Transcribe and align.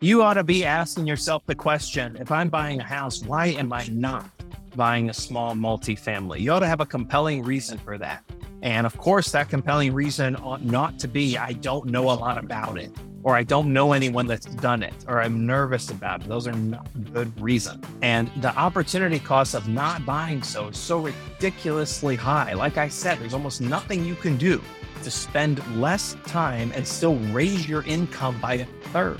You 0.00 0.22
ought 0.22 0.34
to 0.34 0.44
be 0.44 0.64
asking 0.64 1.08
yourself 1.08 1.44
the 1.46 1.56
question 1.56 2.16
if 2.20 2.30
I'm 2.30 2.48
buying 2.50 2.78
a 2.78 2.84
house, 2.84 3.20
why 3.24 3.46
am 3.46 3.72
I 3.72 3.84
not 3.90 4.30
buying 4.76 5.10
a 5.10 5.12
small 5.12 5.56
multifamily? 5.56 6.38
You 6.38 6.52
ought 6.52 6.60
to 6.60 6.68
have 6.68 6.80
a 6.80 6.86
compelling 6.86 7.42
reason 7.42 7.78
for 7.78 7.98
that. 7.98 8.22
And 8.62 8.86
of 8.86 8.96
course, 8.96 9.32
that 9.32 9.48
compelling 9.48 9.92
reason 9.92 10.36
ought 10.36 10.62
not 10.62 11.00
to 11.00 11.08
be 11.08 11.36
I 11.36 11.54
don't 11.54 11.86
know 11.86 12.12
a 12.12 12.14
lot 12.14 12.38
about 12.38 12.78
it, 12.78 12.92
or 13.24 13.34
I 13.34 13.42
don't 13.42 13.72
know 13.72 13.92
anyone 13.92 14.28
that's 14.28 14.46
done 14.46 14.84
it, 14.84 14.94
or 15.08 15.20
I'm 15.20 15.44
nervous 15.44 15.90
about 15.90 16.22
it. 16.22 16.28
Those 16.28 16.46
are 16.46 16.52
not 16.52 16.86
good 17.12 17.32
reasons. 17.40 17.84
And 18.00 18.30
the 18.36 18.56
opportunity 18.56 19.18
cost 19.18 19.56
of 19.56 19.66
not 19.66 20.06
buying 20.06 20.44
so 20.44 20.68
is 20.68 20.78
so 20.78 21.00
ridiculously 21.00 22.14
high. 22.14 22.52
Like 22.52 22.78
I 22.78 22.86
said, 22.86 23.18
there's 23.18 23.34
almost 23.34 23.60
nothing 23.60 24.04
you 24.04 24.14
can 24.14 24.36
do 24.36 24.62
to 25.02 25.10
spend 25.10 25.60
less 25.76 26.16
time 26.24 26.70
and 26.76 26.86
still 26.86 27.16
raise 27.32 27.68
your 27.68 27.82
income 27.82 28.40
by 28.40 28.54
a 28.54 28.64
third. 28.92 29.18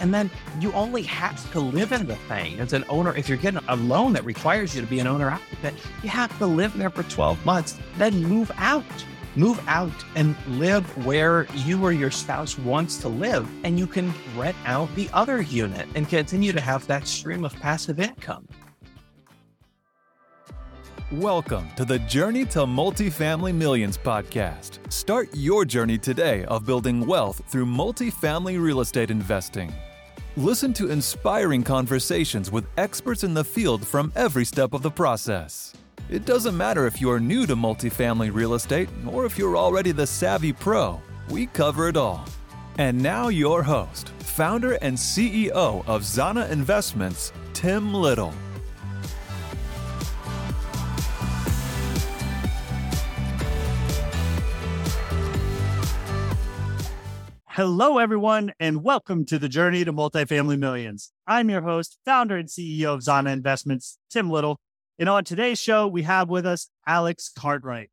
And 0.00 0.12
then 0.12 0.30
you 0.58 0.72
only 0.72 1.02
have 1.02 1.50
to 1.52 1.60
live 1.60 1.92
in 1.92 2.06
the 2.06 2.16
thing 2.16 2.58
as 2.58 2.72
an 2.72 2.84
owner. 2.88 3.14
If 3.14 3.28
you're 3.28 3.38
getting 3.38 3.60
a 3.68 3.76
loan 3.76 4.12
that 4.14 4.24
requires 4.24 4.74
you 4.74 4.80
to 4.80 4.86
be 4.86 4.98
an 4.98 5.06
owner 5.06 5.30
occupant, 5.30 5.78
you 6.02 6.08
have 6.08 6.36
to 6.38 6.46
live 6.46 6.76
there 6.76 6.90
for 6.90 7.02
12 7.04 7.44
months, 7.46 7.78
then 7.98 8.22
move 8.24 8.50
out. 8.56 8.84
Move 9.36 9.62
out 9.68 9.92
and 10.16 10.34
live 10.58 10.84
where 11.06 11.46
you 11.54 11.80
or 11.84 11.92
your 11.92 12.10
spouse 12.10 12.58
wants 12.58 12.96
to 12.98 13.08
live. 13.08 13.48
And 13.62 13.78
you 13.78 13.86
can 13.86 14.12
rent 14.36 14.56
out 14.64 14.92
the 14.96 15.08
other 15.12 15.42
unit 15.42 15.86
and 15.94 16.08
continue 16.08 16.52
to 16.52 16.60
have 16.60 16.86
that 16.88 17.06
stream 17.06 17.44
of 17.44 17.54
passive 17.60 18.00
income. 18.00 18.48
Welcome 21.12 21.68
to 21.74 21.84
the 21.84 21.98
Journey 21.98 22.44
to 22.46 22.60
Multifamily 22.60 23.52
Millions 23.52 23.98
podcast. 23.98 24.78
Start 24.92 25.28
your 25.32 25.64
journey 25.64 25.98
today 25.98 26.44
of 26.44 26.64
building 26.64 27.04
wealth 27.04 27.42
through 27.48 27.66
multifamily 27.66 28.62
real 28.62 28.80
estate 28.80 29.10
investing. 29.10 29.72
Listen 30.36 30.72
to 30.74 30.90
inspiring 30.90 31.64
conversations 31.64 32.52
with 32.52 32.64
experts 32.78 33.24
in 33.24 33.34
the 33.34 33.42
field 33.42 33.84
from 33.84 34.12
every 34.14 34.44
step 34.44 34.72
of 34.74 34.80
the 34.80 34.90
process. 34.90 35.74
It 36.08 36.24
doesn't 36.24 36.56
matter 36.56 36.86
if 36.86 37.00
you 37.00 37.10
are 37.10 37.18
new 37.18 37.48
to 37.48 37.56
multifamily 37.56 38.32
real 38.32 38.54
estate 38.54 38.88
or 39.08 39.26
if 39.26 39.36
you're 39.36 39.56
already 39.56 39.90
the 39.90 40.06
savvy 40.06 40.52
pro, 40.52 41.02
we 41.28 41.46
cover 41.46 41.88
it 41.88 41.96
all. 41.96 42.24
And 42.78 42.96
now, 43.02 43.26
your 43.26 43.64
host, 43.64 44.10
founder 44.20 44.74
and 44.82 44.96
CEO 44.96 45.84
of 45.88 46.02
Zana 46.02 46.48
Investments, 46.48 47.32
Tim 47.52 47.92
Little. 47.92 48.32
Hello, 57.60 57.98
everyone, 57.98 58.54
and 58.58 58.82
welcome 58.82 59.26
to 59.26 59.38
the 59.38 59.46
Journey 59.46 59.84
to 59.84 59.92
Multifamily 59.92 60.58
Millions. 60.58 61.12
I'm 61.26 61.50
your 61.50 61.60
host, 61.60 61.98
founder 62.06 62.38
and 62.38 62.48
CEO 62.48 62.94
of 62.94 63.00
Zana 63.00 63.34
Investments, 63.34 63.98
Tim 64.08 64.30
Little. 64.30 64.58
And 64.98 65.10
on 65.10 65.24
today's 65.24 65.60
show, 65.60 65.86
we 65.86 66.04
have 66.04 66.30
with 66.30 66.46
us 66.46 66.70
Alex 66.86 67.28
Cartwright. 67.28 67.90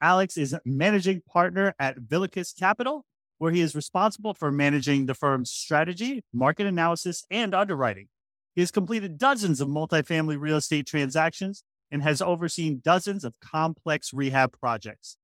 Alex 0.00 0.36
is 0.36 0.54
managing 0.64 1.22
partner 1.28 1.74
at 1.80 1.98
Vilicus 1.98 2.52
Capital, 2.52 3.04
where 3.38 3.50
he 3.50 3.60
is 3.60 3.74
responsible 3.74 4.34
for 4.34 4.52
managing 4.52 5.06
the 5.06 5.14
firm's 5.14 5.50
strategy, 5.50 6.22
market 6.32 6.68
analysis, 6.68 7.24
and 7.28 7.56
underwriting. 7.56 8.06
He 8.54 8.60
has 8.60 8.70
completed 8.70 9.18
dozens 9.18 9.60
of 9.60 9.66
multifamily 9.66 10.40
real 10.40 10.58
estate 10.58 10.86
transactions 10.86 11.64
and 11.90 12.04
has 12.04 12.22
overseen 12.22 12.82
dozens 12.84 13.24
of 13.24 13.34
complex 13.40 14.14
rehab 14.14 14.52
projects. 14.60 15.16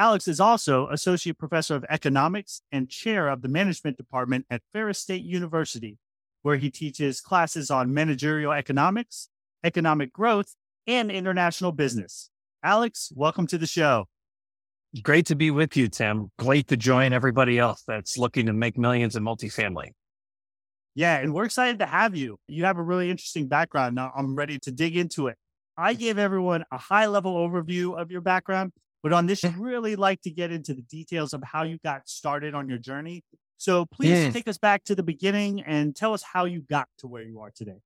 Alex 0.00 0.26
is 0.26 0.40
also 0.40 0.88
Associate 0.88 1.36
Professor 1.36 1.74
of 1.74 1.84
Economics 1.90 2.62
and 2.72 2.88
Chair 2.88 3.28
of 3.28 3.42
the 3.42 3.48
Management 3.48 3.98
Department 3.98 4.46
at 4.48 4.62
Ferris 4.72 4.98
State 4.98 5.22
University, 5.22 5.98
where 6.40 6.56
he 6.56 6.70
teaches 6.70 7.20
classes 7.20 7.70
on 7.70 7.92
managerial 7.92 8.50
economics, 8.50 9.28
economic 9.62 10.10
growth, 10.10 10.54
and 10.86 11.10
international 11.10 11.70
business. 11.70 12.30
Alex, 12.62 13.12
welcome 13.14 13.46
to 13.48 13.58
the 13.58 13.66
show. 13.66 14.06
Great 15.02 15.26
to 15.26 15.36
be 15.36 15.50
with 15.50 15.76
you, 15.76 15.86
Tim. 15.86 16.30
Great 16.38 16.68
to 16.68 16.78
join 16.78 17.12
everybody 17.12 17.58
else 17.58 17.82
that's 17.86 18.16
looking 18.16 18.46
to 18.46 18.54
make 18.54 18.78
millions 18.78 19.16
in 19.16 19.22
multifamily. 19.22 19.90
Yeah, 20.94 21.18
and 21.18 21.34
we're 21.34 21.44
excited 21.44 21.78
to 21.80 21.86
have 21.86 22.16
you. 22.16 22.38
You 22.48 22.64
have 22.64 22.78
a 22.78 22.82
really 22.82 23.10
interesting 23.10 23.48
background. 23.48 23.96
Now 23.96 24.12
I'm 24.16 24.34
ready 24.34 24.58
to 24.60 24.70
dig 24.70 24.96
into 24.96 25.26
it. 25.26 25.36
I 25.76 25.92
gave 25.92 26.16
everyone 26.16 26.64
a 26.72 26.78
high 26.78 27.04
level 27.04 27.34
overview 27.34 28.00
of 28.00 28.10
your 28.10 28.22
background, 28.22 28.72
but 29.02 29.12
on 29.12 29.26
this, 29.26 29.42
you 29.42 29.52
really 29.58 29.96
like 29.96 30.20
to 30.22 30.30
get 30.30 30.50
into 30.50 30.74
the 30.74 30.82
details 30.82 31.32
of 31.32 31.42
how 31.42 31.62
you 31.62 31.78
got 31.82 32.08
started 32.08 32.54
on 32.54 32.68
your 32.68 32.78
journey. 32.78 33.24
So 33.56 33.86
please 33.86 34.10
yes. 34.10 34.32
take 34.32 34.48
us 34.48 34.58
back 34.58 34.84
to 34.84 34.94
the 34.94 35.02
beginning 35.02 35.62
and 35.62 35.94
tell 35.94 36.14
us 36.14 36.22
how 36.22 36.46
you 36.46 36.62
got 36.62 36.88
to 36.98 37.06
where 37.06 37.22
you 37.22 37.40
are 37.40 37.50
today. 37.54 37.80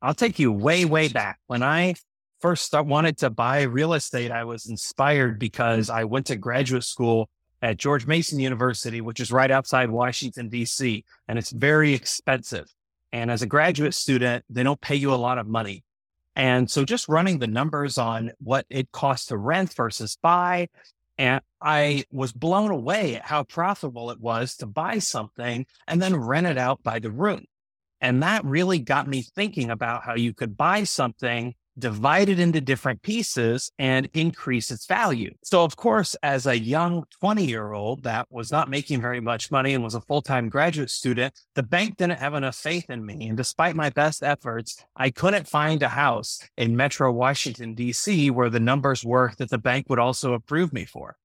I'll 0.00 0.14
take 0.14 0.38
you 0.38 0.50
way, 0.52 0.84
way 0.84 1.08
back. 1.08 1.38
When 1.46 1.62
I 1.62 1.94
first 2.40 2.72
wanted 2.72 3.18
to 3.18 3.30
buy 3.30 3.62
real 3.62 3.94
estate, 3.94 4.30
I 4.30 4.44
was 4.44 4.66
inspired 4.66 5.38
because 5.38 5.88
I 5.90 6.04
went 6.04 6.26
to 6.26 6.36
graduate 6.36 6.84
school 6.84 7.28
at 7.62 7.78
George 7.78 8.06
Mason 8.06 8.38
University, 8.38 9.00
which 9.00 9.20
is 9.20 9.32
right 9.32 9.50
outside 9.50 9.90
Washington, 9.90 10.48
D.C., 10.50 11.04
and 11.28 11.38
it's 11.38 11.50
very 11.50 11.94
expensive. 11.94 12.66
And 13.12 13.30
as 13.30 13.42
a 13.42 13.46
graduate 13.46 13.94
student, 13.94 14.44
they 14.50 14.62
don't 14.62 14.80
pay 14.80 14.96
you 14.96 15.14
a 15.14 15.16
lot 15.16 15.38
of 15.38 15.46
money. 15.46 15.83
And 16.36 16.70
so 16.70 16.84
just 16.84 17.08
running 17.08 17.38
the 17.38 17.46
numbers 17.46 17.96
on 17.98 18.32
what 18.38 18.66
it 18.68 18.90
costs 18.92 19.26
to 19.26 19.36
rent 19.36 19.72
versus 19.74 20.18
buy. 20.20 20.68
And 21.16 21.40
I 21.60 22.04
was 22.10 22.32
blown 22.32 22.70
away 22.70 23.16
at 23.16 23.24
how 23.24 23.44
profitable 23.44 24.10
it 24.10 24.20
was 24.20 24.56
to 24.56 24.66
buy 24.66 24.98
something 24.98 25.66
and 25.86 26.02
then 26.02 26.16
rent 26.16 26.46
it 26.46 26.58
out 26.58 26.82
by 26.82 26.98
the 26.98 27.10
room. 27.10 27.44
And 28.00 28.22
that 28.22 28.44
really 28.44 28.80
got 28.80 29.06
me 29.06 29.22
thinking 29.22 29.70
about 29.70 30.02
how 30.04 30.14
you 30.14 30.34
could 30.34 30.56
buy 30.56 30.84
something 30.84 31.54
divide 31.78 32.28
it 32.28 32.38
into 32.38 32.60
different 32.60 33.02
pieces 33.02 33.70
and 33.78 34.08
increase 34.14 34.70
its 34.70 34.86
value. 34.86 35.34
So, 35.42 35.64
of 35.64 35.76
course, 35.76 36.14
as 36.22 36.46
a 36.46 36.58
young 36.58 37.04
20 37.20 37.44
year 37.44 37.72
old 37.72 38.04
that 38.04 38.26
was 38.30 38.52
not 38.52 38.70
making 38.70 39.00
very 39.00 39.20
much 39.20 39.50
money 39.50 39.74
and 39.74 39.82
was 39.82 39.94
a 39.94 40.00
full 40.00 40.22
time 40.22 40.48
graduate 40.48 40.90
student, 40.90 41.38
the 41.54 41.62
bank 41.62 41.96
didn't 41.96 42.18
have 42.18 42.34
enough 42.34 42.56
faith 42.56 42.90
in 42.90 43.04
me. 43.04 43.28
And 43.28 43.36
despite 43.36 43.76
my 43.76 43.90
best 43.90 44.22
efforts, 44.22 44.84
I 44.96 45.10
couldn't 45.10 45.48
find 45.48 45.82
a 45.82 45.88
house 45.88 46.40
in 46.56 46.76
Metro 46.76 47.10
Washington, 47.12 47.74
D.C., 47.74 48.30
where 48.30 48.50
the 48.50 48.60
numbers 48.60 49.04
were 49.04 49.32
that 49.38 49.50
the 49.50 49.58
bank 49.58 49.86
would 49.88 49.98
also 49.98 50.34
approve 50.34 50.72
me 50.72 50.84
for. 50.84 51.16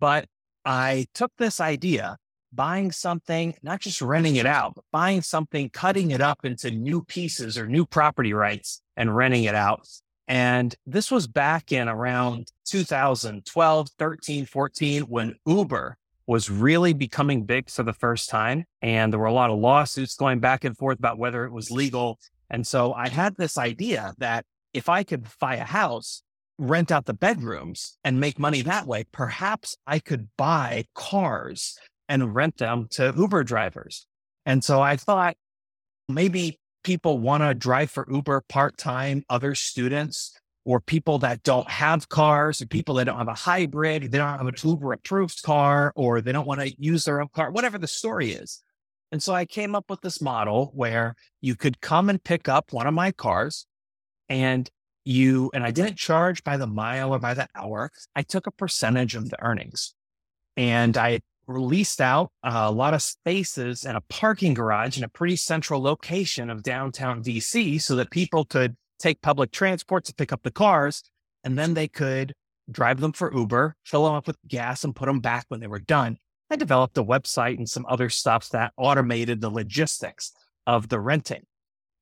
But 0.00 0.26
I 0.64 1.06
took 1.14 1.32
this 1.38 1.60
idea 1.60 2.16
buying 2.54 2.92
something, 2.92 3.54
not 3.62 3.80
just 3.80 4.00
renting 4.00 4.36
it 4.36 4.46
out, 4.46 4.74
but 4.74 4.84
buying 4.92 5.22
something, 5.22 5.70
cutting 5.70 6.10
it 6.10 6.20
up 6.20 6.44
into 6.44 6.70
new 6.70 7.02
pieces 7.02 7.58
or 7.58 7.66
new 7.66 7.84
property 7.84 8.32
rights 8.32 8.80
and 8.96 9.14
renting 9.14 9.44
it 9.44 9.54
out. 9.54 9.86
And 10.26 10.74
this 10.86 11.10
was 11.10 11.26
back 11.26 11.72
in 11.72 11.88
around 11.88 12.50
2012, 12.66 13.88
13, 13.98 14.46
14, 14.46 15.02
when 15.02 15.34
Uber 15.46 15.98
was 16.26 16.48
really 16.48 16.94
becoming 16.94 17.44
big 17.44 17.68
for 17.68 17.82
the 17.82 17.92
first 17.92 18.30
time. 18.30 18.64
And 18.80 19.12
there 19.12 19.20
were 19.20 19.26
a 19.26 19.32
lot 19.32 19.50
of 19.50 19.58
lawsuits 19.58 20.16
going 20.16 20.40
back 20.40 20.64
and 20.64 20.76
forth 20.76 20.98
about 20.98 21.18
whether 21.18 21.44
it 21.44 21.52
was 21.52 21.70
legal. 21.70 22.18
And 22.48 22.66
so 22.66 22.94
I 22.94 23.08
had 23.08 23.36
this 23.36 23.58
idea 23.58 24.14
that 24.18 24.46
if 24.72 24.88
I 24.88 25.02
could 25.02 25.26
buy 25.38 25.56
a 25.56 25.64
house, 25.64 26.22
rent 26.58 26.92
out 26.92 27.04
the 27.04 27.14
bedrooms 27.14 27.98
and 28.04 28.20
make 28.20 28.38
money 28.38 28.62
that 28.62 28.86
way, 28.86 29.04
perhaps 29.12 29.76
I 29.86 29.98
could 29.98 30.28
buy 30.36 30.84
cars 30.94 31.78
and 32.08 32.34
rent 32.34 32.58
them 32.58 32.88
to 32.92 33.14
Uber 33.16 33.44
drivers. 33.44 34.06
And 34.46 34.62
so 34.62 34.80
I 34.80 34.96
thought 34.96 35.36
maybe 36.08 36.58
people 36.82 37.18
want 37.18 37.42
to 37.42 37.54
drive 37.54 37.90
for 37.90 38.06
Uber 38.10 38.42
part 38.48 38.76
time, 38.76 39.24
other 39.28 39.54
students 39.54 40.38
or 40.64 40.80
people 40.80 41.18
that 41.18 41.42
don't 41.42 41.68
have 41.68 42.08
cars 42.08 42.62
or 42.62 42.66
people 42.66 42.94
that 42.94 43.04
don't 43.04 43.18
have 43.18 43.28
a 43.28 43.34
hybrid, 43.34 44.10
they 44.10 44.18
don't 44.18 44.38
have 44.38 44.46
an 44.46 44.54
Uber 44.62 44.92
approved 44.92 45.42
car 45.42 45.92
or 45.94 46.20
they 46.20 46.32
don't 46.32 46.46
want 46.46 46.60
to 46.60 46.74
use 46.78 47.04
their 47.04 47.20
own 47.20 47.28
car, 47.34 47.50
whatever 47.50 47.78
the 47.78 47.86
story 47.86 48.32
is. 48.32 48.62
And 49.12 49.22
so 49.22 49.34
I 49.34 49.44
came 49.44 49.74
up 49.74 49.90
with 49.90 50.00
this 50.00 50.20
model 50.20 50.72
where 50.74 51.14
you 51.40 51.54
could 51.54 51.80
come 51.80 52.08
and 52.08 52.22
pick 52.22 52.48
up 52.48 52.72
one 52.72 52.86
of 52.86 52.94
my 52.94 53.12
cars 53.12 53.66
and 54.28 54.68
you, 55.04 55.50
and 55.52 55.62
I 55.62 55.70
didn't 55.70 55.96
charge 55.96 56.42
by 56.42 56.56
the 56.56 56.66
mile 56.66 57.14
or 57.14 57.18
by 57.18 57.34
the 57.34 57.46
hour. 57.54 57.90
I 58.16 58.22
took 58.22 58.46
a 58.46 58.50
percentage 58.50 59.14
of 59.14 59.28
the 59.28 59.40
earnings 59.42 59.94
and 60.56 60.96
I 60.96 61.20
released 61.46 62.00
out 62.00 62.30
uh, 62.42 62.64
a 62.66 62.70
lot 62.70 62.94
of 62.94 63.02
spaces 63.02 63.84
and 63.84 63.96
a 63.96 64.02
parking 64.02 64.54
garage 64.54 64.96
in 64.98 65.04
a 65.04 65.08
pretty 65.08 65.36
central 65.36 65.80
location 65.80 66.50
of 66.50 66.62
downtown 66.62 67.22
DC 67.22 67.80
so 67.80 67.96
that 67.96 68.10
people 68.10 68.44
could 68.44 68.76
take 68.98 69.20
public 69.20 69.50
transport 69.50 70.04
to 70.04 70.14
pick 70.14 70.32
up 70.32 70.42
the 70.42 70.50
cars 70.50 71.02
and 71.42 71.58
then 71.58 71.74
they 71.74 71.88
could 71.88 72.34
drive 72.70 73.00
them 73.00 73.12
for 73.12 73.34
Uber, 73.34 73.76
fill 73.84 74.04
them 74.04 74.14
up 74.14 74.26
with 74.26 74.38
gas 74.48 74.84
and 74.84 74.96
put 74.96 75.06
them 75.06 75.20
back 75.20 75.44
when 75.48 75.60
they 75.60 75.66
were 75.66 75.78
done. 75.78 76.16
I 76.50 76.56
developed 76.56 76.96
a 76.98 77.04
website 77.04 77.58
and 77.58 77.68
some 77.68 77.86
other 77.88 78.08
stuff 78.08 78.48
that 78.50 78.72
automated 78.76 79.40
the 79.40 79.50
logistics 79.50 80.32
of 80.66 80.88
the 80.88 81.00
renting. 81.00 81.44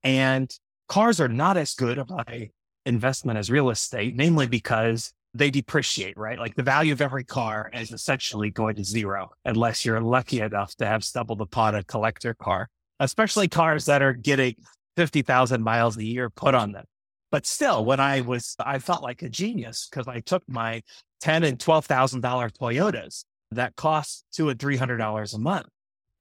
And 0.03 0.53
cars 0.87 1.19
are 1.19 1.29
not 1.29 1.57
as 1.57 1.73
good 1.73 1.97
of 1.97 2.11
a 2.11 2.51
investment 2.85 3.39
as 3.39 3.49
real 3.49 3.69
estate, 3.69 4.15
namely 4.15 4.47
because 4.47 5.13
they 5.33 5.49
depreciate, 5.49 6.17
right? 6.17 6.37
Like 6.39 6.55
the 6.55 6.63
value 6.63 6.93
of 6.93 7.01
every 7.01 7.23
car 7.23 7.69
is 7.73 7.91
essentially 7.91 8.51
going 8.51 8.75
to 8.75 8.83
zero 8.83 9.31
unless 9.45 9.83
you're 9.85 9.99
lucky 10.01 10.39
enough 10.41 10.75
to 10.75 10.85
have 10.85 11.03
stumbled 11.03 11.41
upon 11.41 11.75
a 11.75 11.83
collector 11.83 12.33
car. 12.33 12.69
especially 12.99 13.47
cars 13.47 13.85
that 13.85 14.01
are 14.01 14.13
getting 14.13 14.55
50,000 14.95 15.61
miles 15.63 15.97
a 15.97 16.03
year 16.03 16.29
put 16.29 16.53
on 16.55 16.71
them. 16.71 16.85
But 17.31 17.47
still, 17.47 17.83
when 17.83 17.99
I 17.99 18.21
was, 18.21 18.55
I 18.59 18.77
felt 18.77 19.01
like 19.01 19.23
a 19.23 19.29
genius 19.29 19.87
because 19.89 20.07
I 20.07 20.19
took 20.19 20.43
my 20.47 20.83
ten 21.19 21.43
and 21.43 21.59
twelve 21.59 21.85
thousand 21.85 22.21
dollar 22.21 22.49
Toyotas 22.49 23.25
that 23.51 23.75
cost 23.75 24.25
two 24.31 24.49
and 24.49 24.59
three 24.59 24.77
hundred 24.77 24.97
dollars 24.97 25.33
a 25.33 25.39
month 25.39 25.65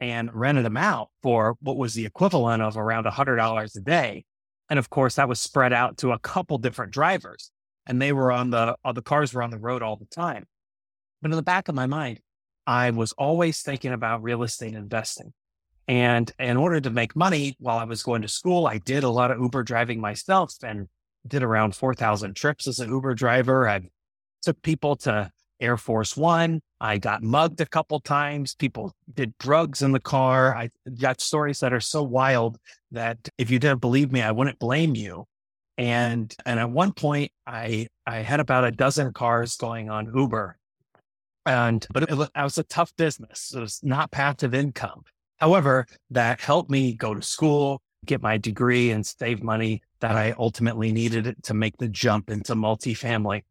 and 0.00 0.32
rented 0.35 0.64
them 0.64 0.79
out 0.79 1.09
for 1.23 1.56
what 1.61 1.76
was 1.76 1.93
the 1.94 2.06
equivalent 2.06 2.62
of 2.62 2.79
around 2.79 3.05
a 3.06 3.11
hundred 3.11 3.37
dollars 3.37 3.76
a 3.76 3.82
day. 3.82 4.25
And 4.70 4.79
of 4.79 4.88
course, 4.88 5.17
that 5.17 5.29
was 5.29 5.38
spread 5.38 5.75
out 5.75 5.99
to 5.99 6.12
a 6.12 6.19
couple 6.19 6.56
different 6.56 6.93
drivers, 6.93 7.50
and 7.87 8.00
they 8.00 8.12
were 8.12 8.32
on 8.32 8.50
the 8.50 8.76
all 8.84 8.93
the 8.93 9.02
cars 9.02 9.34
were 9.34 9.43
on 9.43 9.50
the 9.50 9.58
road 9.58 9.82
all 9.82 9.96
the 9.96 10.06
time. 10.06 10.46
But 11.20 11.31
in 11.31 11.37
the 11.37 11.43
back 11.43 11.69
of 11.69 11.75
my 11.75 11.87
mind, 11.87 12.20
I 12.67 12.90
was 12.90 13.12
always 13.12 13.62
thinking 13.62 13.93
about 13.93 14.23
real 14.23 14.43
estate 14.43 14.75
investing. 14.75 15.32
And 15.88 16.31
in 16.38 16.56
order 16.56 16.81
to 16.81 16.90
make 16.90 17.17
money 17.17 17.56
while 17.58 17.79
I 17.79 17.84
was 17.84 18.02
going 18.02 18.23
to 18.23 18.29
school, 18.29 18.67
I 18.67 18.79
did 18.79 19.05
a 19.05 19.11
lot 19.11 19.31
of 19.31 19.40
Uber 19.40 19.64
driving 19.64 20.00
myself 20.00 20.55
and 20.62 20.88
did 21.26 21.43
around 21.43 21.75
4,000 21.75 22.34
trips 22.34 22.67
as 22.67 22.79
an 22.81 22.88
Uber 22.88 23.14
driver. 23.14 23.69
I 23.69 23.88
took 24.43 24.61
people 24.62 24.96
to 24.96 25.31
Air 25.61 25.76
Force 25.76 26.17
One. 26.17 26.61
I 26.81 26.99
got 26.99 27.23
mugged 27.23 27.61
a 27.61 27.67
couple 27.67 28.00
times. 28.00 28.55
People 28.55 28.94
did 29.14 29.37
drugs 29.38 29.82
in 29.82 29.93
the 29.93 30.00
car. 30.00 30.55
I 30.56 30.70
got 31.00 31.20
stories 31.20 31.61
that 31.61 31.73
are 31.73 31.81
so 31.81 32.02
wild 32.02 32.58
that 32.90 33.28
if 33.38 33.50
you 33.50 33.58
didn't 33.58 33.81
believe 33.81 34.11
me, 34.11 34.20
I 34.23 34.32
wouldn't 34.32 34.58
blame 34.58 34.96
you. 34.96 35.26
And 35.78 36.34
and 36.44 36.60
at 36.60 36.70
one 36.70 36.92
point, 36.92 37.32
I 37.46 37.88
I 38.06 38.19
had 38.19 38.40
about 38.40 38.64
a 38.64 38.70
dozen 38.70 39.12
cars 39.12 39.56
going 39.56 39.88
on 39.88 40.12
Uber, 40.14 40.58
and 41.46 41.86
but 41.92 42.04
it, 42.04 42.10
it 42.10 42.30
was 42.36 42.58
a 42.58 42.64
tough 42.64 42.94
business. 42.96 43.52
It 43.54 43.60
was 43.60 43.80
not 43.82 44.10
passive 44.10 44.54
income. 44.54 45.04
However, 45.38 45.86
that 46.10 46.40
helped 46.40 46.70
me 46.70 46.94
go 46.94 47.14
to 47.14 47.22
school, 47.22 47.80
get 48.06 48.22
my 48.22 48.38
degree, 48.38 48.90
and 48.90 49.04
save 49.04 49.42
money 49.42 49.82
that 50.00 50.16
I 50.16 50.34
ultimately 50.38 50.92
needed 50.92 51.36
to 51.42 51.54
make 51.54 51.78
the 51.78 51.88
jump 51.88 52.30
into 52.30 52.54
multifamily. 52.54 53.42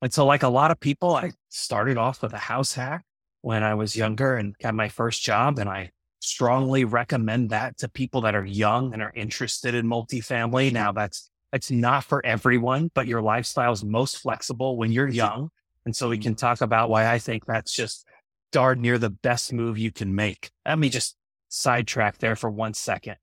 And 0.00 0.12
so, 0.12 0.26
like 0.26 0.42
a 0.42 0.48
lot 0.48 0.70
of 0.70 0.78
people, 0.78 1.14
I 1.16 1.32
started 1.48 1.96
off 1.96 2.22
with 2.22 2.32
a 2.32 2.38
house 2.38 2.74
hack 2.74 3.04
when 3.40 3.62
I 3.62 3.74
was 3.74 3.96
younger 3.96 4.36
and 4.36 4.56
got 4.58 4.74
my 4.74 4.88
first 4.88 5.22
job. 5.22 5.58
And 5.58 5.68
I 5.68 5.90
strongly 6.20 6.84
recommend 6.84 7.50
that 7.50 7.78
to 7.78 7.88
people 7.88 8.22
that 8.22 8.34
are 8.34 8.44
young 8.44 8.92
and 8.92 9.02
are 9.02 9.12
interested 9.14 9.74
in 9.74 9.86
multifamily. 9.86 10.72
Now, 10.72 10.92
that's 10.92 11.30
it's 11.54 11.70
not 11.70 12.02
for 12.04 12.24
everyone, 12.26 12.90
but 12.94 13.06
your 13.06 13.22
lifestyle 13.22 13.72
is 13.72 13.84
most 13.84 14.18
flexible 14.18 14.76
when 14.76 14.90
you're 14.90 15.08
young. 15.08 15.50
And 15.86 15.94
so 15.94 16.08
we 16.08 16.16
mm-hmm. 16.16 16.22
can 16.22 16.34
talk 16.34 16.60
about 16.60 16.90
why 16.90 17.10
I 17.10 17.18
think 17.18 17.46
that's 17.46 17.72
just 17.72 18.04
darn 18.50 18.80
near 18.80 18.98
the 18.98 19.10
best 19.10 19.52
move 19.52 19.78
you 19.78 19.92
can 19.92 20.14
make. 20.14 20.50
Let 20.66 20.78
me 20.78 20.88
just 20.88 21.16
sidetrack 21.48 22.18
there 22.18 22.34
for 22.34 22.50
one 22.50 22.74
second. 22.74 23.16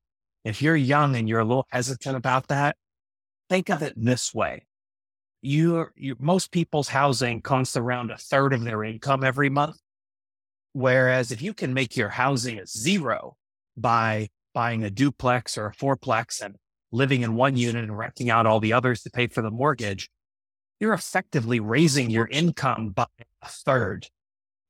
If 0.44 0.62
you're 0.62 0.76
young 0.76 1.14
and 1.14 1.28
you're 1.28 1.40
a 1.40 1.44
little 1.44 1.66
hesitant 1.70 2.16
about 2.16 2.48
that, 2.48 2.76
think 3.50 3.68
of 3.68 3.82
it 3.82 3.92
this 3.96 4.34
way. 4.34 4.66
You, 5.42 5.88
you 5.94 6.16
most 6.18 6.52
people's 6.52 6.88
housing 6.88 7.42
costs 7.42 7.76
around 7.76 8.10
a 8.10 8.16
third 8.16 8.54
of 8.54 8.64
their 8.64 8.82
income 8.82 9.24
every 9.24 9.50
month. 9.50 9.76
Whereas 10.72 11.32
if 11.32 11.42
you 11.42 11.52
can 11.52 11.74
make 11.74 11.96
your 11.98 12.08
housing 12.08 12.58
a 12.58 12.66
zero 12.66 13.36
by 13.76 14.30
buying 14.54 14.84
a 14.84 14.90
duplex 14.90 15.58
or 15.58 15.66
a 15.66 15.74
fourplex 15.74 16.40
and 16.40 16.56
living 16.92 17.22
in 17.22 17.34
one 17.34 17.56
unit 17.56 17.82
and 17.82 17.96
renting 17.96 18.30
out 18.30 18.46
all 18.46 18.60
the 18.60 18.72
others 18.72 19.02
to 19.02 19.10
pay 19.10 19.26
for 19.26 19.42
the 19.42 19.50
mortgage, 19.50 20.10
you're 20.78 20.92
effectively 20.92 21.58
raising 21.58 22.10
your 22.10 22.28
income 22.28 22.90
by 22.90 23.06
a 23.42 23.48
third. 23.48 24.08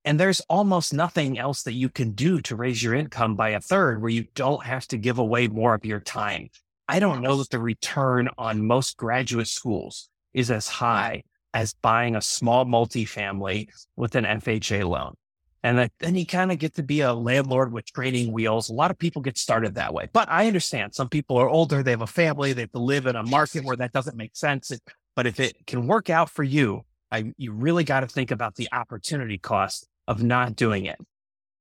And 0.04 0.18
there's 0.18 0.40
almost 0.48 0.92
nothing 0.92 1.38
else 1.38 1.62
that 1.62 1.74
you 1.74 1.88
can 1.88 2.12
do 2.12 2.40
to 2.42 2.56
raise 2.56 2.82
your 2.82 2.94
income 2.94 3.36
by 3.36 3.50
a 3.50 3.60
third 3.60 4.02
where 4.02 4.10
you 4.10 4.26
don't 4.34 4.64
have 4.64 4.86
to 4.88 4.98
give 4.98 5.18
away 5.18 5.48
more 5.48 5.74
of 5.74 5.84
your 5.84 6.00
time. 6.00 6.48
I 6.88 6.98
don't 6.98 7.22
know 7.22 7.36
that 7.36 7.50
the 7.50 7.58
return 7.58 8.28
on 8.36 8.66
most 8.66 8.96
graduate 8.96 9.46
schools 9.46 10.08
is 10.34 10.50
as 10.50 10.68
high 10.68 11.22
as 11.54 11.74
buying 11.74 12.16
a 12.16 12.22
small 12.22 12.64
multifamily 12.64 13.68
with 13.96 14.14
an 14.16 14.24
FHA 14.24 14.88
loan. 14.88 15.14
And 15.64 15.90
then 16.00 16.16
you 16.16 16.26
kind 16.26 16.50
of 16.50 16.58
get 16.58 16.74
to 16.74 16.82
be 16.82 17.02
a 17.02 17.12
landlord 17.12 17.72
with 17.72 17.92
training 17.92 18.32
wheels. 18.32 18.68
A 18.68 18.72
lot 18.72 18.90
of 18.90 18.98
people 18.98 19.22
get 19.22 19.38
started 19.38 19.76
that 19.76 19.94
way. 19.94 20.08
But 20.12 20.28
I 20.28 20.48
understand 20.48 20.94
some 20.94 21.08
people 21.08 21.36
are 21.36 21.48
older, 21.48 21.82
they 21.82 21.92
have 21.92 22.02
a 22.02 22.06
family, 22.06 22.52
they 22.52 22.62
have 22.62 22.72
to 22.72 22.80
live 22.80 23.06
in 23.06 23.14
a 23.14 23.22
market 23.22 23.64
where 23.64 23.76
that 23.76 23.92
doesn't 23.92 24.16
make 24.16 24.34
sense. 24.34 24.72
But 25.14 25.26
if 25.26 25.38
it 25.38 25.66
can 25.66 25.86
work 25.86 26.10
out 26.10 26.30
for 26.30 26.42
you, 26.42 26.82
I, 27.12 27.32
you 27.36 27.52
really 27.52 27.84
got 27.84 28.00
to 28.00 28.08
think 28.08 28.30
about 28.30 28.56
the 28.56 28.68
opportunity 28.72 29.38
cost 29.38 29.86
of 30.08 30.22
not 30.22 30.56
doing 30.56 30.86
it. 30.86 30.98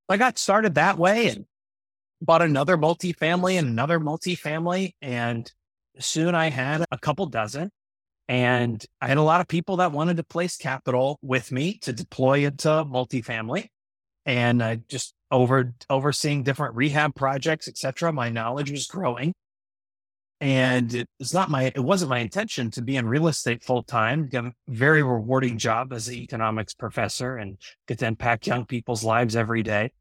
I 0.10 0.18
got 0.18 0.40
started 0.40 0.76
that 0.76 0.98
way 0.98 1.28
and 1.28 1.46
bought 2.22 2.42
another 2.42 2.78
multifamily 2.78 3.60
and 3.60 3.68
another 3.68 4.00
multifamily. 4.00 4.96
And 5.02 5.52
soon 6.00 6.34
I 6.34 6.50
had 6.50 6.86
a 6.92 6.98
couple 6.98 7.28
dozen. 7.28 7.70
And 8.28 8.84
I 9.02 9.08
had 9.08 9.18
a 9.18 9.24
lot 9.24 9.42
of 9.42 9.48
people 9.48 9.78
that 9.78 9.92
wanted 9.92 10.18
to 10.18 10.24
place 10.24 10.56
capital 10.56 11.20
with 11.22 11.52
me 11.52 11.78
to 11.80 11.92
deploy 11.92 12.46
into 12.46 12.70
multifamily. 12.70 13.68
And 14.26 14.64
I 14.64 14.82
just 14.88 15.14
over 15.32 15.74
overseeing 15.90 16.44
different 16.44 16.76
rehab 16.76 17.16
projects, 17.16 17.68
etc. 17.68 18.12
My 18.12 18.30
knowledge 18.30 18.72
was 18.72 18.86
growing. 18.88 19.34
And 20.42 21.06
it's 21.20 21.36
not 21.36 21.52
my, 21.52 21.72
it 21.76 21.84
wasn't 21.84 22.10
my 22.10 22.18
intention 22.18 22.72
to 22.72 22.82
be 22.82 22.96
in 22.96 23.08
real 23.08 23.28
estate 23.28 23.64
full 23.64 23.84
time. 23.84 24.30
Very 24.68 25.04
rewarding 25.04 25.60
job 25.60 25.94
as 25.94 26.08
an 26.08 26.16
economics 26.16 26.74
professor 26.74 27.38
and 27.38 27.58
get 27.88 28.00
to 28.00 28.08
impact 28.08 28.48
young 28.48 28.66
people's 28.66 29.04
lives 29.04 29.36
every 29.36 29.62
day. 29.62 29.92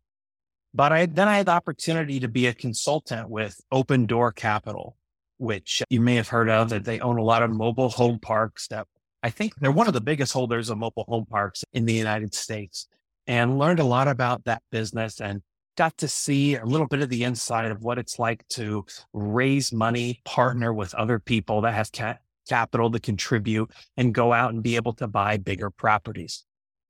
But 0.73 0.93
I, 0.93 1.06
then 1.06 1.28
I 1.28 1.37
had 1.37 1.46
the 1.46 1.52
opportunity 1.52 2.20
to 2.20 2.28
be 2.28 2.46
a 2.46 2.55
consultant 2.55 3.28
with 3.28 3.61
Open 3.70 4.06
Door 4.06 4.32
Capital, 4.32 4.96
which 5.37 5.82
you 5.90 6.00
may 6.00 6.14
have 6.14 6.28
heard 6.28 6.49
of 6.49 6.70
that 6.70 6.84
they 6.84 7.00
own 7.00 7.19
a 7.19 7.23
lot 7.23 7.43
of 7.43 7.50
mobile 7.50 7.90
home 7.90 8.19
parks 8.19 8.66
that 8.69 8.87
I 9.23 9.28
think 9.28 9.56
they're 9.56 9.70
one 9.70 9.88
of 9.88 9.94
the 9.94 10.00
biggest 10.00 10.32
holders 10.32 10.70
of 10.70 10.78
mobile 10.78 11.05
home 11.06 11.26
parks 11.26 11.64
in 11.75 11.84
the 11.84 11.93
United 11.93 12.34
States 12.34 12.87
and 13.26 13.58
learned 13.58 13.81
a 13.81 13.84
lot 13.84 14.08
about 14.08 14.44
that 14.44 14.62
business 14.70 15.20
and 15.20 15.43
got 15.76 15.96
to 15.99 16.08
see 16.08 16.56
a 16.56 16.64
little 16.64 16.87
bit 16.87 17.00
of 17.00 17.08
the 17.08 17.25
inside 17.25 17.70
of 17.70 17.82
what 17.82 17.99
it's 17.99 18.19
like 18.19 18.46
to 18.49 18.84
raise 19.12 19.72
money, 19.72 20.20
partner 20.25 20.72
with 20.72 20.94
other 20.94 21.19
people 21.19 21.61
that 21.62 21.75
have 21.75 21.90
ca- 21.93 22.19
capital 22.49 22.90
to 22.90 23.00
contribute 23.00 23.70
and 23.96 24.14
go 24.14 24.32
out 24.32 24.52
and 24.52 24.62
be 24.62 24.76
able 24.76 24.93
to 24.93 25.06
buy 25.06 25.37
bigger 25.37 25.70
properties. 25.70 26.44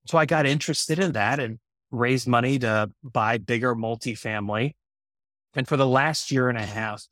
So 0.07 0.19
I 0.19 0.27
got 0.27 0.47
interested 0.47 0.99
in 0.99 1.13
that 1.13 1.39
and 1.39 1.59
raised 1.91 2.27
money 2.27 2.59
to 2.61 2.91
buy 3.03 3.39
bigger 3.39 3.75
multifamily. 3.75 4.73
And 5.55 5.69
for 5.69 5.77
the 5.77 5.87
last 5.87 6.31
year 6.31 6.49
and 6.49 6.59
a 6.59 6.67
half, 6.67 7.05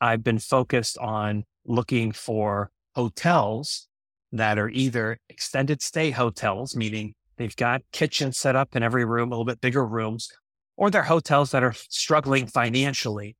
I've 0.00 0.22
been 0.22 0.38
focused 0.38 0.98
on 0.98 1.44
looking 1.64 2.12
for 2.12 2.70
hotels 2.94 3.88
that 4.32 4.58
are 4.58 4.68
either 4.68 5.18
extended 5.28 5.82
stay 5.82 6.10
hotels, 6.10 6.76
meaning 6.76 7.14
they've 7.36 7.56
got 7.56 7.82
kitchens 7.92 8.38
set 8.38 8.56
up 8.56 8.76
in 8.76 8.82
every 8.82 9.04
room, 9.04 9.28
a 9.28 9.34
little 9.34 9.44
bit 9.44 9.60
bigger 9.60 9.84
rooms, 9.84 10.30
or 10.76 10.90
they're 10.90 11.02
hotels 11.02 11.50
that 11.50 11.62
are 11.62 11.74
struggling 11.74 12.46
financially 12.46 13.36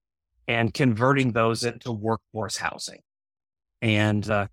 and 0.48 0.72
converting 0.72 1.32
those 1.32 1.64
into 1.64 1.92
workforce 1.92 2.56
housing. 2.56 3.00
And 3.82 4.28
uh, 4.30 4.46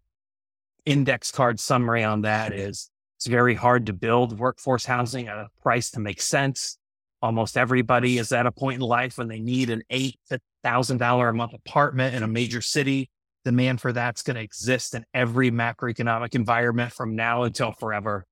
index 0.85 1.31
card 1.31 1.59
summary 1.59 2.03
on 2.03 2.21
that 2.21 2.53
is 2.53 2.89
it's 3.17 3.27
very 3.27 3.55
hard 3.55 3.85
to 3.85 3.93
build 3.93 4.38
workforce 4.38 4.85
housing 4.85 5.27
at 5.27 5.38
a 5.38 5.47
price 5.62 5.91
to 5.91 6.00
make 6.00 6.21
sense. 6.21 6.77
Almost 7.21 7.57
everybody 7.57 8.17
is 8.17 8.33
at 8.33 8.45
a 8.45 8.51
point 8.51 8.81
in 8.81 8.81
life 8.81 9.17
when 9.17 9.29
they 9.29 9.39
need 9.39 9.69
an 9.69 9.81
eight 9.89 10.19
thousand 10.62 10.97
dollar 10.97 11.29
a 11.29 11.33
month 11.33 11.53
apartment 11.53 12.15
in 12.15 12.23
a 12.23 12.27
major 12.27 12.62
city. 12.62 13.09
Demand 13.45 13.79
for 13.79 13.93
that's 13.93 14.23
going 14.23 14.35
to 14.35 14.41
exist 14.41 14.93
in 14.93 15.05
every 15.13 15.51
macroeconomic 15.51 16.35
environment 16.35 16.91
from 16.91 17.15
now 17.15 17.43
until 17.43 17.71
forever. 17.71 18.25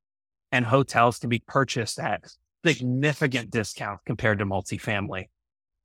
And 0.51 0.65
hotels 0.65 1.19
can 1.19 1.29
be 1.29 1.43
purchased 1.47 1.99
at 1.99 2.25
significant 2.65 3.51
discount 3.51 3.99
compared 4.05 4.39
to 4.39 4.45
multifamily. 4.45 5.29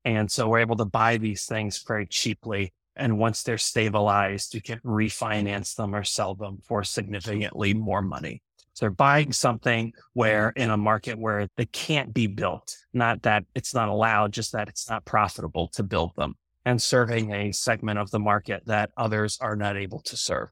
And 0.05 0.31
so 0.31 0.49
we're 0.49 0.61
able 0.61 0.77
to 0.77 0.85
buy 0.85 1.17
these 1.17 1.47
things 1.47 1.83
very 1.87 2.07
cheaply. 2.07 2.73
And 2.95 3.19
once 3.19 3.43
they're 3.43 3.59
stabilized, 3.59 4.55
you 4.55 4.63
can 4.63 4.81
refinance 4.81 5.75
them 5.75 5.95
or 5.95 6.05
sell 6.05 6.35
them 6.35 6.59
for 6.63 6.85
significantly 6.85 7.75
more 7.75 8.03
money. 8.03 8.43
So 8.77 8.85
they're 8.85 8.91
buying 8.91 9.33
something 9.33 9.95
where 10.13 10.51
mm-hmm. 10.51 10.63
in 10.63 10.71
a 10.71 10.77
market 10.77 11.19
where 11.19 11.49
they 11.57 11.65
can't 11.67 12.13
be 12.13 12.27
built, 12.27 12.77
not 12.93 13.23
that 13.23 13.45
it's 13.55 13.75
not 13.75 13.89
allowed, 13.89 14.33
just 14.33 14.53
that 14.53 14.69
it's 14.69 14.89
not 14.91 15.05
profitable 15.05 15.69
to 15.69 15.83
build 15.83 16.15
them 16.17 16.35
and 16.67 16.83
serving 16.83 17.33
a 17.33 17.53
segment 17.53 17.99
of 17.99 18.11
the 18.11 18.19
market 18.19 18.63
that 18.67 18.91
others 18.97 19.39
are 19.41 19.57
not 19.57 19.77
able 19.77 20.01
to 20.01 20.17
serve. 20.17 20.49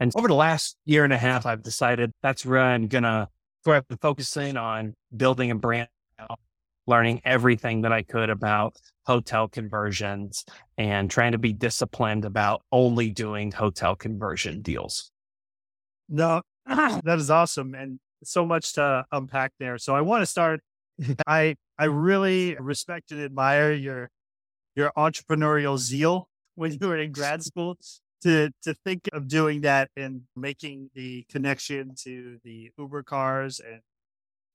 And 0.00 0.12
over 0.16 0.28
the 0.28 0.34
last 0.34 0.78
year 0.86 1.04
and 1.04 1.12
a 1.12 1.18
half, 1.18 1.44
I've 1.44 1.62
decided 1.62 2.12
that's 2.22 2.46
where 2.46 2.60
I'm 2.60 2.86
going 2.86 3.02
to 3.02 3.28
so 3.64 3.72
I've 3.72 3.86
been 3.88 3.98
focusing 3.98 4.56
on 4.56 4.94
building 5.16 5.50
a 5.50 5.54
brand, 5.54 5.88
learning 6.86 7.20
everything 7.24 7.82
that 7.82 7.92
I 7.92 8.02
could 8.02 8.30
about 8.30 8.76
hotel 9.06 9.48
conversions 9.48 10.44
and 10.76 11.10
trying 11.10 11.32
to 11.32 11.38
be 11.38 11.52
disciplined 11.52 12.24
about 12.24 12.62
only 12.72 13.10
doing 13.10 13.52
hotel 13.52 13.96
conversion 13.96 14.62
deals. 14.62 15.10
No, 16.08 16.42
that 16.66 17.18
is 17.18 17.30
awesome. 17.30 17.74
And 17.74 18.00
so 18.24 18.44
much 18.46 18.74
to 18.74 19.04
unpack 19.12 19.52
there. 19.58 19.78
So 19.78 19.94
I 19.94 20.00
want 20.00 20.22
to 20.22 20.26
start. 20.26 20.60
I 21.26 21.56
I 21.78 21.84
really 21.84 22.56
respect 22.58 23.12
and 23.12 23.20
admire 23.20 23.72
your 23.72 24.10
your 24.74 24.92
entrepreneurial 24.96 25.78
zeal 25.78 26.28
when 26.54 26.72
you 26.72 26.88
were 26.88 26.98
in 26.98 27.12
grad 27.12 27.42
school 27.42 27.76
to 28.22 28.50
to 28.62 28.74
think 28.74 29.08
of 29.12 29.28
doing 29.28 29.60
that 29.62 29.90
and 29.96 30.22
making 30.36 30.90
the 30.94 31.24
connection 31.30 31.94
to 32.02 32.38
the 32.44 32.70
Uber 32.78 33.02
cars 33.02 33.60
and 33.60 33.80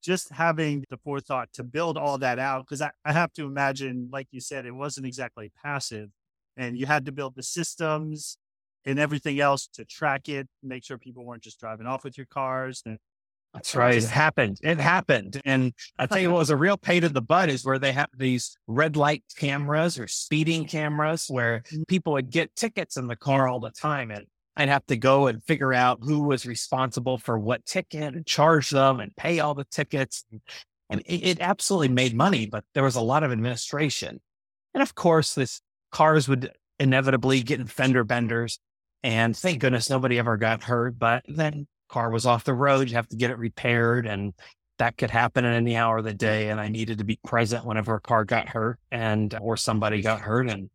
just 0.02 0.30
having 0.32 0.84
the 0.90 0.98
forethought 0.98 1.48
to 1.54 1.64
build 1.64 1.96
all 1.96 2.18
that 2.18 2.38
out 2.38 2.64
because 2.66 2.82
I, 2.82 2.90
I 3.04 3.12
have 3.12 3.32
to 3.34 3.44
imagine 3.44 4.10
like 4.12 4.28
you 4.32 4.40
said 4.40 4.66
it 4.66 4.74
wasn't 4.74 5.06
exactly 5.06 5.50
passive 5.62 6.10
and 6.56 6.78
you 6.78 6.86
had 6.86 7.06
to 7.06 7.12
build 7.12 7.34
the 7.36 7.42
systems 7.42 8.36
and 8.84 8.98
everything 8.98 9.40
else 9.40 9.66
to 9.74 9.84
track 9.84 10.28
it 10.28 10.46
make 10.62 10.84
sure 10.84 10.98
people 10.98 11.24
weren't 11.24 11.42
just 11.42 11.58
driving 11.58 11.86
off 11.86 12.04
with 12.04 12.18
your 12.18 12.26
cars 12.26 12.82
and 12.84 12.98
that's 13.54 13.76
right. 13.76 13.94
It 13.94 14.04
happened. 14.04 14.58
It 14.62 14.80
happened. 14.80 15.40
And 15.44 15.72
I 15.96 16.06
tell 16.06 16.18
you 16.18 16.30
what 16.30 16.38
was 16.38 16.50
a 16.50 16.56
real 16.56 16.76
pain 16.76 17.04
in 17.04 17.12
the 17.12 17.22
butt 17.22 17.48
is 17.48 17.64
where 17.64 17.78
they 17.78 17.92
have 17.92 18.08
these 18.16 18.56
red 18.66 18.96
light 18.96 19.22
cameras 19.36 19.98
or 19.98 20.08
speeding 20.08 20.66
cameras 20.66 21.26
where 21.28 21.62
mm. 21.72 21.86
people 21.86 22.14
would 22.14 22.30
get 22.30 22.56
tickets 22.56 22.96
in 22.96 23.06
the 23.06 23.14
car 23.14 23.48
all 23.48 23.60
the 23.60 23.70
time. 23.70 24.10
And 24.10 24.26
I'd 24.56 24.68
have 24.68 24.84
to 24.86 24.96
go 24.96 25.28
and 25.28 25.42
figure 25.44 25.72
out 25.72 26.00
who 26.02 26.24
was 26.24 26.46
responsible 26.46 27.16
for 27.16 27.38
what 27.38 27.64
ticket 27.64 28.14
and 28.14 28.26
charge 28.26 28.70
them 28.70 28.98
and 28.98 29.14
pay 29.14 29.38
all 29.38 29.54
the 29.54 29.64
tickets. 29.64 30.24
And 30.90 31.00
it, 31.06 31.22
it 31.22 31.40
absolutely 31.40 31.88
made 31.88 32.14
money, 32.14 32.46
but 32.46 32.64
there 32.74 32.84
was 32.84 32.96
a 32.96 33.00
lot 33.00 33.22
of 33.22 33.30
administration. 33.30 34.20
And 34.74 34.82
of 34.82 34.96
course, 34.96 35.34
this 35.34 35.60
cars 35.92 36.28
would 36.28 36.50
inevitably 36.80 37.42
get 37.42 37.60
in 37.60 37.66
fender 37.66 38.02
benders. 38.02 38.58
And 39.04 39.36
thank 39.36 39.60
goodness 39.60 39.90
nobody 39.90 40.18
ever 40.18 40.36
got 40.36 40.64
hurt. 40.64 40.98
But 40.98 41.24
then 41.28 41.68
car 41.88 42.10
was 42.10 42.26
off 42.26 42.44
the 42.44 42.54
road. 42.54 42.88
You 42.88 42.96
have 42.96 43.08
to 43.08 43.16
get 43.16 43.30
it 43.30 43.38
repaired. 43.38 44.06
And 44.06 44.32
that 44.78 44.96
could 44.96 45.10
happen 45.10 45.44
at 45.44 45.54
any 45.54 45.76
hour 45.76 45.98
of 45.98 46.04
the 46.04 46.14
day. 46.14 46.50
And 46.50 46.60
I 46.60 46.68
needed 46.68 46.98
to 46.98 47.04
be 47.04 47.18
present 47.24 47.64
whenever 47.64 47.94
a 47.94 48.00
car 48.00 48.24
got 48.24 48.48
hurt 48.48 48.78
and 48.90 49.36
or 49.40 49.56
somebody 49.56 50.02
got 50.02 50.20
hurt. 50.20 50.48
And 50.48 50.70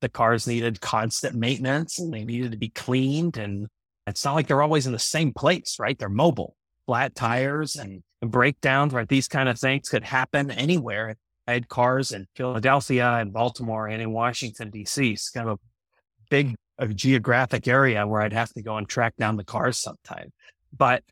the 0.00 0.08
cars 0.08 0.46
needed 0.46 0.80
constant 0.80 1.34
maintenance 1.34 1.98
and 1.98 2.12
they 2.12 2.24
needed 2.24 2.52
to 2.52 2.58
be 2.58 2.70
cleaned. 2.70 3.36
And 3.36 3.68
it's 4.06 4.24
not 4.24 4.34
like 4.34 4.46
they're 4.46 4.62
always 4.62 4.86
in 4.86 4.92
the 4.92 4.98
same 4.98 5.32
place, 5.32 5.76
right? 5.78 5.98
They're 5.98 6.08
mobile, 6.08 6.56
flat 6.86 7.14
tires 7.14 7.76
and 7.76 8.02
breakdowns, 8.20 8.92
right? 8.92 9.08
These 9.08 9.28
kind 9.28 9.48
of 9.48 9.58
things 9.58 9.88
could 9.88 10.04
happen 10.04 10.50
anywhere. 10.50 11.16
I 11.46 11.52
had 11.52 11.68
cars 11.68 12.12
in 12.12 12.26
Philadelphia 12.34 13.06
and 13.06 13.32
Baltimore 13.32 13.86
and 13.86 14.00
in 14.00 14.12
Washington, 14.12 14.70
D.C. 14.70 15.12
It's 15.12 15.30
kind 15.30 15.48
of 15.48 15.58
a 15.58 15.60
big 16.30 16.56
a 16.78 16.88
geographic 16.88 17.68
area 17.68 18.06
where 18.06 18.22
I'd 18.22 18.32
have 18.32 18.52
to 18.54 18.62
go 18.62 18.76
and 18.76 18.88
track 18.88 19.14
down 19.16 19.36
the 19.36 19.44
cars 19.44 19.78
sometime. 19.78 20.32
But 20.76 21.02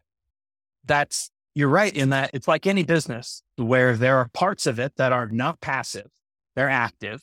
that's, 0.85 1.31
you're 1.55 1.69
right 1.69 1.95
in 1.95 2.11
that 2.11 2.31
it's 2.33 2.49
like 2.49 2.67
any 2.67 2.83
business 2.83 3.43
where 3.57 3.97
there 3.97 4.17
are 4.17 4.29
parts 4.33 4.67
of 4.67 4.79
it 4.79 4.97
that 4.97 5.13
are 5.13 5.29
not 5.29 5.61
passive, 5.61 6.11
they're 6.57 6.71
active. 6.71 7.23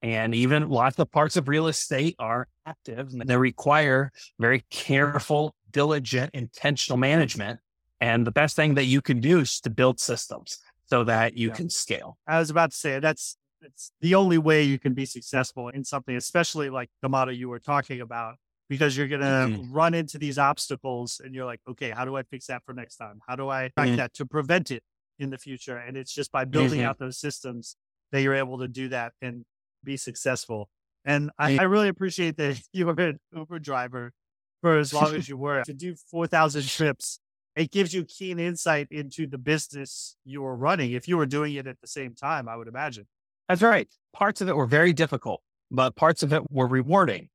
And 0.00 0.34
even 0.34 0.68
lots 0.68 0.98
of 0.98 1.10
parts 1.10 1.36
of 1.36 1.48
real 1.48 1.66
estate 1.66 2.14
are 2.20 2.46
active 2.64 3.10
and 3.12 3.22
they 3.22 3.36
require 3.36 4.12
very 4.38 4.64
careful, 4.70 5.56
diligent, 5.72 6.30
intentional 6.34 6.96
management. 6.96 7.58
And 8.00 8.24
the 8.24 8.30
best 8.30 8.54
thing 8.54 8.74
that 8.74 8.84
you 8.84 9.02
can 9.02 9.20
do 9.20 9.40
is 9.40 9.60
to 9.62 9.70
build 9.70 9.98
systems 9.98 10.58
so 10.86 11.02
that 11.04 11.36
you 11.36 11.48
yeah. 11.48 11.54
can 11.54 11.68
scale. 11.68 12.16
I 12.28 12.38
was 12.38 12.48
about 12.48 12.70
to 12.70 12.76
say 12.76 13.00
that's 13.00 13.36
it's 13.60 13.90
the 14.00 14.14
only 14.14 14.38
way 14.38 14.62
you 14.62 14.78
can 14.78 14.94
be 14.94 15.04
successful 15.04 15.68
in 15.68 15.84
something, 15.84 16.14
especially 16.14 16.70
like 16.70 16.90
the 17.02 17.08
model 17.08 17.34
you 17.34 17.48
were 17.48 17.58
talking 17.58 18.00
about 18.00 18.36
because 18.68 18.96
you're 18.96 19.08
going 19.08 19.20
to 19.20 19.26
mm-hmm. 19.26 19.72
run 19.72 19.94
into 19.94 20.18
these 20.18 20.38
obstacles 20.38 21.20
and 21.24 21.34
you're 21.34 21.46
like, 21.46 21.60
okay, 21.68 21.90
how 21.90 22.04
do 22.04 22.16
I 22.16 22.22
fix 22.22 22.46
that 22.46 22.62
for 22.64 22.74
next 22.74 22.96
time? 22.96 23.20
How 23.26 23.36
do 23.36 23.48
I 23.48 23.70
mm-hmm. 23.78 23.96
that 23.96 24.14
to 24.14 24.26
prevent 24.26 24.70
it 24.70 24.82
in 25.18 25.30
the 25.30 25.38
future? 25.38 25.76
And 25.76 25.96
it's 25.96 26.12
just 26.12 26.30
by 26.30 26.44
building 26.44 26.80
mm-hmm. 26.80 26.88
out 26.88 26.98
those 26.98 27.18
systems 27.18 27.76
that 28.12 28.22
you're 28.22 28.34
able 28.34 28.58
to 28.58 28.68
do 28.68 28.88
that 28.90 29.12
and 29.22 29.44
be 29.84 29.96
successful. 29.96 30.68
And 31.04 31.30
I, 31.38 31.58
I 31.58 31.62
really 31.62 31.88
appreciate 31.88 32.36
that 32.36 32.60
you 32.72 32.86
were 32.86 32.92
an 32.92 33.18
Uber 33.34 33.58
driver 33.58 34.12
for 34.60 34.78
as 34.78 34.92
long 34.92 35.14
as 35.14 35.28
you 35.28 35.36
were 35.36 35.62
to 35.64 35.74
do 35.74 35.94
4,000 36.10 36.66
trips. 36.66 37.20
It 37.56 37.72
gives 37.72 37.92
you 37.92 38.04
keen 38.04 38.38
insight 38.38 38.88
into 38.90 39.26
the 39.26 39.38
business 39.38 40.16
you 40.24 40.42
were 40.42 40.54
running. 40.54 40.92
If 40.92 41.08
you 41.08 41.16
were 41.16 41.26
doing 41.26 41.54
it 41.54 41.66
at 41.66 41.80
the 41.80 41.88
same 41.88 42.14
time, 42.14 42.48
I 42.48 42.56
would 42.56 42.68
imagine. 42.68 43.06
That's 43.48 43.62
right. 43.62 43.88
Parts 44.12 44.40
of 44.40 44.48
it 44.48 44.54
were 44.54 44.66
very 44.66 44.92
difficult, 44.92 45.42
but 45.70 45.96
parts 45.96 46.22
of 46.22 46.32
it 46.32 46.42
were 46.52 46.68
rewarding. 46.68 47.30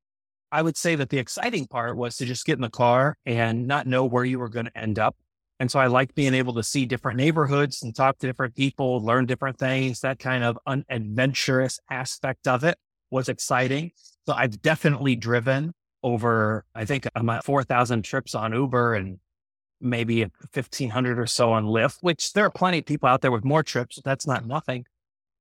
I 0.54 0.62
would 0.62 0.76
say 0.76 0.94
that 0.94 1.10
the 1.10 1.18
exciting 1.18 1.66
part 1.66 1.96
was 1.96 2.16
to 2.18 2.24
just 2.24 2.46
get 2.46 2.54
in 2.54 2.62
the 2.62 2.70
car 2.70 3.18
and 3.26 3.66
not 3.66 3.88
know 3.88 4.04
where 4.04 4.24
you 4.24 4.38
were 4.38 4.48
going 4.48 4.66
to 4.66 4.78
end 4.78 5.00
up. 5.00 5.16
And 5.58 5.68
so 5.68 5.80
I 5.80 5.88
like 5.88 6.14
being 6.14 6.32
able 6.32 6.54
to 6.54 6.62
see 6.62 6.86
different 6.86 7.16
neighborhoods 7.16 7.82
and 7.82 7.92
talk 7.92 8.18
to 8.18 8.28
different 8.28 8.54
people, 8.54 9.04
learn 9.04 9.26
different 9.26 9.58
things. 9.58 9.98
That 10.02 10.20
kind 10.20 10.44
of 10.44 10.56
unadventurous 10.64 11.80
aspect 11.90 12.46
of 12.46 12.62
it 12.62 12.78
was 13.10 13.28
exciting. 13.28 13.90
So 14.26 14.32
I've 14.32 14.62
definitely 14.62 15.16
driven 15.16 15.74
over, 16.04 16.64
I 16.72 16.84
think 16.84 17.06
uh, 17.06 17.10
I'm 17.16 17.28
at 17.30 17.44
4,000 17.44 18.04
trips 18.04 18.36
on 18.36 18.52
Uber 18.52 18.94
and 18.94 19.18
maybe 19.80 20.20
1,500 20.20 21.18
or 21.18 21.26
so 21.26 21.50
on 21.50 21.64
Lyft, 21.64 21.98
which 22.02 22.32
there 22.32 22.46
are 22.46 22.50
plenty 22.50 22.78
of 22.78 22.86
people 22.86 23.08
out 23.08 23.22
there 23.22 23.32
with 23.32 23.44
more 23.44 23.64
trips. 23.64 23.98
That's 24.04 24.24
not 24.24 24.46
nothing. 24.46 24.86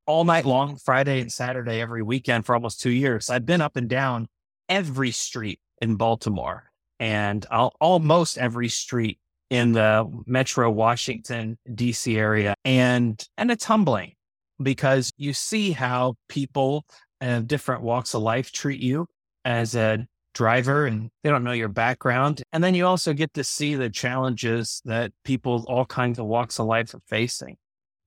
All 0.08 0.26
night 0.26 0.46
long, 0.46 0.78
Friday 0.78 1.22
and 1.22 1.32
Saturday, 1.32 1.82
every 1.82 2.02
weekend 2.02 2.48
for 2.48 2.56
almost 2.56 2.82
two 2.82 2.90
years. 2.90 3.30
I've 3.30 3.46
been 3.46 3.62
up 3.62 3.76
and 3.76 3.88
down 3.88 4.28
every 4.70 5.12
street 5.12 5.60
in 5.82 5.96
Baltimore 5.96 6.72
and 7.00 7.46
almost 7.50 8.38
every 8.38 8.70
street 8.70 9.20
in 9.50 9.74
the 9.74 10.10
metro 10.26 10.70
Washington, 10.72 11.58
DC 11.70 12.18
area. 12.18 12.56
And, 12.66 13.24
and 13.38 13.52
it's 13.52 13.66
humbling 13.66 14.14
because 14.62 15.12
you 15.18 15.34
see 15.34 15.72
how 15.72 16.16
people 16.30 16.86
of 17.22 17.48
different 17.48 17.82
walks 17.82 18.14
of 18.14 18.22
life 18.22 18.52
treat 18.52 18.82
you 18.82 19.08
as 19.46 19.76
a 19.76 20.08
driver 20.34 20.86
and 20.86 21.10
they 21.24 21.30
don't 21.30 21.44
know 21.44 21.52
your 21.52 21.70
background. 21.70 22.42
And 22.52 22.64
then 22.64 22.76
you 22.76 22.86
also 22.86 23.14
get 23.14 23.34
to 23.36 23.44
see 23.44 23.76
the 23.76 23.90
challenges 23.90 24.82
that 24.86 25.12
people, 25.24 25.64
all 25.68 25.86
kinds 25.86 26.20
of 26.20 26.26
walks 26.26 26.60
of 26.60 26.66
life 26.66 26.94
are 26.94 27.02
facing. 27.08 27.58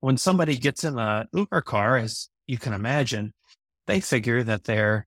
When 0.00 0.16
somebody 0.16 0.56
gets 0.56 0.84
in 0.84 0.98
a 0.98 1.26
Uber 1.32 1.62
car, 1.62 1.96
as 1.96 2.28
you 2.46 2.58
can 2.58 2.72
imagine, 2.72 3.32
they 3.86 4.00
figure 4.00 4.42
that 4.42 4.64
they're 4.64 5.06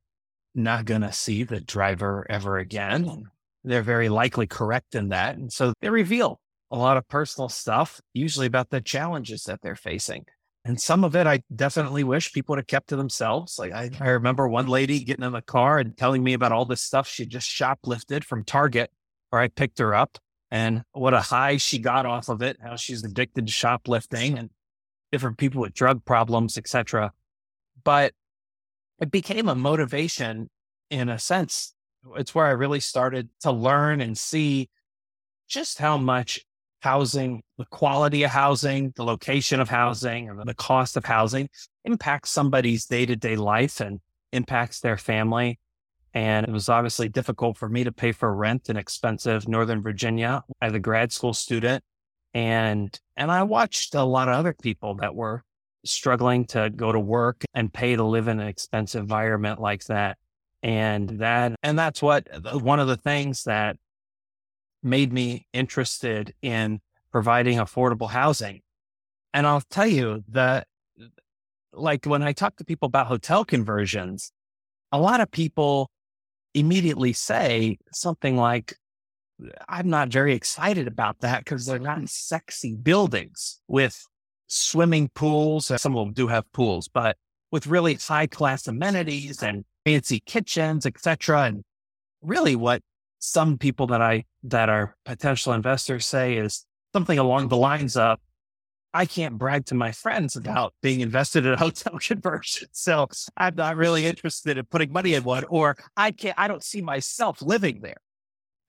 not 0.59 0.85
going 0.85 1.01
to 1.01 1.11
see 1.11 1.43
the 1.43 1.59
driver 1.59 2.25
ever 2.29 2.57
again. 2.57 3.25
They're 3.63 3.81
very 3.81 4.09
likely 4.09 4.47
correct 4.47 4.95
in 4.95 5.09
that. 5.09 5.37
And 5.37 5.51
so 5.51 5.73
they 5.81 5.89
reveal 5.89 6.39
a 6.71 6.77
lot 6.77 6.97
of 6.97 7.07
personal 7.07 7.49
stuff, 7.49 7.99
usually 8.13 8.47
about 8.47 8.69
the 8.69 8.81
challenges 8.81 9.43
that 9.43 9.61
they're 9.61 9.75
facing. 9.75 10.25
And 10.65 10.79
some 10.79 11.03
of 11.03 11.15
it 11.15 11.25
I 11.25 11.41
definitely 11.55 12.03
wish 12.03 12.33
people 12.33 12.53
would 12.53 12.59
have 12.59 12.67
kept 12.67 12.89
to 12.89 12.95
themselves. 12.95 13.57
Like 13.57 13.71
I, 13.71 13.89
I 13.99 14.09
remember 14.09 14.47
one 14.47 14.67
lady 14.67 15.03
getting 15.03 15.25
in 15.25 15.31
the 15.31 15.41
car 15.41 15.79
and 15.79 15.97
telling 15.97 16.23
me 16.23 16.33
about 16.33 16.51
all 16.51 16.65
this 16.65 16.81
stuff 16.81 17.07
she 17.07 17.25
just 17.25 17.49
shoplifted 17.49 18.23
from 18.23 18.43
Target, 18.43 18.91
where 19.29 19.41
I 19.41 19.47
picked 19.47 19.79
her 19.79 19.95
up 19.95 20.17
and 20.51 20.83
what 20.91 21.13
a 21.13 21.21
high 21.21 21.57
she 21.57 21.79
got 21.79 22.05
off 22.05 22.29
of 22.29 22.41
it, 22.41 22.57
how 22.61 22.75
she's 22.75 23.03
addicted 23.03 23.47
to 23.47 23.51
shoplifting 23.51 24.37
and 24.37 24.49
different 25.11 25.37
people 25.37 25.61
with 25.61 25.73
drug 25.73 26.03
problems, 26.05 26.57
etc. 26.57 27.13
But 27.83 28.13
it 29.01 29.11
became 29.11 29.47
a 29.47 29.55
motivation 29.55 30.49
in 30.89 31.09
a 31.09 31.19
sense. 31.19 31.73
It's 32.15 32.33
where 32.33 32.45
I 32.45 32.51
really 32.51 32.79
started 32.79 33.29
to 33.41 33.51
learn 33.51 34.01
and 34.01 34.17
see 34.17 34.69
just 35.47 35.79
how 35.79 35.97
much 35.97 36.39
housing, 36.81 37.43
the 37.57 37.65
quality 37.65 38.23
of 38.23 38.31
housing, 38.31 38.93
the 38.95 39.03
location 39.03 39.59
of 39.59 39.69
housing, 39.69 40.29
and 40.29 40.47
the 40.47 40.53
cost 40.53 40.95
of 40.95 41.05
housing 41.05 41.49
impacts 41.83 42.31
somebody's 42.31 42.85
day 42.85 43.05
to 43.05 43.15
day 43.15 43.35
life 43.35 43.81
and 43.81 43.99
impacts 44.31 44.79
their 44.79 44.97
family. 44.97 45.59
And 46.13 46.47
it 46.47 46.51
was 46.51 46.69
obviously 46.69 47.09
difficult 47.09 47.57
for 47.57 47.69
me 47.69 47.83
to 47.83 47.91
pay 47.91 48.11
for 48.11 48.33
rent 48.33 48.69
in 48.69 48.77
expensive 48.77 49.47
Northern 49.47 49.81
Virginia 49.81 50.43
as 50.61 50.73
a 50.73 50.79
grad 50.79 51.11
school 51.11 51.33
student. 51.33 51.83
And, 52.33 52.97
and 53.15 53.31
I 53.31 53.43
watched 53.43 53.93
a 53.95 54.03
lot 54.03 54.29
of 54.29 54.35
other 54.35 54.53
people 54.53 54.95
that 54.95 55.13
were 55.13 55.43
struggling 55.85 56.45
to 56.45 56.69
go 56.69 56.91
to 56.91 56.99
work 56.99 57.43
and 57.53 57.73
pay 57.73 57.95
to 57.95 58.03
live 58.03 58.27
in 58.27 58.39
an 58.39 58.47
expensive 58.47 59.01
environment 59.01 59.59
like 59.59 59.83
that. 59.85 60.17
And 60.61 61.09
that, 61.19 61.55
and 61.63 61.79
that's 61.79 62.01
what 62.01 62.27
uh, 62.33 62.59
one 62.59 62.79
of 62.79 62.87
the 62.87 62.97
things 62.97 63.43
that 63.43 63.77
made 64.83 65.13
me 65.13 65.45
interested 65.53 66.33
in 66.41 66.79
providing 67.11 67.57
affordable 67.57 68.09
housing. 68.09 68.61
And 69.33 69.47
I'll 69.47 69.63
tell 69.69 69.87
you 69.87 70.23
that, 70.29 70.67
like 71.71 72.05
when 72.05 72.23
I 72.23 72.33
talk 72.33 72.55
to 72.57 72.65
people 72.65 72.87
about 72.87 73.07
hotel 73.07 73.45
conversions, 73.45 74.31
a 74.91 74.99
lot 74.99 75.21
of 75.21 75.29
people 75.31 75.89
immediately 76.53 77.13
say 77.13 77.77
something 77.93 78.35
like, 78.35 78.75
I'm 79.69 79.89
not 79.89 80.09
very 80.09 80.33
excited 80.33 80.87
about 80.87 81.19
that 81.21 81.45
because 81.45 81.65
they're 81.65 81.79
not 81.79 82.09
sexy 82.09 82.75
buildings 82.75 83.61
with 83.67 84.03
swimming 84.49 85.09
pools. 85.13 85.71
Uh, 85.71 85.77
some 85.77 85.95
of 85.95 86.05
them 86.05 86.13
do 86.13 86.27
have 86.27 86.51
pools, 86.51 86.87
but 86.87 87.15
with 87.51 87.67
really 87.67 87.95
high 87.95 88.27
class 88.27 88.67
amenities 88.67 89.41
and 89.41 89.63
fancy 89.85 90.19
kitchens, 90.25 90.85
etc. 90.85 91.43
And 91.43 91.63
really 92.21 92.55
what 92.55 92.81
some 93.19 93.57
people 93.57 93.87
that 93.87 94.01
I 94.01 94.25
that 94.43 94.69
are 94.69 94.95
potential 95.05 95.53
investors 95.53 96.05
say 96.05 96.37
is 96.37 96.65
something 96.93 97.19
along 97.19 97.47
the 97.47 97.57
lines 97.57 97.95
of 97.95 98.19
I 98.93 99.05
can't 99.05 99.37
brag 99.37 99.65
to 99.67 99.75
my 99.75 99.91
friends 99.91 100.35
about 100.35 100.73
being 100.81 101.01
invested 101.01 101.45
in 101.45 101.53
a 101.53 101.57
hotel 101.59 101.99
conversion. 101.99 102.69
So 102.71 103.07
I'm 103.37 103.55
not 103.55 103.75
really 103.77 104.05
interested 104.05 104.57
in 104.57 104.65
putting 104.65 104.91
money 104.91 105.13
in 105.13 105.23
one, 105.23 105.43
or 105.49 105.77
I 105.95 106.11
can't, 106.11 106.35
I 106.39 106.47
don't 106.47 106.63
see 106.63 106.81
myself 106.81 107.41
living 107.41 107.81
there. 107.81 108.01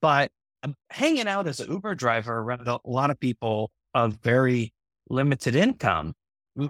But 0.03 0.31
I'm 0.63 0.75
hanging 0.91 1.27
out 1.27 1.47
as 1.47 1.61
an 1.61 1.71
Uber 1.71 1.95
driver 1.95 2.39
around 2.39 2.69
a 2.69 2.79
lot 2.85 3.11
of 3.11 3.19
people 3.19 3.71
of 3.95 4.19
very 4.23 4.75
limited 5.11 5.55
income 5.55 6.15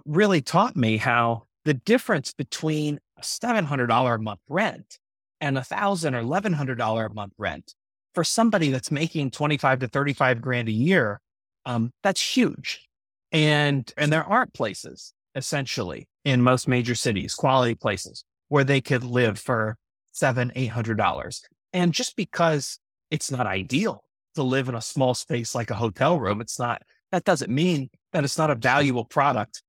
really 0.04 0.40
taught 0.40 0.76
me 0.76 0.96
how 0.96 1.44
the 1.64 1.74
difference 1.74 2.32
between 2.32 2.98
a 3.18 3.22
$700 3.22 4.14
a 4.14 4.18
month 4.18 4.40
rent 4.48 4.98
and 5.40 5.56
a 5.56 5.64
thousand 5.64 6.14
or 6.14 6.22
$1,100 6.22 7.06
a 7.06 7.14
month 7.14 7.32
rent 7.38 7.74
for 8.14 8.24
somebody 8.24 8.70
that's 8.70 8.90
making 8.90 9.30
25 9.30 9.80
to 9.80 9.88
35 9.88 10.40
grand 10.40 10.68
a 10.68 10.72
year, 10.72 11.20
um, 11.64 11.92
that's 12.02 12.36
huge. 12.36 12.88
And, 13.32 13.90
and 13.96 14.12
there 14.12 14.24
aren't 14.24 14.52
places 14.52 15.12
essentially 15.34 16.08
in 16.24 16.42
most 16.42 16.66
major 16.66 16.94
cities, 16.94 17.34
quality 17.34 17.74
places 17.74 18.24
where 18.48 18.64
they 18.64 18.80
could 18.80 19.04
live 19.04 19.38
for 19.38 19.76
seven, 20.12 20.50
eight 20.56 20.66
hundred 20.66 20.98
dollars. 20.98 21.42
And 21.72 21.92
just 21.92 22.16
because 22.16 22.78
it's 23.10 23.30
not 23.30 23.46
ideal 23.46 24.02
to 24.34 24.42
live 24.42 24.68
in 24.68 24.74
a 24.74 24.80
small 24.80 25.14
space 25.14 25.54
like 25.54 25.70
a 25.70 25.76
hotel 25.76 26.18
room, 26.18 26.40
it's 26.40 26.58
not, 26.58 26.82
that 27.12 27.24
doesn't 27.24 27.50
mean 27.50 27.90
that 28.12 28.24
it's 28.24 28.38
not 28.38 28.50
a 28.50 28.54
valuable 28.54 29.04
product. 29.04 29.62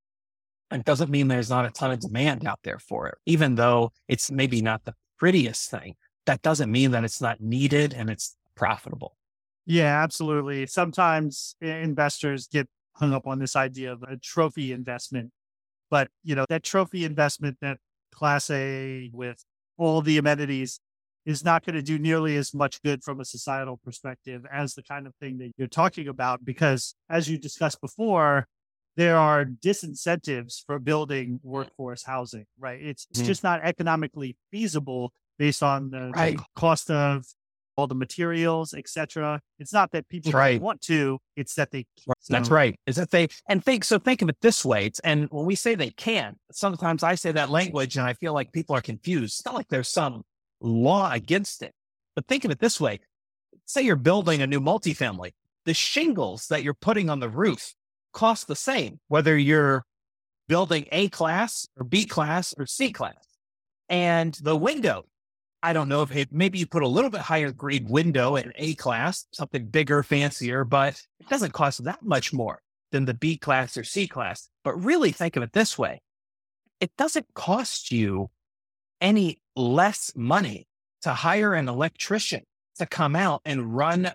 It 0.71 0.85
doesn't 0.85 1.09
mean 1.09 1.27
there's 1.27 1.49
not 1.49 1.65
a 1.65 1.69
ton 1.69 1.91
of 1.91 1.99
demand 1.99 2.45
out 2.45 2.59
there 2.63 2.79
for 2.79 3.07
it, 3.07 3.15
even 3.25 3.55
though 3.55 3.91
it's 4.07 4.31
maybe 4.31 4.61
not 4.61 4.85
the 4.85 4.93
prettiest 5.19 5.69
thing. 5.69 5.95
That 6.25 6.41
doesn't 6.41 6.71
mean 6.71 6.91
that 6.91 7.03
it's 7.03 7.21
not 7.21 7.41
needed 7.41 7.93
and 7.93 8.09
it's 8.09 8.37
profitable. 8.55 9.17
Yeah, 9.65 10.01
absolutely. 10.01 10.67
Sometimes 10.67 11.55
eh, 11.61 11.67
investors 11.67 12.47
get 12.47 12.67
hung 12.95 13.13
up 13.13 13.27
on 13.27 13.39
this 13.39 13.55
idea 13.55 13.91
of 13.91 14.03
a 14.03 14.17
trophy 14.17 14.71
investment. 14.71 15.31
But, 15.89 16.09
you 16.23 16.35
know, 16.35 16.45
that 16.49 16.63
trophy 16.63 17.03
investment, 17.03 17.57
that 17.61 17.77
class 18.11 18.49
A 18.49 19.09
with 19.13 19.43
all 19.77 20.01
the 20.01 20.17
amenities 20.17 20.79
is 21.25 21.43
not 21.43 21.65
going 21.65 21.75
to 21.75 21.81
do 21.81 21.99
nearly 21.99 22.35
as 22.35 22.53
much 22.53 22.81
good 22.81 23.03
from 23.03 23.19
a 23.19 23.25
societal 23.25 23.79
perspective 23.83 24.45
as 24.51 24.73
the 24.73 24.83
kind 24.83 25.05
of 25.05 25.13
thing 25.15 25.37
that 25.37 25.51
you're 25.57 25.67
talking 25.67 26.07
about. 26.07 26.43
Because 26.43 26.95
as 27.09 27.29
you 27.29 27.37
discussed 27.37 27.79
before, 27.81 28.47
there 28.97 29.17
are 29.17 29.45
disincentives 29.45 30.63
for 30.65 30.79
building 30.79 31.39
workforce 31.43 32.03
housing, 32.03 32.45
right? 32.59 32.81
It's, 32.81 33.07
it's 33.11 33.21
mm. 33.21 33.25
just 33.25 33.43
not 33.43 33.61
economically 33.63 34.35
feasible 34.51 35.13
based 35.37 35.63
on 35.63 35.89
the, 35.91 36.11
right. 36.15 36.37
the 36.37 36.43
cost 36.55 36.89
of 36.91 37.25
all 37.77 37.87
the 37.87 37.95
materials, 37.95 38.73
etc. 38.73 39.41
It's 39.59 39.73
not 39.73 39.91
that 39.91 40.07
people 40.09 40.31
right. 40.31 40.61
want 40.61 40.81
to; 40.81 41.19
it's 41.35 41.55
that 41.55 41.71
they. 41.71 41.85
So. 41.95 42.13
That's 42.29 42.49
right. 42.49 42.75
Is 42.85 42.97
that 42.97 43.11
they 43.11 43.29
and 43.47 43.63
think 43.63 43.83
so? 43.83 43.97
Think 43.97 44.21
of 44.21 44.29
it 44.29 44.37
this 44.41 44.65
way: 44.65 44.87
it's, 44.87 44.99
and 44.99 45.27
when 45.31 45.45
we 45.45 45.55
say 45.55 45.75
they 45.75 45.89
can, 45.89 46.35
sometimes 46.51 47.01
I 47.01 47.15
say 47.15 47.31
that 47.31 47.49
language, 47.49 47.97
and 47.97 48.05
I 48.05 48.13
feel 48.13 48.33
like 48.33 48.51
people 48.51 48.75
are 48.75 48.81
confused. 48.81 49.39
It's 49.39 49.45
not 49.45 49.55
like 49.55 49.69
there's 49.69 49.89
some 49.89 50.23
law 50.61 51.11
against 51.11 51.61
it, 51.61 51.73
but 52.15 52.27
think 52.27 52.45
of 52.45 52.51
it 52.51 52.59
this 52.59 52.79
way: 52.79 52.99
say 53.65 53.81
you're 53.81 53.95
building 53.95 54.41
a 54.41 54.47
new 54.47 54.61
multifamily, 54.61 55.31
the 55.65 55.73
shingles 55.73 56.47
that 56.47 56.63
you're 56.63 56.73
putting 56.73 57.09
on 57.09 57.19
the 57.19 57.29
roof 57.29 57.73
cost 58.13 58.47
the 58.47 58.55
same, 58.55 58.99
whether 59.07 59.37
you're 59.37 59.83
building 60.47 60.85
A 60.91 61.09
class 61.09 61.67
or 61.77 61.83
B 61.83 62.05
class 62.05 62.53
or 62.57 62.65
C 62.65 62.91
class, 62.91 63.27
and 63.89 64.33
the 64.41 64.55
window 64.55 65.05
I 65.63 65.73
don't 65.73 65.89
know 65.89 66.01
if 66.01 66.15
it, 66.15 66.31
maybe 66.31 66.57
you 66.57 66.65
put 66.65 66.81
a 66.81 66.87
little 66.87 67.11
bit 67.11 67.21
higher 67.21 67.51
grade 67.51 67.87
window 67.87 68.35
in 68.35 68.51
A 68.55 68.73
class, 68.75 69.27
something 69.31 69.67
bigger, 69.67 70.01
fancier, 70.01 70.63
but 70.63 70.99
it 71.19 71.29
doesn't 71.29 71.53
cost 71.53 71.83
that 71.83 72.01
much 72.01 72.33
more 72.33 72.61
than 72.91 73.05
the 73.05 73.13
B 73.13 73.37
class 73.37 73.77
or 73.77 73.83
C 73.83 74.07
class. 74.07 74.49
But 74.63 74.83
really 74.83 75.11
think 75.11 75.35
of 75.35 75.43
it 75.43 75.53
this 75.53 75.77
way 75.77 76.01
it 76.79 76.91
doesn't 76.97 77.27
cost 77.35 77.91
you 77.91 78.29
any 79.01 79.39
less 79.55 80.11
money 80.15 80.67
to 81.01 81.09
hire 81.09 81.53
an 81.53 81.67
electrician 81.67 82.43
to 82.77 82.85
come 82.85 83.15
out 83.15 83.41
and 83.43 83.75
run 83.75 84.11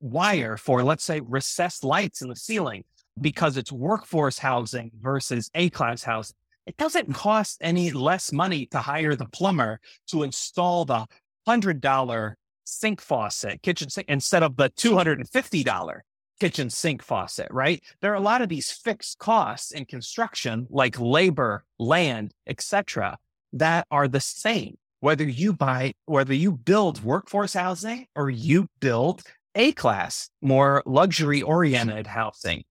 wire 0.00 0.56
for, 0.56 0.82
let's 0.82 1.04
say, 1.04 1.20
recessed 1.20 1.84
lights 1.84 2.22
in 2.22 2.28
the 2.28 2.36
ceiling 2.36 2.84
because 3.20 3.56
it's 3.56 3.70
workforce 3.70 4.38
housing 4.38 4.90
versus 5.00 5.50
A 5.54 5.68
class 5.70 6.02
housing 6.02 6.36
it 6.70 6.76
doesn't 6.76 7.12
cost 7.14 7.58
any 7.60 7.90
less 7.90 8.32
money 8.32 8.66
to 8.66 8.78
hire 8.78 9.16
the 9.16 9.26
plumber 9.26 9.80
to 10.08 10.22
install 10.22 10.84
the 10.84 11.04
$100 11.48 12.34
sink 12.64 13.00
faucet, 13.00 13.60
kitchen 13.62 13.90
sink, 13.90 14.08
instead 14.08 14.44
of 14.44 14.56
the 14.56 14.70
$250 14.70 16.00
kitchen 16.38 16.70
sink 16.70 17.02
faucet, 17.02 17.48
right? 17.50 17.82
There 18.00 18.12
are 18.12 18.16
a 18.16 18.20
lot 18.20 18.40
of 18.40 18.48
these 18.48 18.70
fixed 18.70 19.18
costs 19.18 19.72
in 19.72 19.84
construction, 19.84 20.66
like 20.70 21.00
labor, 21.00 21.64
land, 21.78 22.32
etc., 22.46 23.18
that 23.52 23.86
are 23.90 24.08
the 24.08 24.20
same. 24.20 24.76
Whether 25.00 25.24
you 25.24 25.52
buy, 25.52 25.94
whether 26.06 26.34
you 26.34 26.52
build 26.52 27.02
workforce 27.02 27.54
housing 27.54 28.06
or 28.14 28.28
you 28.28 28.68
build 28.80 29.22
A 29.54 29.72
class, 29.72 30.28
more 30.42 30.82
luxury 30.86 31.42
oriented 31.42 32.06
housing. 32.06 32.64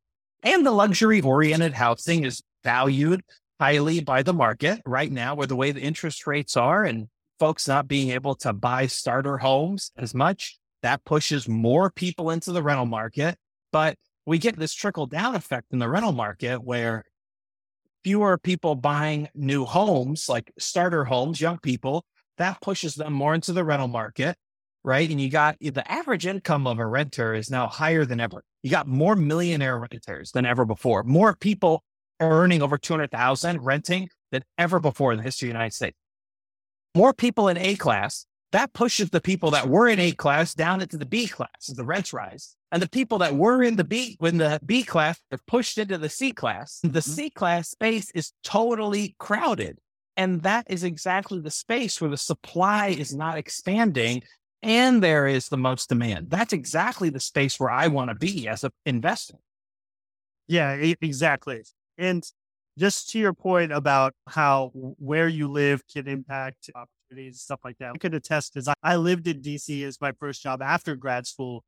And 0.43 0.65
the 0.65 0.71
luxury 0.71 1.21
oriented 1.21 1.73
housing 1.73 2.23
is 2.23 2.41
valued 2.63 3.21
highly 3.59 3.99
by 3.99 4.23
the 4.23 4.33
market 4.33 4.79
right 4.85 5.11
now, 5.11 5.35
where 5.35 5.47
the 5.47 5.55
way 5.55 5.71
the 5.71 5.81
interest 5.81 6.25
rates 6.27 6.55
are 6.55 6.85
and 6.85 7.07
folks 7.39 7.67
not 7.67 7.87
being 7.87 8.11
able 8.11 8.35
to 8.35 8.53
buy 8.53 8.85
starter 8.85 9.37
homes 9.37 9.91
as 9.97 10.13
much, 10.13 10.57
that 10.81 11.03
pushes 11.03 11.47
more 11.47 11.89
people 11.89 12.29
into 12.29 12.51
the 12.51 12.63
rental 12.63 12.85
market. 12.85 13.37
But 13.71 13.97
we 14.25 14.37
get 14.37 14.57
this 14.57 14.73
trickle 14.73 15.07
down 15.07 15.35
effect 15.35 15.67
in 15.71 15.79
the 15.79 15.89
rental 15.89 16.11
market 16.11 16.63
where 16.63 17.03
fewer 18.03 18.37
people 18.37 18.75
buying 18.75 19.29
new 19.33 19.65
homes, 19.65 20.29
like 20.29 20.51
starter 20.57 21.05
homes, 21.05 21.41
young 21.41 21.57
people, 21.59 22.05
that 22.37 22.61
pushes 22.61 22.95
them 22.95 23.13
more 23.13 23.33
into 23.35 23.53
the 23.53 23.63
rental 23.63 23.87
market. 23.87 24.35
Right. 24.83 25.09
And 25.09 25.19
you 25.19 25.29
got 25.29 25.57
eh, 25.61 25.71
the 25.71 25.89
average 25.91 26.25
income 26.25 26.65
of 26.65 26.79
a 26.79 26.85
renter 26.85 27.33
is 27.33 27.49
now 27.49 27.67
higher 27.67 28.05
than 28.05 28.19
ever. 28.19 28.43
You 28.63 28.71
got 28.71 28.87
more 28.87 29.15
millionaire 29.15 29.77
renters 29.77 30.31
than 30.31 30.45
ever 30.45 30.65
before, 30.65 31.03
more 31.03 31.35
people 31.35 31.83
earning 32.21 32.61
over 32.61 32.77
200,000 32.77 33.61
renting 33.61 34.09
than 34.31 34.43
ever 34.57 34.79
before 34.79 35.11
in 35.11 35.17
the 35.17 35.23
history 35.23 35.49
of 35.49 35.53
the 35.53 35.57
United 35.57 35.73
States. 35.73 35.97
More 36.95 37.13
people 37.13 37.47
in 37.49 37.57
A 37.57 37.75
class, 37.75 38.25
that 38.51 38.73
pushes 38.73 39.09
the 39.09 39.21
people 39.21 39.51
that 39.51 39.69
were 39.69 39.87
in 39.87 39.99
A 39.99 40.11
class 40.11 40.53
down 40.53 40.81
into 40.81 40.97
the 40.97 41.05
B 41.05 41.27
class 41.27 41.69
as 41.69 41.75
the 41.75 41.85
rents 41.85 42.13
rise. 42.13 42.55
And 42.71 42.81
the 42.81 42.89
people 42.89 43.17
that 43.19 43.35
were 43.35 43.63
in 43.63 43.75
the 43.75 43.83
B, 43.83 44.15
when 44.19 44.37
the 44.37 44.59
B 44.65 44.83
class 44.83 45.19
are 45.31 45.39
pushed 45.47 45.77
into 45.77 45.97
the 45.97 46.09
C 46.09 46.31
class, 46.31 46.79
the 46.83 46.89
mm-hmm. 46.89 46.99
C 46.99 47.29
class 47.29 47.69
space 47.69 48.11
is 48.11 48.33
totally 48.43 49.15
crowded. 49.19 49.79
And 50.17 50.41
that 50.43 50.65
is 50.69 50.83
exactly 50.83 51.39
the 51.39 51.51
space 51.51 52.01
where 52.01 52.09
the 52.09 52.17
supply 52.17 52.87
is 52.87 53.15
not 53.15 53.37
expanding 53.37 54.23
and 54.61 55.01
there 55.01 55.25
is 55.25 55.47
the 55.47 55.57
most 55.57 55.89
demand. 55.89 56.29
That's 56.29 56.53
exactly 56.53 57.09
the 57.09 57.19
space 57.19 57.59
where 57.59 57.69
I 57.69 57.87
want 57.87 58.09
to 58.09 58.15
be 58.15 58.47
as 58.47 58.63
an 58.63 58.71
investor. 58.85 59.35
Yeah, 60.47 60.73
exactly. 60.73 61.63
And 61.97 62.23
just 62.77 63.09
to 63.11 63.19
your 63.19 63.33
point 63.33 63.71
about 63.71 64.13
how 64.27 64.71
where 64.73 65.27
you 65.27 65.47
live 65.47 65.83
can 65.87 66.07
impact 66.07 66.69
opportunities, 67.09 67.41
stuff 67.41 67.59
like 67.63 67.77
that. 67.79 67.93
I 67.95 67.97
could 67.97 68.13
attest 68.13 68.55
as 68.57 68.69
I, 68.83 68.95
lived 68.95 69.27
in 69.27 69.41
DC 69.41 69.83
as 69.83 69.99
my 70.01 70.11
first 70.19 70.41
job 70.41 70.61
after 70.61 70.95
grad 70.95 71.27
school. 71.27 71.63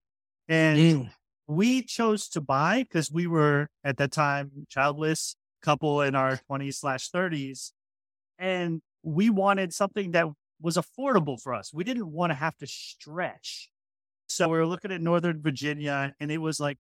And 0.48 0.78
mm. 0.78 1.12
we 1.48 1.84
chose 1.84 2.28
to 2.30 2.42
buy 2.42 2.84
because 2.84 3.12
we 3.12 3.28
were 3.28 3.68
at 3.84 3.98
that 3.98 4.12
time 4.12 4.52
childless 4.70 5.36
couple 5.62 6.02
in 6.02 6.16
our 6.16 6.40
20s 6.50 6.76
slash 6.76 7.10
30s. 7.12 7.72
And 8.40 8.82
we 9.04 9.30
wanted 9.30 9.74
something 9.74 10.12
that 10.12 10.28
was 10.60 10.78
affordable 10.78 11.40
for 11.40 11.54
us. 11.54 11.72
We 11.74 11.84
didn't 11.84 12.12
want 12.12 12.32
to 12.32 12.36
have 12.36 12.58
to 12.58 12.68
stretch. 12.68 13.70
So 14.28 14.48
we 14.48 14.58
were 14.58 14.66
looking 14.66 14.92
at 14.92 15.02
Northern 15.02 15.42
Virginia 15.42 16.14
and 16.20 16.32
it 16.32 16.40
was 16.40 16.60
like 16.60 16.78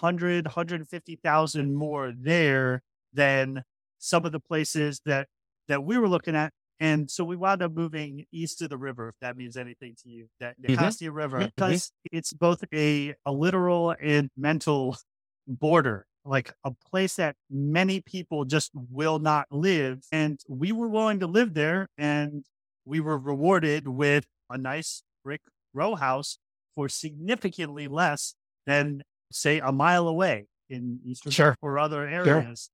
100, 0.00 0.46
150,000 0.46 1.74
more 1.74 2.12
there 2.16 2.82
than 3.12 3.62
some 3.98 4.24
of 4.24 4.32
the 4.32 4.40
places 4.40 5.00
that 5.06 5.26
that 5.66 5.84
we 5.84 5.98
were 5.98 6.08
looking 6.08 6.34
at. 6.34 6.52
And 6.80 7.10
so 7.10 7.24
we 7.24 7.36
wound 7.36 7.62
up 7.62 7.72
moving 7.72 8.24
east 8.32 8.62
of 8.62 8.70
the 8.70 8.76
river, 8.76 9.08
if 9.08 9.16
that 9.20 9.36
means 9.36 9.56
anything 9.56 9.96
to 10.02 10.08
you, 10.08 10.28
that 10.40 10.56
the 10.60 10.76
mm-hmm. 10.76 11.14
River, 11.14 11.38
mm-hmm. 11.38 11.48
because 11.56 11.86
mm-hmm. 11.86 12.16
it's 12.16 12.32
both 12.32 12.62
a, 12.72 13.14
a 13.26 13.32
literal 13.32 13.94
and 14.00 14.30
mental 14.36 14.96
border, 15.46 16.06
like 16.24 16.52
a 16.64 16.70
place 16.90 17.16
that 17.16 17.34
many 17.50 18.00
people 18.00 18.44
just 18.44 18.70
will 18.74 19.18
not 19.18 19.46
live. 19.50 20.00
And 20.12 20.38
we 20.48 20.72
were 20.72 20.88
willing 20.88 21.20
to 21.20 21.26
live 21.26 21.54
there 21.54 21.88
and 21.98 22.44
we 22.84 23.00
were 23.00 23.18
rewarded 23.18 23.88
with 23.88 24.24
a 24.48 24.56
nice 24.56 25.02
brick 25.24 25.42
row 25.74 25.94
house 25.94 26.38
for 26.74 26.88
significantly 26.88 27.88
less 27.88 28.34
than 28.66 29.02
say 29.32 29.58
a 29.58 29.72
mile 29.72 30.06
away 30.06 30.46
in 30.70 31.00
Eastern 31.04 31.32
sure. 31.32 31.56
or 31.60 31.78
other 31.78 32.06
areas. 32.06 32.70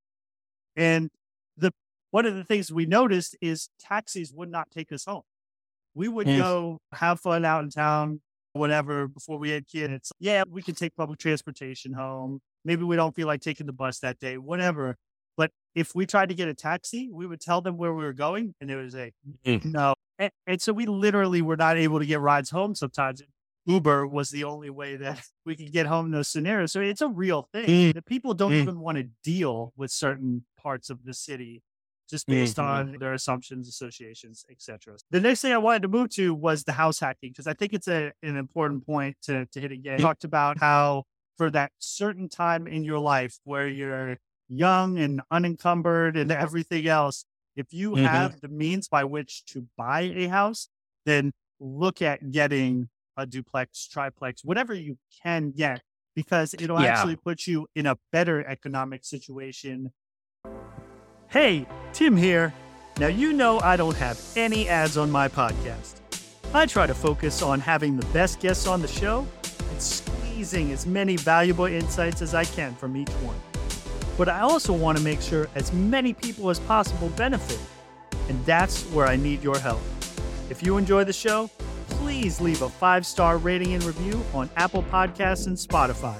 Sure. 0.76 0.84
And 0.84 1.10
one 2.14 2.26
of 2.26 2.36
the 2.36 2.44
things 2.44 2.70
we 2.70 2.86
noticed 2.86 3.36
is 3.40 3.68
taxis 3.80 4.32
would 4.32 4.48
not 4.48 4.70
take 4.70 4.92
us 4.92 5.04
home. 5.04 5.22
We 5.96 6.06
would 6.06 6.28
yes. 6.28 6.38
go 6.38 6.78
have 6.92 7.18
fun 7.18 7.44
out 7.44 7.64
in 7.64 7.70
town, 7.70 8.20
whatever, 8.52 9.08
before 9.08 9.36
we 9.36 9.50
had 9.50 9.66
kids. 9.66 10.12
Yeah, 10.20 10.44
we 10.48 10.62
could 10.62 10.76
take 10.76 10.94
public 10.94 11.18
transportation 11.18 11.92
home. 11.92 12.38
maybe 12.64 12.84
we 12.84 12.94
don't 12.94 13.16
feel 13.16 13.26
like 13.26 13.40
taking 13.40 13.66
the 13.66 13.72
bus 13.72 13.98
that 13.98 14.20
day, 14.20 14.38
whatever. 14.38 14.94
But 15.36 15.50
if 15.74 15.92
we 15.96 16.06
tried 16.06 16.28
to 16.28 16.36
get 16.36 16.46
a 16.46 16.54
taxi, 16.54 17.10
we 17.12 17.26
would 17.26 17.40
tell 17.40 17.60
them 17.60 17.76
where 17.78 17.92
we 17.92 18.04
were 18.04 18.12
going 18.12 18.54
and 18.60 18.70
it 18.70 18.76
was 18.76 18.94
a 18.94 19.10
Mm. 19.44 19.64
no. 19.64 19.94
And, 20.20 20.30
and 20.46 20.62
so 20.62 20.72
we 20.72 20.86
literally 20.86 21.42
were 21.42 21.56
not 21.56 21.76
able 21.78 21.98
to 21.98 22.06
get 22.06 22.20
rides 22.20 22.50
home 22.50 22.76
sometimes. 22.76 23.22
Uber 23.66 24.06
was 24.06 24.30
the 24.30 24.44
only 24.44 24.70
way 24.70 24.94
that 24.94 25.20
we 25.44 25.56
could 25.56 25.72
get 25.72 25.86
home 25.86 26.06
in 26.06 26.12
those 26.12 26.28
scenarios. 26.28 26.70
So 26.70 26.80
it's 26.80 27.00
a 27.00 27.08
real 27.08 27.48
thing 27.52 27.66
Mm. 27.66 27.94
that 27.94 28.06
people 28.06 28.34
don't 28.34 28.52
Mm. 28.52 28.62
even 28.62 28.78
want 28.78 28.98
to 28.98 29.08
deal 29.24 29.72
with 29.76 29.90
certain 29.90 30.44
parts 30.56 30.90
of 30.90 31.04
the 31.04 31.12
city 31.12 31.64
just 32.14 32.26
based 32.28 32.58
Mhm. 32.58 32.62
on 32.64 32.96
their 33.00 33.12
assumptions, 33.14 33.68
associations, 33.68 34.44
etc. 34.48 34.96
The 35.10 35.20
next 35.20 35.40
thing 35.42 35.52
I 35.52 35.58
wanted 35.58 35.82
to 35.82 35.88
move 35.88 36.10
to 36.10 36.32
was 36.32 36.62
the 36.62 36.72
house 36.72 37.00
hacking 37.00 37.30
because 37.32 37.48
I 37.48 37.54
think 37.54 37.72
it's 37.72 37.88
a, 37.88 38.12
an 38.22 38.36
important 38.36 38.86
point 38.86 39.16
to, 39.22 39.46
to 39.46 39.60
hit 39.60 39.72
again. 39.72 39.98
Yeah. 39.98 40.04
Talked 40.06 40.22
about 40.24 40.58
how 40.60 41.04
for 41.36 41.50
that 41.50 41.72
certain 41.80 42.28
time 42.28 42.68
in 42.68 42.84
your 42.84 43.00
life 43.00 43.34
where 43.42 43.66
you're 43.66 44.18
young 44.48 44.96
and 44.98 45.20
unencumbered 45.32 46.16
and 46.16 46.30
everything 46.46 46.86
else, 46.86 47.24
if 47.56 47.72
you 47.72 47.90
Mhm. 47.92 48.06
have 48.08 48.40
the 48.40 48.48
means 48.48 48.86
by 48.88 49.02
which 49.02 49.44
to 49.46 49.66
buy 49.76 50.02
a 50.02 50.28
house, 50.28 50.68
then 51.04 51.32
look 51.58 52.00
at 52.00 52.30
getting 52.30 52.88
a 53.16 53.26
duplex, 53.26 53.88
triplex, 53.88 54.44
whatever 54.44 54.72
you 54.72 54.98
can 55.22 55.50
get, 55.50 55.82
because 56.14 56.54
it'll 56.54 56.80
Yeah. 56.80 56.88
actually 56.92 57.16
put 57.16 57.48
you 57.48 57.66
in 57.74 57.86
a 57.86 57.96
better 58.12 58.46
economic 58.46 59.04
situation. 59.04 59.92
Hey, 61.34 61.66
Tim 61.92 62.16
here. 62.16 62.54
Now, 63.00 63.08
you 63.08 63.32
know 63.32 63.58
I 63.58 63.74
don't 63.76 63.96
have 63.96 64.22
any 64.36 64.68
ads 64.68 64.96
on 64.96 65.10
my 65.10 65.26
podcast. 65.26 65.96
I 66.54 66.64
try 66.64 66.86
to 66.86 66.94
focus 66.94 67.42
on 67.42 67.58
having 67.58 67.96
the 67.96 68.06
best 68.12 68.38
guests 68.38 68.68
on 68.68 68.80
the 68.80 68.86
show 68.86 69.26
and 69.68 69.82
squeezing 69.82 70.70
as 70.70 70.86
many 70.86 71.16
valuable 71.16 71.64
insights 71.64 72.22
as 72.22 72.36
I 72.36 72.44
can 72.44 72.76
from 72.76 72.96
each 72.96 73.10
one. 73.14 73.34
But 74.16 74.28
I 74.28 74.42
also 74.42 74.72
want 74.72 74.96
to 74.96 75.02
make 75.02 75.20
sure 75.20 75.48
as 75.56 75.72
many 75.72 76.12
people 76.12 76.50
as 76.50 76.60
possible 76.60 77.08
benefit, 77.08 77.58
and 78.28 78.46
that's 78.46 78.84
where 78.92 79.08
I 79.08 79.16
need 79.16 79.42
your 79.42 79.58
help. 79.58 79.82
If 80.50 80.62
you 80.62 80.76
enjoy 80.76 81.02
the 81.02 81.12
show, 81.12 81.50
please 81.88 82.40
leave 82.40 82.62
a 82.62 82.68
five 82.68 83.04
star 83.04 83.38
rating 83.38 83.74
and 83.74 83.82
review 83.82 84.22
on 84.34 84.48
Apple 84.54 84.84
Podcasts 84.84 85.48
and 85.48 85.56
Spotify. 85.56 86.16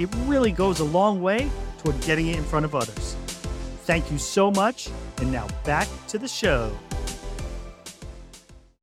It 0.00 0.08
really 0.26 0.50
goes 0.50 0.80
a 0.80 0.84
long 0.86 1.22
way 1.22 1.48
toward 1.78 2.00
getting 2.00 2.26
it 2.26 2.36
in 2.36 2.42
front 2.42 2.64
of 2.64 2.74
others. 2.74 3.14
Thank 3.84 4.10
you 4.10 4.18
so 4.18 4.50
much, 4.50 4.88
and 5.18 5.32
now 5.32 5.48
back 5.64 5.88
to 6.08 6.18
the 6.18 6.28
show. 6.28 6.70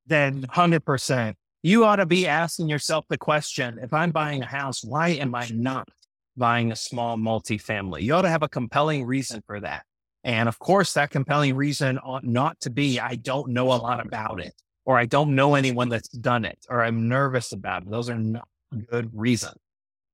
Then, 0.06 0.42
100%. 0.42 1.34
You 1.62 1.84
ought 1.84 1.96
to 1.96 2.06
be 2.06 2.26
asking 2.26 2.68
yourself 2.68 3.04
the 3.08 3.18
question 3.18 3.78
if 3.82 3.92
I'm 3.92 4.10
buying 4.10 4.42
a 4.42 4.46
house, 4.46 4.84
why 4.84 5.10
am 5.10 5.34
I 5.34 5.48
not 5.52 5.88
buying 6.36 6.72
a 6.72 6.76
small 6.76 7.16
multifamily? 7.16 8.02
You 8.02 8.14
ought 8.14 8.22
to 8.22 8.28
have 8.28 8.42
a 8.42 8.48
compelling 8.48 9.04
reason 9.04 9.42
for 9.46 9.60
that. 9.60 9.84
And 10.24 10.48
of 10.48 10.58
course, 10.58 10.92
that 10.94 11.10
compelling 11.10 11.56
reason 11.56 11.98
ought 11.98 12.24
not 12.24 12.60
to 12.60 12.70
be 12.70 13.00
I 13.00 13.16
don't 13.16 13.48
know 13.50 13.72
a 13.72 13.74
lot 13.76 14.04
about 14.04 14.40
it, 14.40 14.52
or 14.84 14.98
I 14.98 15.06
don't 15.06 15.34
know 15.34 15.54
anyone 15.54 15.88
that's 15.88 16.08
done 16.08 16.44
it, 16.44 16.58
or 16.68 16.82
I'm 16.82 17.08
nervous 17.08 17.52
about 17.52 17.82
it. 17.82 17.90
Those 17.90 18.08
are 18.08 18.18
not 18.18 18.46
good 18.90 19.10
reasons. 19.12 19.56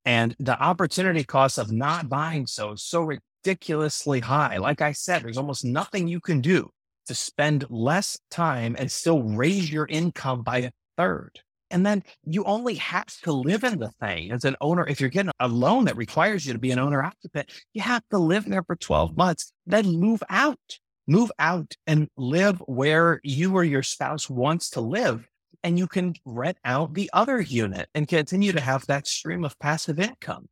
And 0.05 0.35
the 0.39 0.61
opportunity 0.61 1.25
cost 1.25 1.59
of 1.59 1.73
not 1.73 2.09
buying 2.09 2.47
so 2.47 2.75
so 2.75 3.11
ridiculously 3.45 4.21
high. 4.21 4.57
Like 4.57 4.81
I 4.81 4.93
said, 4.93 5.23
there's 5.23 5.37
almost 5.37 5.65
nothing 5.65 6.09
you 6.09 6.21
can 6.21 6.41
do 6.41 6.71
to 7.07 7.15
spend 7.15 7.67
less 7.69 8.19
time 8.31 8.75
and 8.79 8.91
still 8.91 9.23
raise 9.23 9.71
your 9.71 9.87
income 9.87 10.43
by 10.43 10.59
a 10.59 10.71
third. 10.97 11.41
And 11.71 11.85
then 11.85 12.05
you 12.25 12.45
only 12.45 12.77
have 12.77 13.07
to 13.23 13.33
live 13.33 13.65
in 13.65 13.79
the 13.79 13.91
thing 14.01 14.33
as 14.33 14.45
an 14.45 14.57
owner. 14.63 14.87
If 14.87 14.99
you're 14.99 15.11
getting 15.11 15.33
a 15.41 15.49
loan 15.49 15.85
that 15.85 15.97
requires 15.97 16.47
you 16.47 16.55
to 16.55 16.59
be 16.59 16.71
an 16.71 16.79
owner 16.79 17.03
occupant, 17.03 17.51
you 17.75 17.83
have 17.83 18.03
to 18.11 18.19
live 18.19 18.47
there 18.47 18.63
for 18.63 18.77
12 18.77 19.15
months, 19.17 19.53
then 19.67 20.01
move 20.01 20.23
out, 20.31 20.79
move 21.07 21.31
out 21.39 21.75
and 21.87 22.09
live 22.17 22.63
where 22.67 23.21
you 23.25 23.55
or 23.55 23.65
your 23.65 23.83
spouse 23.83 24.31
wants 24.31 24.71
to 24.71 24.81
live. 24.81 25.29
And 25.63 25.79
you 25.79 25.87
can 25.87 26.15
rent 26.25 26.59
out 26.65 26.95
the 26.95 27.11
other 27.13 27.41
unit 27.41 27.89
and 27.95 28.09
continue 28.09 28.53
to 28.53 28.61
have 28.61 28.87
that 28.87 29.07
stream 29.07 29.45
of 29.45 29.59
passive 29.59 29.99
income. 29.99 30.49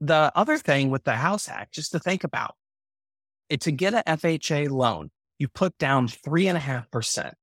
The 0.00 0.32
other 0.34 0.58
thing 0.58 0.90
with 0.90 1.04
the 1.04 1.16
house 1.16 1.46
hack, 1.46 1.70
just 1.72 1.92
to 1.92 1.98
think 1.98 2.24
about, 2.24 2.54
it 3.48 3.60
to 3.62 3.72
get 3.72 3.94
a 3.94 4.02
FHA 4.06 4.70
loan, 4.70 5.10
you 5.38 5.48
put 5.48 5.76
down 5.78 6.08
three 6.08 6.48
and 6.48 6.56
a 6.56 6.60
half 6.60 6.90
percent. 6.90 7.34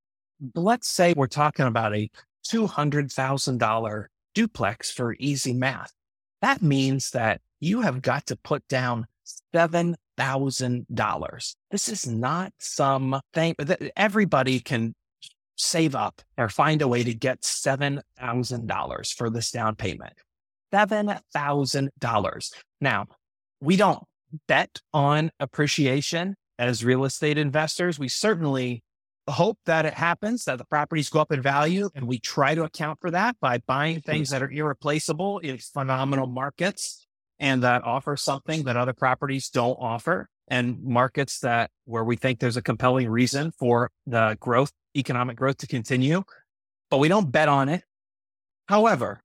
Let's 0.55 0.89
say 0.89 1.13
we're 1.15 1.27
talking 1.27 1.65
about 1.65 1.95
a 1.95 2.09
$200,000 2.47 4.05
duplex 4.35 4.91
for 4.91 5.15
easy 5.19 5.53
math. 5.53 5.93
That 6.41 6.61
means 6.61 7.11
that 7.11 7.41
you 7.59 7.81
have 7.81 8.01
got 8.01 8.25
to 8.27 8.35
put 8.35 8.67
down 8.67 9.05
$7,000. 9.55 11.55
This 11.71 11.87
is 11.87 12.07
not 12.07 12.53
some 12.59 13.21
thing 13.33 13.55
that 13.57 13.91
everybody 13.95 14.59
can 14.59 14.95
save 15.55 15.95
up 15.95 16.21
or 16.37 16.49
find 16.49 16.81
a 16.81 16.87
way 16.87 17.03
to 17.03 17.13
get 17.13 17.41
$7,000 17.41 19.13
for 19.13 19.29
this 19.29 19.51
down 19.51 19.75
payment. 19.75 20.13
$7,000. 20.73 22.51
Now, 22.81 23.05
we 23.61 23.77
don't 23.77 24.03
bet 24.47 24.79
on 24.93 25.31
appreciation 25.39 26.35
as 26.57 26.83
real 26.83 27.05
estate 27.05 27.37
investors. 27.37 27.99
We 27.99 28.07
certainly 28.07 28.83
hope 29.29 29.57
that 29.65 29.85
it 29.85 29.93
happens, 29.93 30.45
that 30.45 30.57
the 30.57 30.65
properties 30.65 31.09
go 31.09 31.19
up 31.19 31.31
in 31.31 31.41
value. 31.41 31.89
And 31.95 32.07
we 32.07 32.19
try 32.19 32.55
to 32.55 32.63
account 32.63 32.99
for 32.99 33.11
that 33.11 33.37
by 33.39 33.59
buying 33.65 33.97
hmm. 33.97 34.11
things 34.11 34.29
that 34.29 34.43
are 34.43 34.49
irreplaceable 34.49 35.39
in 35.39 35.57
phenomenal 35.57 36.27
markets 36.27 37.05
and 37.39 37.63
that 37.63 37.83
offer 37.83 38.15
something 38.15 38.63
that 38.63 38.77
other 38.77 38.93
properties 38.93 39.49
don't 39.49 39.77
offer 39.79 40.27
and 40.47 40.83
markets 40.83 41.39
that 41.39 41.71
where 41.85 42.03
we 42.03 42.15
think 42.15 42.39
there's 42.39 42.57
a 42.57 42.61
compelling 42.61 43.09
reason 43.09 43.51
for 43.57 43.89
the 44.05 44.37
growth, 44.39 44.71
economic 44.95 45.37
growth 45.37 45.57
to 45.57 45.67
continue, 45.67 46.23
but 46.89 46.97
we 46.97 47.07
don't 47.07 47.31
bet 47.31 47.47
on 47.47 47.69
it. 47.69 47.83
However, 48.67 49.21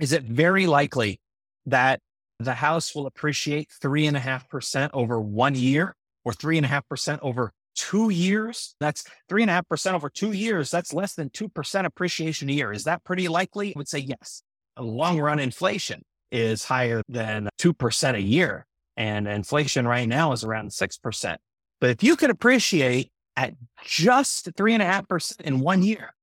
is 0.00 0.12
it 0.12 0.24
very 0.24 0.66
likely 0.66 1.20
that 1.66 2.00
the 2.38 2.54
house 2.54 2.94
will 2.94 3.06
appreciate 3.06 3.68
three 3.82 4.06
and 4.06 4.16
a 4.16 4.20
half 4.20 4.48
percent 4.48 4.92
over 4.94 5.20
one 5.20 5.54
year 5.54 5.94
or 6.24 6.32
three 6.32 6.56
and 6.56 6.64
a 6.64 6.68
half 6.68 6.88
percent 6.88 7.20
over 7.22 7.52
two 7.76 8.08
years? 8.08 8.74
That's 8.80 9.04
three 9.28 9.42
and 9.42 9.50
a 9.50 9.54
half 9.54 9.68
percent 9.68 9.94
over 9.94 10.08
two 10.08 10.32
years. 10.32 10.70
That's 10.70 10.92
less 10.92 11.14
than 11.14 11.28
2% 11.30 11.84
appreciation 11.84 12.48
a 12.48 12.52
year. 12.52 12.72
Is 12.72 12.84
that 12.84 13.04
pretty 13.04 13.28
likely? 13.28 13.74
I 13.76 13.78
would 13.78 13.88
say 13.88 13.98
yes. 13.98 14.42
A 14.76 14.82
long 14.82 15.20
run 15.20 15.38
inflation 15.38 16.02
is 16.32 16.64
higher 16.64 17.02
than 17.08 17.48
2% 17.58 18.14
a 18.14 18.22
year. 18.22 18.66
And 18.96 19.28
inflation 19.28 19.86
right 19.86 20.08
now 20.08 20.32
is 20.32 20.44
around 20.44 20.70
6%. 20.70 21.36
But 21.80 21.90
if 21.90 22.02
you 22.02 22.16
could 22.16 22.30
appreciate 22.30 23.10
at 23.36 23.54
just 23.84 24.48
three 24.56 24.74
and 24.74 24.82
a 24.82 24.86
half 24.86 25.08
percent 25.08 25.46
in 25.46 25.60
one 25.60 25.82
year, 25.82 26.14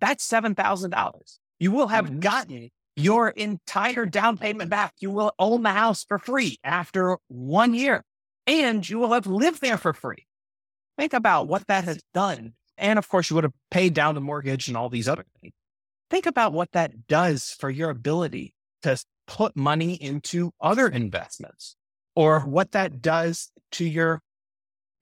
that's 0.00 0.28
$7,000. 0.28 1.38
You 1.58 1.72
will 1.72 1.88
have 1.88 2.06
mm-hmm. 2.06 2.20
gotten 2.20 2.70
your 2.96 3.28
entire 3.28 4.06
down 4.06 4.38
payment 4.38 4.70
back. 4.70 4.94
You 5.00 5.10
will 5.10 5.32
own 5.38 5.62
the 5.62 5.70
house 5.70 6.04
for 6.04 6.18
free 6.18 6.58
after 6.64 7.18
one 7.28 7.74
year 7.74 8.02
and 8.46 8.88
you 8.88 8.98
will 8.98 9.12
have 9.12 9.26
lived 9.26 9.60
there 9.60 9.76
for 9.76 9.92
free. 9.92 10.26
Think 10.98 11.12
about 11.12 11.46
what 11.46 11.66
that 11.66 11.84
has 11.84 12.00
done. 12.14 12.54
And 12.78 12.98
of 12.98 13.08
course, 13.08 13.30
you 13.30 13.34
would 13.34 13.44
have 13.44 13.52
paid 13.70 13.94
down 13.94 14.14
the 14.14 14.20
mortgage 14.20 14.68
and 14.68 14.76
all 14.76 14.88
these 14.88 15.08
other 15.08 15.24
things. 15.40 15.52
Think 16.10 16.26
about 16.26 16.52
what 16.52 16.72
that 16.72 17.06
does 17.06 17.54
for 17.58 17.68
your 17.68 17.90
ability 17.90 18.54
to 18.82 18.96
put 19.26 19.56
money 19.56 19.94
into 19.94 20.52
other 20.60 20.86
investments 20.86 21.76
or 22.14 22.40
what 22.40 22.72
that 22.72 23.02
does 23.02 23.50
to 23.72 23.84
your, 23.84 24.20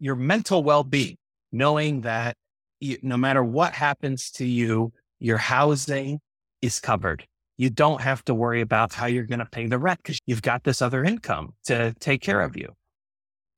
your 0.01 0.17
mental 0.17 0.65
well-being, 0.65 1.17
knowing 1.53 2.01
that 2.03 2.37
you, 2.81 2.99
no 3.03 3.17
matter 3.17 3.45
what 3.45 3.75
happens 3.75 4.31
to 4.33 4.47
you, 4.47 4.93
your 5.21 5.39
housing 5.39 6.21
is 6.63 6.81
covered. 6.81 7.27
You 7.57 7.71
don't 7.71 8.01
have 8.01 8.25
to 8.25 8.35
worry 8.35 8.61
about 8.61 8.93
how 8.93 9.07
you're 9.07 9.27
going 9.27 9.38
to 9.38 9.47
pay 9.47 9.67
the 9.67 9.79
rent 9.79 10.01
because 10.03 10.19
you've 10.27 10.43
got 10.43 10.64
this 10.64 10.83
other 10.83 11.05
income 11.05 11.55
to 11.67 11.95
take 12.01 12.21
care 12.21 12.40
of 12.40 12.57
you. 12.57 12.75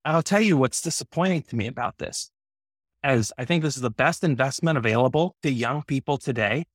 I'll 0.04 0.22
tell 0.22 0.40
you 0.40 0.56
what's 0.56 0.82
disappointing 0.82 1.42
to 1.42 1.56
me 1.56 1.66
about 1.66 1.98
this, 1.98 2.30
as 3.02 3.32
I 3.38 3.44
think 3.44 3.62
this 3.62 3.76
is 3.76 3.82
the 3.82 3.90
best 3.90 4.22
investment 4.22 4.78
available 4.78 5.34
to 5.42 5.50
young 5.50 5.82
people 5.82 6.18
today. 6.18 6.66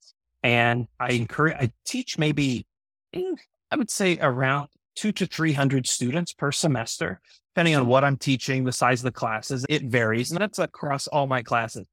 And 0.43 0.88
I 0.99 1.12
encourage, 1.12 1.55
I 1.55 1.71
teach 1.86 2.17
maybe, 2.17 2.65
eh, 3.13 3.36
I 3.69 3.75
would 3.75 3.91
say 3.91 4.17
around 4.19 4.69
two 4.95 5.12
to 5.13 5.25
300 5.25 5.88
students 5.88 6.34
per 6.34 6.51
semester, 6.51 7.21
depending 7.53 7.75
on 7.75 7.88
what 7.88 8.03
I'm 8.03 8.17
teaching, 8.17 8.63
the 8.63 8.71
size 8.71 9.01
of 9.01 9.05
the 9.05 9.12
classes, 9.12 9.65
it 9.69 9.84
varies. 9.84 10.31
And 10.31 10.41
that's 10.41 10.60
across 10.60 11.07
all 11.07 11.27
my 11.27 11.41
classes. 11.41 11.86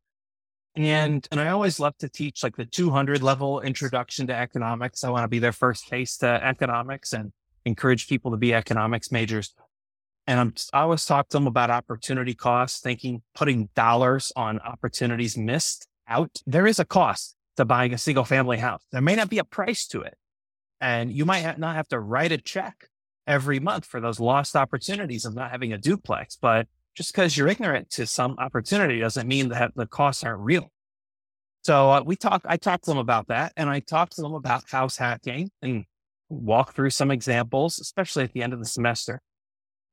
Mm-hmm. 0.78 0.84
And, 0.84 1.28
and 1.32 1.40
I 1.40 1.48
always 1.48 1.80
love 1.80 1.96
to 1.98 2.08
teach 2.08 2.42
like 2.42 2.56
the 2.56 2.64
200 2.64 3.22
level 3.22 3.60
introduction 3.60 4.28
to 4.28 4.34
economics. 4.34 5.02
I 5.02 5.10
want 5.10 5.24
to 5.24 5.28
be 5.28 5.40
their 5.40 5.52
first 5.52 5.88
taste 5.88 6.20
to 6.20 6.26
economics 6.26 7.12
and 7.12 7.32
encourage 7.64 8.06
people 8.06 8.30
to 8.30 8.36
be 8.36 8.54
economics 8.54 9.10
majors. 9.10 9.54
And 10.28 10.38
I'm, 10.38 10.54
I 10.72 10.82
always 10.82 11.04
talk 11.04 11.28
to 11.30 11.36
them 11.36 11.46
about 11.46 11.70
opportunity 11.70 12.34
costs, 12.34 12.80
thinking 12.80 13.22
putting 13.34 13.70
dollars 13.74 14.32
on 14.36 14.60
opportunities 14.60 15.36
missed 15.36 15.88
out. 16.06 16.30
There 16.46 16.66
is 16.66 16.78
a 16.78 16.84
cost 16.84 17.34
to 17.56 17.64
buying 17.64 17.92
a 17.92 17.98
single 17.98 18.24
family 18.24 18.58
house. 18.58 18.82
There 18.92 19.00
may 19.00 19.16
not 19.16 19.30
be 19.30 19.38
a 19.38 19.44
price 19.44 19.86
to 19.88 20.02
it. 20.02 20.16
And 20.80 21.10
you 21.10 21.24
might 21.24 21.58
not 21.58 21.74
have 21.74 21.88
to 21.88 21.98
write 21.98 22.30
a 22.30 22.38
check 22.38 22.88
every 23.26 23.58
month 23.58 23.84
for 23.84 24.00
those 24.00 24.20
lost 24.20 24.54
opportunities 24.54 25.24
of 25.24 25.34
not 25.34 25.50
having 25.50 25.72
a 25.72 25.78
duplex. 25.78 26.36
But 26.36 26.68
just 26.98 27.12
because 27.12 27.36
you're 27.36 27.46
ignorant 27.46 27.88
to 27.90 28.04
some 28.04 28.34
opportunity 28.38 28.98
doesn't 28.98 29.28
mean 29.28 29.50
that 29.50 29.70
the 29.76 29.86
costs 29.86 30.24
aren't 30.24 30.40
real. 30.40 30.68
So 31.62 31.92
uh, 31.92 32.02
we 32.04 32.16
talk, 32.16 32.42
I 32.44 32.56
talked 32.56 32.84
to 32.84 32.90
them 32.90 32.98
about 32.98 33.28
that 33.28 33.52
and 33.56 33.70
I 33.70 33.78
talked 33.78 34.16
to 34.16 34.22
them 34.22 34.34
about 34.34 34.68
house 34.68 34.96
hacking 34.96 35.48
and 35.62 35.84
walk 36.28 36.74
through 36.74 36.90
some 36.90 37.12
examples, 37.12 37.78
especially 37.78 38.24
at 38.24 38.32
the 38.32 38.42
end 38.42 38.52
of 38.52 38.58
the 38.58 38.64
semester. 38.64 39.20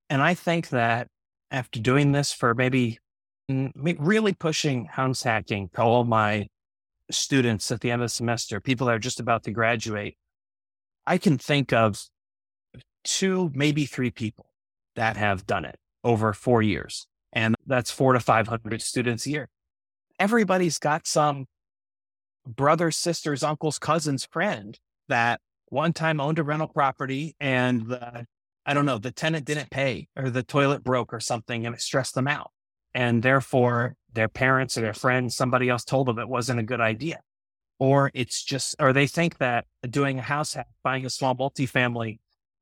And 0.10 0.20
I 0.20 0.34
think 0.34 0.70
that 0.70 1.08
after 1.52 1.80
doing 1.80 2.12
this 2.12 2.34
for 2.34 2.56
maybe 2.56 2.98
mm, 3.52 3.72
really 4.00 4.34
pushing 4.34 4.86
house 4.86 5.22
hacking 5.22 5.70
to 5.76 5.84
all 5.84 6.06
my 6.06 6.48
students 7.12 7.70
at 7.70 7.82
the 7.82 7.92
end 7.92 8.02
of 8.02 8.06
the 8.06 8.10
semester, 8.10 8.60
people 8.60 8.88
that 8.88 8.96
are 8.96 9.00
just 9.00 9.20
about 9.20 9.44
to 9.44 9.52
graduate, 9.52 10.18
I 11.06 11.20
can 11.20 11.38
think 11.38 11.72
of 11.72 12.04
two, 13.04 13.52
maybe 13.54 13.86
three 13.86 14.10
people 14.10 14.48
that 14.96 15.18
have 15.18 15.46
done 15.46 15.66
it 15.66 15.76
over 16.06 16.32
four 16.32 16.62
years. 16.62 17.08
And 17.34 17.56
that's 17.66 17.92
four 17.92 18.14
to 18.14 18.20
500 18.22 18.82
students 18.82 19.26
a 19.26 19.32
year. 19.32 19.50
Everybody's 20.18 20.80
got 20.80 21.06
some 21.06 21.48
brother, 22.48 22.92
sisters, 22.92 23.44
uncles, 23.44 23.80
cousins, 23.80 24.26
friend 24.32 24.80
that 25.10 25.42
one 25.68 25.92
time 25.92 26.22
owned 26.22 26.40
a 26.40 26.44
rental 26.44 26.68
property 26.68 27.36
and 27.40 27.88
the, 27.88 28.26
I 28.66 28.74
don't 28.74 28.86
know, 28.86 29.00
the 29.00 29.12
tenant 29.12 29.46
didn't 29.46 29.72
pay 29.72 30.08
or 30.16 30.30
the 30.30 30.44
toilet 30.44 30.84
broke 30.84 31.12
or 31.12 31.20
something 31.20 31.66
and 31.66 31.76
it 31.76 31.82
stressed 31.82 32.16
them 32.16 32.28
out. 32.28 32.52
And 32.94 33.24
therefore 33.24 33.96
their 34.14 34.30
parents 34.30 34.78
or 34.78 34.82
their 34.82 34.94
friends, 34.94 35.36
somebody 35.36 35.68
else 35.68 35.84
told 35.84 36.08
them 36.08 36.20
it 36.20 36.30
wasn't 36.30 36.60
a 36.60 36.64
good 36.64 36.80
idea. 36.80 37.20
Or 37.78 38.10
it's 38.14 38.42
just, 38.42 38.76
or 38.80 38.94
they 38.94 39.08
think 39.08 39.40
that 39.40 39.66
doing 39.90 40.20
a 40.20 40.22
house 40.22 40.54
hack, 40.54 40.68
buying 40.82 41.06
a 41.06 41.10
small 41.10 41.36
multifamily 41.36 42.20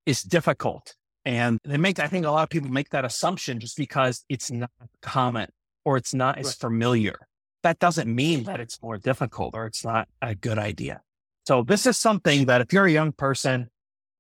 is 0.07 0.23
difficult. 0.23 0.95
And 1.25 1.59
they 1.63 1.77
make, 1.77 1.99
I 1.99 2.07
think 2.07 2.25
a 2.25 2.31
lot 2.31 2.43
of 2.43 2.49
people 2.49 2.69
make 2.69 2.89
that 2.89 3.05
assumption 3.05 3.59
just 3.59 3.77
because 3.77 4.25
it's 4.27 4.51
not 4.51 4.71
common 5.01 5.49
or 5.85 5.97
it's 5.97 6.13
not 6.13 6.37
as 6.37 6.53
familiar. 6.53 7.27
That 7.63 7.79
doesn't 7.79 8.13
mean 8.13 8.43
that 8.43 8.59
it's 8.59 8.81
more 8.81 8.97
difficult 8.97 9.55
or 9.55 9.65
it's 9.65 9.85
not 9.85 10.09
a 10.21 10.35
good 10.35 10.59
idea. 10.59 11.01
So 11.47 11.63
this 11.63 11.85
is 11.85 11.97
something 11.97 12.45
that 12.47 12.61
if 12.61 12.73
you're 12.73 12.85
a 12.85 12.91
young 12.91 13.13
person, 13.13 13.69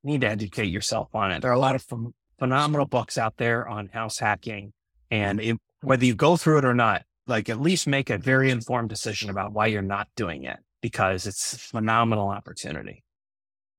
you 0.03 0.11
need 0.11 0.21
to 0.21 0.29
educate 0.29 0.67
yourself 0.67 1.09
on 1.13 1.31
it. 1.31 1.41
There 1.41 1.51
are 1.51 1.55
a 1.55 1.59
lot 1.59 1.75
of 1.75 1.87
ph- 1.87 2.13
phenomenal 2.39 2.85
books 2.85 3.17
out 3.17 3.37
there 3.37 3.67
on 3.67 3.87
house 3.87 4.19
hacking. 4.19 4.73
And 5.11 5.41
it, 5.41 5.57
whether 5.81 6.05
you 6.05 6.15
go 6.15 6.37
through 6.37 6.59
it 6.59 6.65
or 6.65 6.73
not, 6.73 7.03
like 7.27 7.49
at 7.49 7.59
least 7.59 7.87
make 7.87 8.09
a 8.09 8.17
very 8.17 8.49
informed 8.49 8.89
decision 8.89 9.29
about 9.29 9.53
why 9.53 9.67
you're 9.67 9.81
not 9.81 10.07
doing 10.15 10.43
it 10.43 10.59
because 10.81 11.25
it's 11.25 11.53
a 11.53 11.57
phenomenal 11.57 12.29
opportunity. 12.29 13.03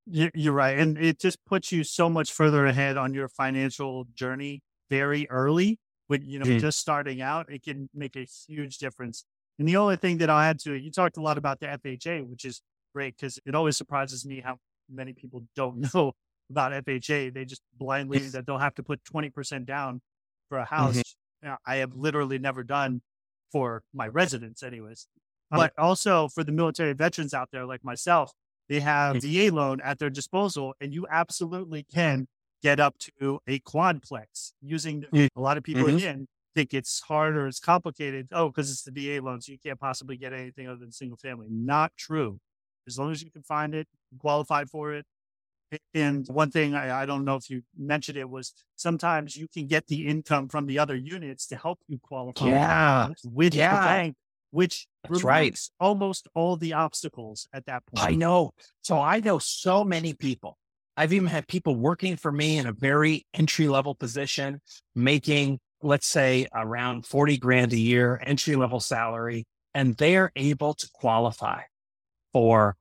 You're 0.07 0.53
right. 0.53 0.77
And 0.77 0.97
it 0.97 1.19
just 1.19 1.43
puts 1.45 1.71
you 1.71 1.83
so 1.83 2.09
much 2.09 2.31
further 2.31 2.65
ahead 2.65 2.97
on 2.97 3.13
your 3.13 3.27
financial 3.27 4.05
journey 4.13 4.61
very 4.89 5.27
early. 5.29 5.79
When, 6.07 6.21
you 6.21 6.37
know, 6.37 6.45
mm-hmm. 6.45 6.59
just 6.59 6.79
starting 6.79 7.21
out, 7.21 7.51
it 7.51 7.63
can 7.63 7.89
make 7.93 8.15
a 8.15 8.27
huge 8.47 8.77
difference. 8.77 9.25
And 9.57 9.67
the 9.67 9.77
only 9.77 9.95
thing 9.95 10.19
that 10.19 10.29
I'll 10.29 10.39
add 10.39 10.59
to 10.59 10.73
it, 10.73 10.83
you 10.83 10.91
talked 10.91 11.17
a 11.17 11.21
lot 11.21 11.39
about 11.39 11.59
the 11.59 11.65
FHA, 11.65 12.27
which 12.27 12.45
is 12.45 12.61
great 12.93 13.15
because 13.17 13.39
it 13.45 13.55
always 13.55 13.75
surprises 13.75 14.25
me 14.25 14.41
how 14.41 14.57
many 14.91 15.13
people 15.13 15.43
don't 15.55 15.91
know 15.93 16.13
about 16.51 16.71
FHA. 16.85 17.33
They 17.33 17.45
just 17.45 17.61
blindly 17.75 18.19
that 18.19 18.45
they'll 18.45 18.59
have 18.59 18.75
to 18.75 18.83
put 18.83 19.03
20% 19.03 19.65
down 19.65 20.01
for 20.49 20.59
a 20.59 20.65
house. 20.65 20.97
Mm-hmm. 21.43 21.53
I 21.65 21.77
have 21.77 21.95
literally 21.95 22.37
never 22.37 22.63
done 22.63 23.01
for 23.51 23.83
my 23.93 24.07
residents, 24.07 24.61
anyways. 24.61 25.07
But 25.51 25.73
also 25.77 26.27
for 26.27 26.43
the 26.43 26.51
military 26.51 26.93
veterans 26.93 27.33
out 27.33 27.49
there 27.51 27.65
like 27.65 27.83
myself, 27.83 28.31
they 28.69 28.79
have 28.79 29.21
VA 29.21 29.49
loan 29.53 29.79
at 29.81 29.99
their 29.99 30.09
disposal, 30.09 30.73
and 30.81 30.93
you 30.93 31.05
absolutely 31.09 31.83
can 31.83 32.27
get 32.63 32.79
up 32.79 32.95
to 32.97 33.39
a 33.47 33.59
quadplex 33.59 34.53
using 34.61 35.05
a 35.13 35.29
lot 35.35 35.57
of 35.57 35.63
people 35.63 35.83
mm-hmm. 35.83 35.97
again 35.97 36.27
think 36.55 36.73
it's 36.73 37.01
hard 37.01 37.35
or 37.35 37.47
it's 37.47 37.59
complicated. 37.59 38.29
Oh, 38.31 38.47
because 38.47 38.71
it's 38.71 38.83
the 38.83 38.91
VA 38.91 39.23
loan, 39.23 39.41
so 39.41 39.51
you 39.51 39.59
can't 39.59 39.79
possibly 39.79 40.17
get 40.17 40.33
anything 40.33 40.67
other 40.67 40.79
than 40.79 40.91
single 40.91 41.17
family. 41.17 41.47
Not 41.49 41.91
true 41.97 42.39
as 42.87 42.97
long 42.97 43.11
as 43.11 43.21
you 43.21 43.31
can 43.31 43.43
find 43.43 43.75
it, 43.75 43.87
qualified 44.19 44.69
for 44.69 44.93
it. 44.93 45.05
And 45.93 46.25
one 46.27 46.51
thing 46.51 46.75
I, 46.75 47.01
I, 47.01 47.05
don't 47.05 47.25
know 47.25 47.35
if 47.35 47.49
you 47.49 47.63
mentioned 47.77 48.17
it 48.17 48.29
was 48.29 48.53
sometimes 48.75 49.35
you 49.35 49.47
can 49.47 49.67
get 49.67 49.87
the 49.87 50.07
income 50.07 50.47
from 50.47 50.67
the 50.67 50.79
other 50.79 50.95
units 50.95 51.47
to 51.47 51.55
help 51.57 51.79
you 51.87 51.99
qualify. 52.01 52.45
Yeah. 52.45 53.09
With 53.25 53.55
yeah. 53.55 53.75
the 53.75 53.81
bank, 53.81 54.15
which 54.55 54.87
That's 55.03 55.21
right. 55.21 55.59
almost 55.81 56.29
all 56.33 56.55
the 56.55 56.73
obstacles 56.73 57.45
at 57.53 57.65
that 57.65 57.85
point. 57.85 58.07
I 58.07 58.15
know. 58.15 58.53
So 58.81 58.97
I 58.97 59.19
know 59.19 59.37
so 59.37 59.83
many 59.83 60.13
people. 60.13 60.57
I've 60.95 61.11
even 61.11 61.27
had 61.27 61.45
people 61.49 61.75
working 61.75 62.15
for 62.15 62.31
me 62.31 62.57
in 62.57 62.65
a 62.65 62.71
very 62.71 63.25
entry 63.33 63.67
level 63.67 63.95
position, 63.95 64.61
making, 64.95 65.59
let's 65.81 66.07
say, 66.07 66.47
around 66.53 67.05
40 67.05 67.37
grand 67.37 67.73
a 67.73 67.77
year, 67.77 68.21
entry 68.25 68.55
level 68.55 68.79
salary, 68.79 69.45
and 69.73 69.93
they're 69.97 70.31
able 70.37 70.73
to 70.73 70.89
qualify 70.93 71.63
for 72.31 72.77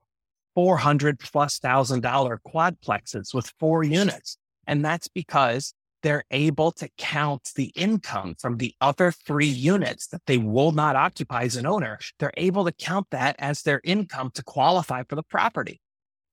400 0.54 1.18
plus 1.18 1.58
thousand 1.58 2.02
dollar 2.02 2.40
quadplexes 2.46 3.34
with 3.34 3.52
four 3.58 3.82
units. 3.82 4.38
And 4.68 4.84
that's 4.84 5.08
because 5.08 5.74
they're 6.04 6.24
able 6.30 6.70
to 6.70 6.88
count 6.98 7.50
the 7.56 7.72
income 7.74 8.34
from 8.38 8.58
the 8.58 8.74
other 8.82 9.10
three 9.10 9.48
units 9.48 10.06
that 10.08 10.20
they 10.26 10.36
will 10.36 10.70
not 10.70 10.96
occupy 10.96 11.44
as 11.44 11.56
an 11.56 11.64
owner. 11.64 11.98
They're 12.18 12.30
able 12.36 12.66
to 12.66 12.72
count 12.72 13.06
that 13.10 13.36
as 13.38 13.62
their 13.62 13.80
income 13.82 14.30
to 14.34 14.44
qualify 14.44 15.04
for 15.08 15.14
the 15.14 15.22
property. 15.22 15.80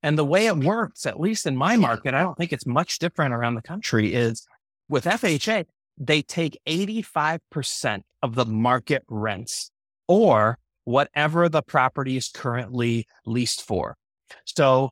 And 0.04 0.18
the 0.18 0.26
way 0.26 0.48
it 0.48 0.58
works, 0.58 1.06
at 1.06 1.22
least 1.22 1.48
in 1.48 1.56
my 1.56 1.78
market, 1.78 2.14
I 2.14 2.22
don't 2.22 2.38
think 2.38 2.52
it's 2.52 2.66
much 2.66 3.00
different 3.00 3.34
around 3.34 3.56
the 3.56 3.62
country, 3.62 4.14
is 4.14 4.46
with 4.90 5.06
FHA, 5.06 5.66
they 5.98 6.22
take 6.22 6.60
85% 6.68 8.02
of 8.22 8.36
the 8.36 8.46
market 8.46 9.04
rents 9.08 9.72
or 10.06 10.58
whatever 10.84 11.48
the 11.48 11.62
property 11.62 12.18
is 12.18 12.28
currently 12.28 13.08
leased 13.26 13.62
for. 13.62 13.96
So 14.44 14.90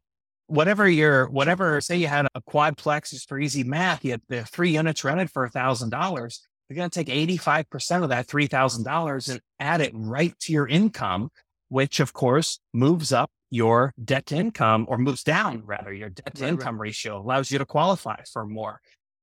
whatever 0.50 0.88
your 0.88 1.30
whatever 1.30 1.80
say 1.82 1.98
you 1.98 2.08
had 2.08 2.28
a 2.36 2.42
quadplex 2.42 3.12
just 3.12 3.30
for 3.30 3.40
easy 3.40 3.64
math, 3.64 4.04
you 4.04 4.12
had 4.12 4.22
the 4.28 4.44
three 4.44 4.72
units 4.72 5.04
rented 5.04 5.30
for 5.32 5.46
a 5.46 5.50
thousand 5.50 5.90
dollars. 5.90 6.42
You're 6.70 6.76
going 6.76 6.90
to 6.90 7.04
take 7.04 7.08
85% 7.08 8.04
of 8.04 8.10
that 8.10 8.28
$3,000 8.28 9.30
and 9.30 9.42
add 9.60 9.82
it 9.82 9.92
right 9.96 10.38
to 10.42 10.54
your 10.54 10.68
income, 10.68 11.32
which 11.70 12.00
of 12.00 12.14
course 12.14 12.60
moves 12.76 13.12
up 13.12 13.32
your 13.50 13.92
debt 14.04 14.28
to 14.28 14.36
income 14.36 14.86
or 14.88 15.00
moves 15.00 15.24
down 15.24 15.64
rather 15.66 15.92
your 15.92 16.10
debt 16.10 16.36
to 16.36 16.48
income 16.48 16.76
right. 16.76 16.90
ratio 16.90 17.20
allows 17.20 17.50
you 17.50 17.58
to 17.58 17.66
qualify 17.66 18.18
for 18.32 18.46
more. 18.46 18.80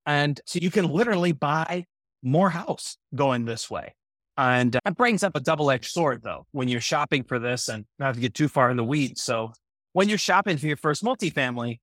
And 0.07 0.41
so 0.47 0.59
you 0.61 0.73
can 0.73 0.89
literally 0.89 1.31
buy 1.31 1.85
more 2.23 2.51
house 2.51 2.97
going 3.15 3.45
this 3.45 3.71
way. 3.71 3.95
And 4.37 4.77
that 4.85 4.97
brings 4.97 5.23
up 5.23 5.35
a 5.35 5.41
double 5.41 5.71
edged 5.71 5.91
sword, 5.91 6.23
though, 6.23 6.47
when 6.53 6.69
you're 6.69 6.81
shopping 6.81 7.23
for 7.23 7.39
this 7.39 7.69
and 7.69 7.87
not 7.99 8.15
to 8.15 8.21
get 8.21 8.35
too 8.35 8.49
far 8.49 8.71
in 8.71 8.77
the 8.77 8.85
weeds. 8.85 9.23
So, 9.23 9.53
when 9.97 10.11
you're 10.11 10.19
shopping 10.19 10.59
for 10.59 10.67
your 10.67 10.77
first 10.77 11.03
multifamily, 11.03 11.81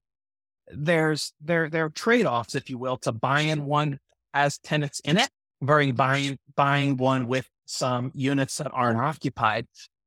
there's 0.67 1.33
there 1.41 1.67
there 1.67 1.85
are 1.85 1.89
trade 1.89 2.27
offs, 2.27 2.53
if 2.53 2.69
you 2.69 2.77
will, 2.77 2.95
to 2.97 3.11
buying 3.11 3.65
one 3.65 3.97
as 4.35 4.59
tenants 4.59 4.99
in 4.99 5.17
it, 5.17 5.31
very 5.63 5.91
buying 5.91 6.37
buying 6.55 6.95
one 6.97 7.25
with 7.25 7.49
some 7.65 8.11
units 8.13 8.57
that 8.57 8.69
aren't 8.71 8.99
occupied. 8.99 9.65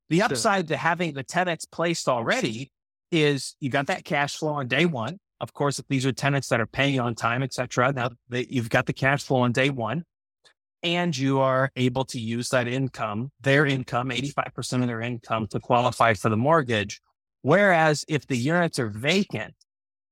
The 0.08 0.22
upside 0.22 0.68
to 0.68 0.76
having 0.76 1.14
the 1.14 1.24
tenants 1.24 1.64
placed 1.64 2.06
already 2.06 2.70
is 3.10 3.56
you 3.58 3.70
got 3.70 3.88
that 3.88 4.04
cash 4.04 4.36
flow 4.36 4.52
on 4.52 4.68
day 4.68 4.86
one. 4.86 5.18
Of 5.40 5.52
course, 5.52 5.80
if 5.80 5.88
these 5.88 6.06
are 6.06 6.12
tenants 6.12 6.46
that 6.50 6.60
are 6.60 6.66
paying 6.66 7.00
on 7.00 7.16
time, 7.16 7.42
et 7.42 7.52
cetera, 7.52 7.92
now 7.92 8.10
they, 8.28 8.46
you've 8.48 8.70
got 8.70 8.86
the 8.86 8.92
cash 8.92 9.24
flow 9.24 9.38
on 9.38 9.50
day 9.50 9.70
one 9.70 10.04
and 10.84 11.16
you 11.16 11.40
are 11.40 11.72
able 11.74 12.04
to 12.04 12.20
use 12.20 12.50
that 12.50 12.68
income, 12.68 13.32
their 13.40 13.66
income, 13.66 14.10
85% 14.10 14.82
of 14.82 14.86
their 14.86 15.00
income 15.00 15.48
to 15.48 15.58
qualify 15.58 16.14
for 16.14 16.28
the 16.28 16.36
mortgage. 16.36 17.00
Whereas 17.46 18.04
if 18.08 18.26
the 18.26 18.36
units 18.36 18.80
are 18.80 18.88
vacant, 18.88 19.54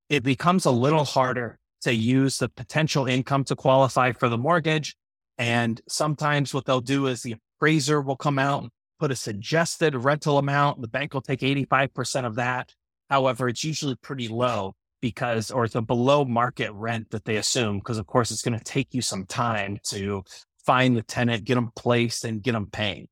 it 0.08 0.22
becomes 0.22 0.66
a 0.66 0.70
little 0.70 1.02
harder 1.02 1.58
to 1.82 1.92
use 1.92 2.38
the 2.38 2.48
potential 2.48 3.06
income 3.06 3.42
to 3.46 3.56
qualify 3.56 4.12
for 4.12 4.28
the 4.28 4.38
mortgage. 4.38 4.94
And 5.36 5.80
sometimes 5.88 6.54
what 6.54 6.64
they'll 6.64 6.80
do 6.80 7.08
is 7.08 7.22
the 7.22 7.34
appraiser 7.58 8.00
will 8.00 8.14
come 8.14 8.38
out 8.38 8.62
and 8.62 8.70
put 9.00 9.10
a 9.10 9.16
suggested 9.16 9.96
rental 9.96 10.38
amount. 10.38 10.80
The 10.80 10.86
bank 10.86 11.12
will 11.12 11.22
take 11.22 11.40
85% 11.40 12.24
of 12.24 12.36
that. 12.36 12.72
However, 13.10 13.48
it's 13.48 13.64
usually 13.64 13.96
pretty 13.96 14.28
low 14.28 14.74
because, 15.02 15.50
or 15.50 15.64
it's 15.64 15.74
a 15.74 15.82
below 15.82 16.24
market 16.24 16.70
rent 16.70 17.10
that 17.10 17.24
they 17.24 17.34
assume, 17.34 17.80
because 17.80 17.98
of 17.98 18.06
course 18.06 18.30
it's 18.30 18.42
going 18.42 18.56
to 18.56 18.64
take 18.64 18.94
you 18.94 19.02
some 19.02 19.26
time 19.26 19.80
to 19.88 20.22
find 20.64 20.96
the 20.96 21.02
tenant, 21.02 21.42
get 21.42 21.56
them 21.56 21.72
placed, 21.74 22.24
and 22.24 22.44
get 22.44 22.52
them 22.52 22.68
paying. 22.70 23.08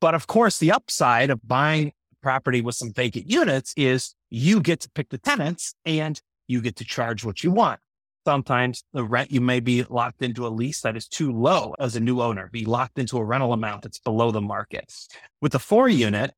But 0.00 0.14
of 0.14 0.26
course, 0.26 0.58
the 0.58 0.72
upside 0.72 1.28
of 1.28 1.46
buying 1.46 1.92
property 2.26 2.60
with 2.60 2.74
some 2.74 2.92
vacant 2.92 3.30
units 3.30 3.72
is 3.76 4.12
you 4.30 4.60
get 4.60 4.80
to 4.80 4.90
pick 4.90 5.08
the 5.10 5.18
tenants 5.18 5.76
and 5.84 6.20
you 6.48 6.60
get 6.60 6.74
to 6.74 6.84
charge 6.84 7.24
what 7.24 7.44
you 7.44 7.52
want. 7.52 7.78
Sometimes 8.26 8.82
the 8.92 9.04
rent, 9.04 9.30
you 9.30 9.40
may 9.40 9.60
be 9.60 9.84
locked 9.84 10.22
into 10.22 10.44
a 10.44 10.48
lease 10.48 10.80
that 10.80 10.96
is 10.96 11.06
too 11.06 11.30
low 11.30 11.76
as 11.78 11.94
a 11.94 12.00
new 12.00 12.20
owner, 12.20 12.50
be 12.52 12.64
locked 12.64 12.98
into 12.98 13.16
a 13.16 13.22
rental 13.22 13.52
amount 13.52 13.82
that's 13.82 14.00
below 14.00 14.32
the 14.32 14.40
market. 14.40 14.92
With 15.40 15.52
the 15.52 15.60
four 15.60 15.88
unit, 15.88 16.32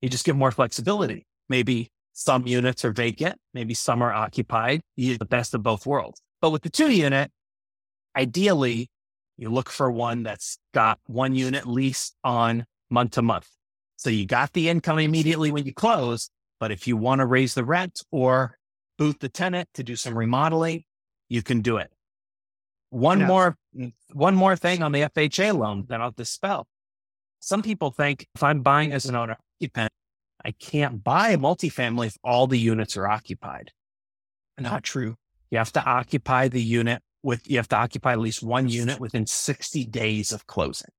you 0.00 0.08
just 0.08 0.24
get 0.24 0.36
more 0.36 0.50
flexibility. 0.50 1.26
Maybe 1.50 1.90
some 2.14 2.46
units 2.46 2.82
are 2.86 2.92
vacant, 2.92 3.36
maybe 3.52 3.74
some 3.74 4.00
are 4.00 4.14
occupied. 4.14 4.80
You 4.96 5.10
get 5.10 5.18
the 5.18 5.26
best 5.26 5.52
of 5.52 5.62
both 5.62 5.84
worlds. 5.84 6.22
But 6.40 6.48
with 6.48 6.62
the 6.62 6.70
two 6.70 6.90
unit, 6.90 7.30
ideally, 8.16 8.88
you 9.36 9.50
look 9.50 9.68
for 9.68 9.90
one 9.90 10.22
that's 10.22 10.56
got 10.72 10.98
one 11.04 11.34
unit 11.34 11.66
leased 11.66 12.16
on 12.24 12.64
month 12.88 13.10
to 13.10 13.20
month. 13.20 13.50
So 13.96 14.10
you 14.10 14.26
got 14.26 14.52
the 14.52 14.68
income 14.68 14.98
immediately 14.98 15.50
when 15.50 15.64
you 15.64 15.74
close. 15.74 16.30
But 16.60 16.70
if 16.70 16.86
you 16.86 16.96
want 16.96 17.20
to 17.20 17.26
raise 17.26 17.54
the 17.54 17.64
rent 17.64 18.02
or 18.10 18.58
boot 18.98 19.20
the 19.20 19.28
tenant 19.28 19.68
to 19.74 19.82
do 19.82 19.96
some 19.96 20.16
remodeling, 20.16 20.84
you 21.28 21.42
can 21.42 21.60
do 21.60 21.76
it. 21.76 21.90
One 22.90 23.20
yeah. 23.20 23.26
more, 23.26 23.56
mm, 23.76 23.92
one 24.12 24.34
more 24.34 24.56
thing 24.56 24.82
on 24.82 24.92
the 24.92 25.02
FHA 25.02 25.58
loan 25.58 25.86
that 25.88 26.00
I'll 26.00 26.12
dispel. 26.12 26.66
Some 27.40 27.62
people 27.62 27.90
think 27.90 28.26
if 28.34 28.42
I'm 28.42 28.62
buying 28.62 28.92
as 28.92 29.06
an 29.06 29.16
owner 29.16 29.36
occupant, 29.56 29.92
I 30.44 30.52
can't 30.52 31.02
buy 31.02 31.30
a 31.30 31.38
multifamily 31.38 32.06
if 32.06 32.16
all 32.22 32.46
the 32.46 32.58
units 32.58 32.96
are 32.96 33.06
occupied. 33.06 33.72
Not 34.58 34.84
true. 34.84 35.16
You 35.50 35.58
have 35.58 35.72
to 35.72 35.84
occupy 35.84 36.48
the 36.48 36.62
unit 36.62 37.02
with, 37.22 37.48
you 37.50 37.56
have 37.56 37.68
to 37.68 37.76
occupy 37.76 38.12
at 38.12 38.20
least 38.20 38.42
one 38.42 38.68
unit 38.68 39.00
within 39.00 39.26
60 39.26 39.84
days 39.86 40.32
of 40.32 40.46
closing. 40.46 40.90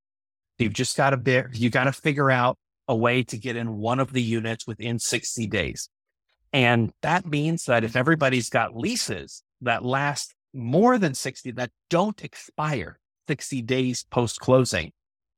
You've 0.60 0.74
just 0.74 0.98
got 0.98 1.12
to 1.12 1.18
be, 1.18 1.42
you 1.54 1.70
got 1.70 1.86
to 1.86 1.92
figure 1.92 2.30
out 2.30 2.58
a 2.88 2.96
way 2.96 3.24
to 3.24 3.38
get 3.38 3.56
in 3.56 3.78
one 3.78 4.00
of 4.00 4.14
the 4.14 4.22
units 4.22 4.66
within 4.66 5.00
60 5.00 5.48
days. 5.48 5.90
And 6.54 6.92
that 7.02 7.26
means 7.26 7.66
that 7.66 7.84
if 7.84 7.96
everybody's 7.96 8.50
got 8.50 8.76
leases 8.76 9.44
that 9.62 9.84
last 9.84 10.34
more 10.54 10.98
than 10.98 11.14
60, 11.14 11.52
that 11.52 11.72
don't 11.90 12.24
expire 12.24 13.00
60 13.28 13.62
days 13.64 14.06
post 14.10 14.40
closing, 14.40 14.92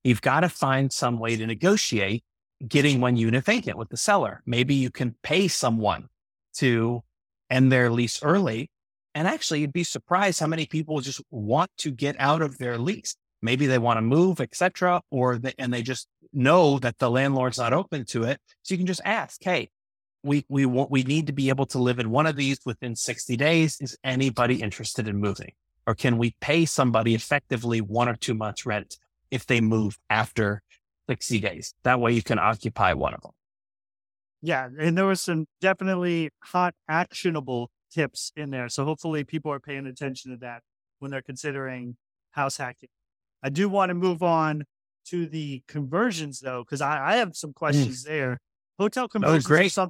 you've 0.04 0.22
got 0.22 0.42
to 0.42 0.50
find 0.50 0.94
some 0.94 1.20
way 1.20 1.36
to 1.36 1.48
negotiate 1.48 2.24
getting 2.68 3.02
one 3.02 3.16
unit 3.16 3.44
vacant 3.46 3.78
with 3.78 3.90
the 3.90 3.98
seller. 3.98 4.44
Maybe 4.46 4.76
you 4.76 4.92
can 4.92 5.16
pay 5.24 5.48
someone 5.48 6.08
to 6.56 7.04
end 7.50 7.72
their 7.72 7.90
lease 7.90 8.22
early. 8.22 8.70
And 9.16 9.28
actually, 9.28 9.62
you'd 9.62 9.74
be 9.74 9.84
surprised 9.84 10.40
how 10.40 10.48
many 10.48 10.66
people 10.66 11.02
just 11.02 11.22
want 11.32 11.72
to 11.80 11.92
get 11.92 12.16
out 12.20 12.42
of 12.42 12.58
their 12.58 12.78
lease. 12.78 13.16
Maybe 13.42 13.66
they 13.66 13.78
want 13.78 13.98
to 13.98 14.02
move, 14.02 14.40
etc., 14.40 15.02
or 15.10 15.38
they, 15.38 15.54
and 15.58 15.74
they 15.74 15.82
just 15.82 16.08
know 16.34 16.80
that 16.80 17.00
the 17.00 17.10
landlord's 17.10 17.58
not 17.58 17.74
open 17.74 18.06
to 18.06 18.24
it. 18.24 18.40
So 18.64 18.74
you 18.74 18.78
can 18.78 18.88
just 18.88 19.02
ask, 19.06 19.44
"Hey, 19.44 19.70
we 20.24 20.46
we 20.50 20.66
want 20.66 20.92
we 20.92 21.04
need 21.04 21.28
to 21.28 21.34
be 21.34 21.50
able 21.50 21.66
to 21.68 21.80
live 21.80 22.00
in 22.00 22.10
one 22.10 22.26
of 22.26 22.36
these 22.36 22.60
within 22.66 22.96
60 22.96 23.38
days. 23.38 23.78
Is 23.80 23.98
anybody 24.04 24.62
interested 24.62 25.08
in 25.08 25.18
moving? 25.18 25.54
Or 25.88 25.96
can 25.96 26.18
we 26.18 26.36
pay 26.40 26.66
somebody 26.66 27.16
effectively 27.16 27.82
one 27.82 28.10
or 28.10 28.16
two 28.16 28.34
months 28.34 28.66
rent 28.66 28.98
if 29.32 29.46
they 29.48 29.62
move 29.62 29.98
after 30.10 30.62
60 31.10 31.40
days? 31.40 31.74
That 31.84 32.00
way 32.00 32.14
you 32.14 32.22
can 32.22 32.38
occupy 32.38 32.94
one 32.94 33.14
of 33.14 33.22
them. 33.22 33.32
Yeah. 34.42 34.70
And 34.80 34.98
there 34.98 35.06
was 35.06 35.22
some 35.22 35.48
definitely 35.62 36.30
hot 36.44 36.74
actionable 36.88 37.72
tips 37.92 38.32
in 38.36 38.52
there. 38.52 38.70
So 38.70 38.86
hopefully 38.86 39.24
people 39.24 39.52
are 39.52 39.60
paying 39.60 39.88
attention 39.88 40.32
to 40.32 40.38
that 40.38 40.62
when 41.00 41.12
they're 41.12 41.22
considering 41.22 41.98
house 42.32 42.58
hacking. 42.58 42.90
I 43.42 43.50
do 43.50 43.68
want 43.68 43.90
to 43.90 43.96
move 43.96 44.22
on 44.22 44.66
to 45.10 45.28
the 45.28 45.64
conversions 45.68 46.40
though, 46.40 46.64
because 46.64 46.82
I, 46.82 47.14
I, 47.14 47.16
have 47.18 47.36
some 47.36 47.52
mm. 47.52 47.56
questions 47.56 48.04
mm. 48.04 48.08
there. 48.08 48.40
Hotel 48.78 49.08
conversions. 49.08 49.46
Oh, 49.46 49.48
great. 49.48 49.72
Some, 49.72 49.90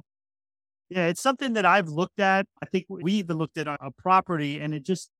yeah, 0.88 1.06
it's 1.06 1.20
something 1.20 1.52
that 1.54 1.64
I've 1.64 1.88
looked 1.88 2.20
at. 2.20 2.46
I 2.62 2.66
think 2.66 2.86
we 2.88 3.12
even 3.14 3.38
looked 3.38 3.58
at 3.58 3.68
a 3.68 3.90
property 3.96 4.60
and 4.60 4.74
it 4.74 4.84
just 4.84 5.10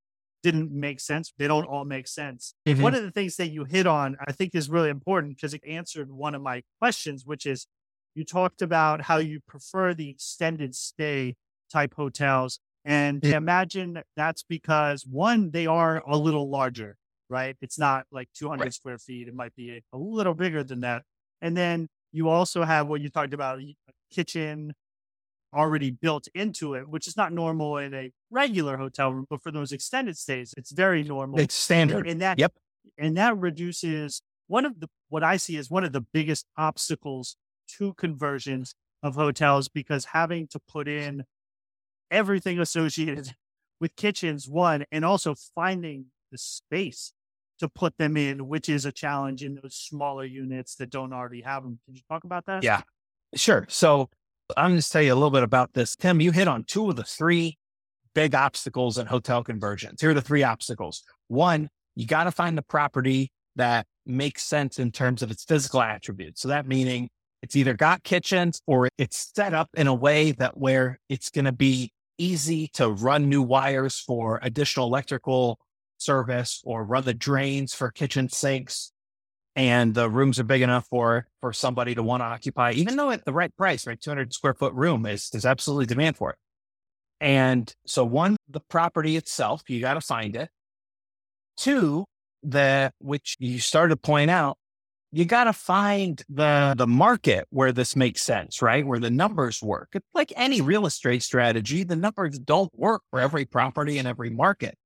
didn't 0.42 0.72
make 0.72 1.00
sense. 1.00 1.32
They 1.38 1.46
don't 1.46 1.66
all 1.66 1.84
make 1.84 2.08
sense. 2.08 2.54
Mm-hmm. 2.66 2.82
One 2.82 2.94
of 2.94 3.02
the 3.02 3.10
things 3.10 3.36
that 3.36 3.48
you 3.48 3.64
hit 3.64 3.86
on, 3.86 4.16
I 4.26 4.32
think, 4.32 4.54
is 4.54 4.70
really 4.70 4.88
important 4.88 5.36
because 5.36 5.54
it 5.54 5.62
answered 5.66 6.10
one 6.10 6.34
of 6.34 6.42
my 6.42 6.62
questions, 6.80 7.24
which 7.24 7.46
is 7.46 7.66
you 8.14 8.24
talked 8.24 8.62
about 8.62 9.02
how 9.02 9.18
you 9.18 9.40
prefer 9.46 9.94
the 9.94 10.08
extended 10.08 10.74
stay 10.74 11.36
type 11.70 11.94
hotels. 11.94 12.58
And 12.84 13.20
yeah. 13.22 13.36
imagine 13.36 14.02
that's 14.16 14.42
because 14.42 15.06
one, 15.06 15.50
they 15.50 15.66
are 15.66 16.02
a 16.06 16.16
little 16.16 16.48
larger, 16.48 16.96
right? 17.30 17.56
It's 17.60 17.78
not 17.78 18.06
like 18.10 18.28
200 18.34 18.64
right. 18.64 18.74
square 18.74 18.98
feet. 18.98 19.28
It 19.28 19.34
might 19.34 19.54
be 19.54 19.82
a 19.92 19.96
little 19.96 20.34
bigger 20.34 20.62
than 20.62 20.80
that. 20.80 21.04
And 21.40 21.56
then 21.56 21.88
you 22.12 22.28
also 22.28 22.64
have 22.64 22.88
what 22.88 23.00
you 23.00 23.08
talked 23.08 23.32
about 23.32 23.60
kitchen, 24.10 24.74
already 25.54 25.90
built 25.90 26.28
into 26.34 26.74
it, 26.74 26.88
which 26.88 27.06
is 27.08 27.16
not 27.16 27.32
normal 27.32 27.78
in 27.78 27.94
a 27.94 28.12
regular 28.30 28.76
hotel 28.76 29.12
room, 29.12 29.26
but 29.28 29.42
for 29.42 29.50
those 29.50 29.72
extended 29.72 30.16
stays, 30.16 30.54
it's 30.56 30.72
very 30.72 31.02
normal. 31.02 31.40
It's 31.40 31.54
standard. 31.54 32.06
And 32.06 32.20
that, 32.20 32.38
yep. 32.38 32.52
And 32.98 33.16
that 33.16 33.36
reduces 33.36 34.22
one 34.46 34.64
of 34.64 34.80
the, 34.80 34.88
what 35.08 35.22
I 35.22 35.36
see 35.36 35.56
as 35.56 35.70
one 35.70 35.84
of 35.84 35.92
the 35.92 36.00
biggest 36.00 36.46
obstacles 36.56 37.36
to 37.78 37.94
conversions 37.94 38.74
of 39.02 39.14
hotels 39.14 39.68
because 39.68 40.06
having 40.06 40.46
to 40.48 40.58
put 40.58 40.88
in 40.88 41.24
everything 42.10 42.58
associated 42.58 43.34
with 43.80 43.96
kitchens, 43.96 44.48
one, 44.48 44.84
and 44.92 45.04
also 45.04 45.34
finding 45.54 46.06
the 46.30 46.38
space 46.38 47.12
to 47.60 47.68
put 47.68 47.96
them 47.96 48.16
in, 48.16 48.48
which 48.48 48.68
is 48.68 48.84
a 48.84 48.92
challenge 48.92 49.42
in 49.42 49.58
those 49.62 49.74
smaller 49.74 50.24
units 50.24 50.74
that 50.76 50.90
don't 50.90 51.12
already 51.12 51.40
have 51.42 51.62
them. 51.62 51.78
Can 51.86 51.94
you 51.94 52.02
talk 52.08 52.24
about 52.24 52.46
that? 52.46 52.62
Yeah, 52.62 52.82
sure. 53.34 53.66
So 53.68 54.10
I'm 54.56 54.72
going 54.72 54.80
to 54.80 54.90
tell 54.90 55.02
you 55.02 55.12
a 55.12 55.14
little 55.14 55.30
bit 55.30 55.42
about 55.42 55.72
this. 55.74 55.96
Tim, 55.96 56.20
you 56.20 56.32
hit 56.32 56.48
on 56.48 56.64
two 56.64 56.90
of 56.90 56.96
the 56.96 57.04
three 57.04 57.56
big 58.14 58.34
obstacles 58.34 58.98
in 58.98 59.06
hotel 59.06 59.44
conversions. 59.44 60.00
Here 60.00 60.10
are 60.10 60.14
the 60.14 60.22
three 60.22 60.42
obstacles. 60.42 61.02
One, 61.28 61.68
you 61.94 62.06
got 62.06 62.24
to 62.24 62.32
find 62.32 62.58
the 62.58 62.62
property 62.62 63.30
that 63.56 63.86
makes 64.06 64.42
sense 64.42 64.78
in 64.78 64.90
terms 64.90 65.22
of 65.22 65.30
its 65.30 65.44
physical 65.44 65.80
attributes. 65.82 66.40
So 66.40 66.48
that 66.48 66.66
meaning 66.66 67.08
it's 67.42 67.56
either 67.56 67.74
got 67.74 68.02
kitchens 68.02 68.60
or 68.66 68.88
it's 68.98 69.30
set 69.34 69.54
up 69.54 69.68
in 69.74 69.86
a 69.86 69.94
way 69.94 70.32
that 70.32 70.56
where 70.56 70.98
it's 71.08 71.30
going 71.30 71.44
to 71.44 71.52
be 71.52 71.92
easy 72.18 72.68
to 72.74 72.90
run 72.90 73.28
new 73.28 73.42
wires 73.42 73.98
for 73.98 74.38
additional 74.42 74.86
electrical 74.86 75.58
service 76.00 76.62
or 76.64 76.84
run 76.84 77.04
the 77.04 77.14
drains 77.14 77.74
for 77.74 77.90
kitchen 77.90 78.28
sinks 78.28 78.92
and 79.56 79.94
the 79.94 80.08
rooms 80.08 80.38
are 80.38 80.44
big 80.44 80.62
enough 80.62 80.86
for 80.88 81.26
for 81.40 81.52
somebody 81.52 81.94
to 81.94 82.02
want 82.02 82.20
to 82.20 82.24
occupy, 82.24 82.72
even 82.72 82.96
though 82.96 83.10
at 83.10 83.24
the 83.24 83.32
right 83.32 83.54
price, 83.56 83.86
right, 83.86 84.00
200 84.00 84.32
square 84.32 84.54
foot 84.54 84.72
room 84.74 85.06
is 85.06 85.28
there's 85.30 85.46
absolutely 85.46 85.86
demand 85.86 86.16
for 86.16 86.30
it. 86.30 86.36
And 87.20 87.72
so 87.86 88.04
one, 88.04 88.36
the 88.48 88.60
property 88.60 89.16
itself, 89.16 89.62
you 89.68 89.80
got 89.80 89.94
to 89.94 90.00
find 90.00 90.36
it. 90.36 90.48
Two, 91.56 92.04
the 92.42 92.92
which 93.00 93.36
you 93.38 93.58
started 93.58 93.94
to 93.94 94.00
point 94.00 94.30
out, 94.30 94.56
you 95.12 95.24
got 95.24 95.44
to 95.44 95.52
find 95.52 96.22
the 96.28 96.74
the 96.78 96.86
market 96.86 97.46
where 97.50 97.72
this 97.72 97.96
makes 97.96 98.22
sense, 98.22 98.62
right? 98.62 98.86
Where 98.86 99.00
the 99.00 99.10
numbers 99.10 99.60
work. 99.62 99.90
It's 99.94 100.06
like 100.14 100.32
any 100.36 100.60
real 100.60 100.86
estate 100.86 101.22
strategy, 101.22 101.84
the 101.84 101.96
numbers 101.96 102.38
don't 102.38 102.70
work 102.74 103.02
for 103.10 103.20
every 103.20 103.44
property 103.44 103.98
in 103.98 104.06
every 104.06 104.30
market. 104.30 104.76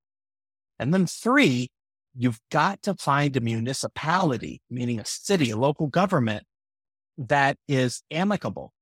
And 0.79 0.93
then 0.93 1.07
three, 1.07 1.71
you've 2.17 2.41
got 2.51 2.83
to 2.83 2.95
find 2.95 3.37
a 3.37 3.41
municipality, 3.41 4.61
meaning 4.71 5.01
a 5.01 5.05
city, 5.05 5.51
a 5.51 5.57
local 5.57 5.87
government 5.87 6.45
that 7.19 7.57
is 7.69 8.03
amicable 8.11 8.73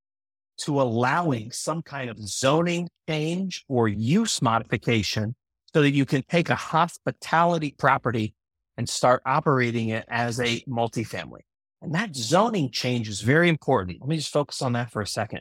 to 0.59 0.81
allowing 0.81 1.50
some 1.50 1.83
kind 1.83 2.09
of 2.11 2.18
zoning 2.18 2.88
change 3.09 3.64
or 3.68 3.88
use 3.88 4.40
modification 4.40 5.35
so 5.74 5.83
that 5.83 5.90
you 5.90 6.05
can 6.05 6.22
take 6.28 6.50
a 6.50 6.55
hospitality 6.55 7.74
property 7.78 8.35
and 8.76 8.88
start 8.88 9.22
operating 9.26 9.88
it 9.88 10.05
as 10.09 10.40
a 10.40 10.61
multifamily. 10.68 11.40
And 11.81 11.94
that 11.94 12.14
zoning 12.14 12.70
change 12.70 13.09
is 13.09 13.20
very 13.22 13.48
important. 13.48 13.98
Let 14.00 14.09
me 14.09 14.16
just 14.16 14.33
focus 14.33 14.62
on 14.62 14.72
that 14.74 14.90
for 14.90 15.02
a 15.02 15.07
second. 15.07 15.40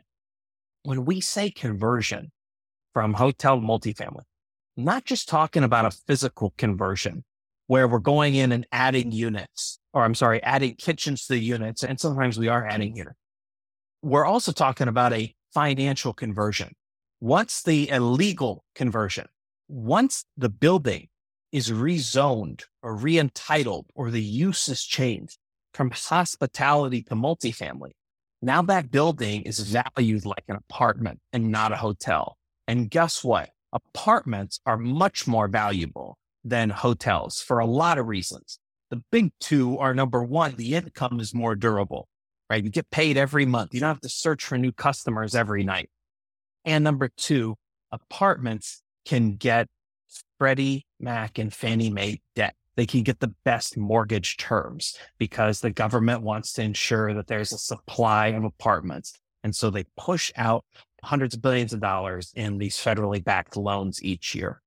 When 0.83 1.05
we 1.05 1.21
say 1.21 1.51
conversion 1.51 2.31
from 2.93 3.13
hotel 3.13 3.59
to 3.59 3.65
multifamily, 3.65 4.23
not 4.77 5.05
just 5.05 5.29
talking 5.29 5.63
about 5.63 5.85
a 5.85 5.91
physical 5.91 6.53
conversion 6.57 7.23
where 7.67 7.87
we're 7.87 7.99
going 7.99 8.35
in 8.35 8.51
and 8.51 8.67
adding 8.71 9.11
units, 9.11 9.79
or 9.93 10.03
I'm 10.03 10.15
sorry, 10.15 10.41
adding 10.43 10.75
kitchens 10.75 11.25
to 11.25 11.33
the 11.33 11.39
units. 11.39 11.83
And 11.83 11.99
sometimes 11.99 12.37
we 12.37 12.47
are 12.47 12.65
adding 12.65 12.95
here. 12.95 13.15
We're 14.01 14.25
also 14.25 14.51
talking 14.51 14.87
about 14.87 15.13
a 15.13 15.33
financial 15.53 16.13
conversion. 16.13 16.73
Once 17.19 17.61
the 17.61 17.87
illegal 17.89 18.65
conversion, 18.75 19.27
once 19.67 20.25
the 20.35 20.49
building 20.49 21.07
is 21.51 21.69
rezoned 21.69 22.63
or 22.81 22.97
reentitled 22.97 23.85
or 23.95 24.09
the 24.09 24.21
use 24.21 24.67
is 24.67 24.83
changed 24.83 25.37
from 25.73 25.91
hospitality 25.91 27.03
to 27.03 27.15
multifamily, 27.15 27.91
now 28.41 28.61
that 28.63 28.89
building 28.89 29.43
is 29.43 29.59
valued 29.59 30.25
like 30.25 30.43
an 30.47 30.55
apartment 30.55 31.19
and 31.31 31.51
not 31.51 31.71
a 31.71 31.77
hotel. 31.77 32.37
And 32.67 32.89
guess 32.89 33.23
what? 33.23 33.49
Apartments 33.73 34.59
are 34.65 34.77
much 34.77 35.27
more 35.27 35.47
valuable 35.47 36.17
than 36.43 36.69
hotels 36.69 37.41
for 37.41 37.59
a 37.59 37.65
lot 37.65 37.97
of 37.97 38.07
reasons. 38.07 38.59
The 38.89 39.01
big 39.11 39.31
two 39.39 39.77
are 39.77 39.93
number 39.93 40.23
one, 40.23 40.55
the 40.55 40.75
income 40.75 41.19
is 41.19 41.33
more 41.33 41.55
durable, 41.55 42.09
right? 42.49 42.63
You 42.63 42.69
get 42.69 42.89
paid 42.91 43.15
every 43.15 43.45
month. 43.45 43.73
You 43.73 43.79
don't 43.79 43.87
have 43.87 44.01
to 44.01 44.09
search 44.09 44.43
for 44.43 44.57
new 44.57 44.71
customers 44.73 45.35
every 45.35 45.63
night. 45.63 45.89
And 46.65 46.83
number 46.83 47.09
two, 47.15 47.55
apartments 47.91 48.81
can 49.05 49.35
get 49.35 49.67
Freddie 50.37 50.85
Mac 50.99 51.37
and 51.37 51.53
Fannie 51.53 51.89
Mae 51.89 52.21
debt. 52.35 52.55
They 52.75 52.85
can 52.85 53.03
get 53.03 53.19
the 53.19 53.33
best 53.45 53.77
mortgage 53.77 54.37
terms 54.37 54.97
because 55.17 55.61
the 55.61 55.71
government 55.71 56.21
wants 56.21 56.53
to 56.53 56.63
ensure 56.63 57.13
that 57.13 57.27
there's 57.27 57.53
a 57.53 57.57
supply 57.57 58.27
of 58.27 58.43
apartments. 58.43 59.19
And 59.43 59.55
so 59.55 59.69
they 59.69 59.85
push 59.97 60.31
out 60.35 60.65
hundreds 61.03 61.35
of 61.35 61.41
billions 61.41 61.73
of 61.73 61.79
dollars 61.79 62.31
in 62.35 62.57
these 62.57 62.77
federally 62.77 63.23
backed 63.23 63.57
loans 63.57 64.03
each 64.03 64.35
year. 64.35 64.61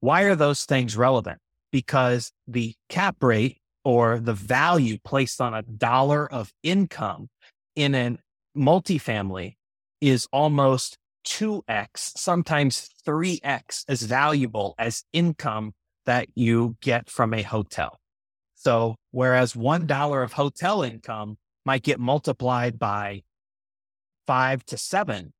Why 0.00 0.22
are 0.22 0.36
those 0.36 0.64
things 0.64 0.96
relevant? 0.96 1.38
Because 1.70 2.32
the 2.46 2.74
cap 2.88 3.16
rate 3.22 3.58
or 3.84 4.18
the 4.20 4.34
value 4.34 4.98
placed 5.04 5.40
on 5.40 5.54
a 5.54 5.62
dollar 5.62 6.30
of 6.32 6.52
income 6.62 7.28
in 7.74 7.94
a 7.94 8.18
multifamily 8.56 9.56
is 10.00 10.26
almost 10.32 10.98
2x, 11.26 12.18
sometimes 12.18 12.88
3x 13.06 13.84
as 13.88 14.02
valuable 14.02 14.74
as 14.78 15.04
income 15.12 15.72
that 16.06 16.28
you 16.34 16.76
get 16.80 17.08
from 17.08 17.32
a 17.32 17.42
hotel. 17.42 18.00
So, 18.54 18.96
whereas 19.10 19.54
$1 19.54 20.24
of 20.24 20.32
hotel 20.32 20.82
income 20.82 21.36
might 21.64 21.82
get 21.82 22.00
multiplied 22.00 22.78
by 22.78 23.22
five 24.26 24.64
to 24.66 24.76
seven, 24.76 25.32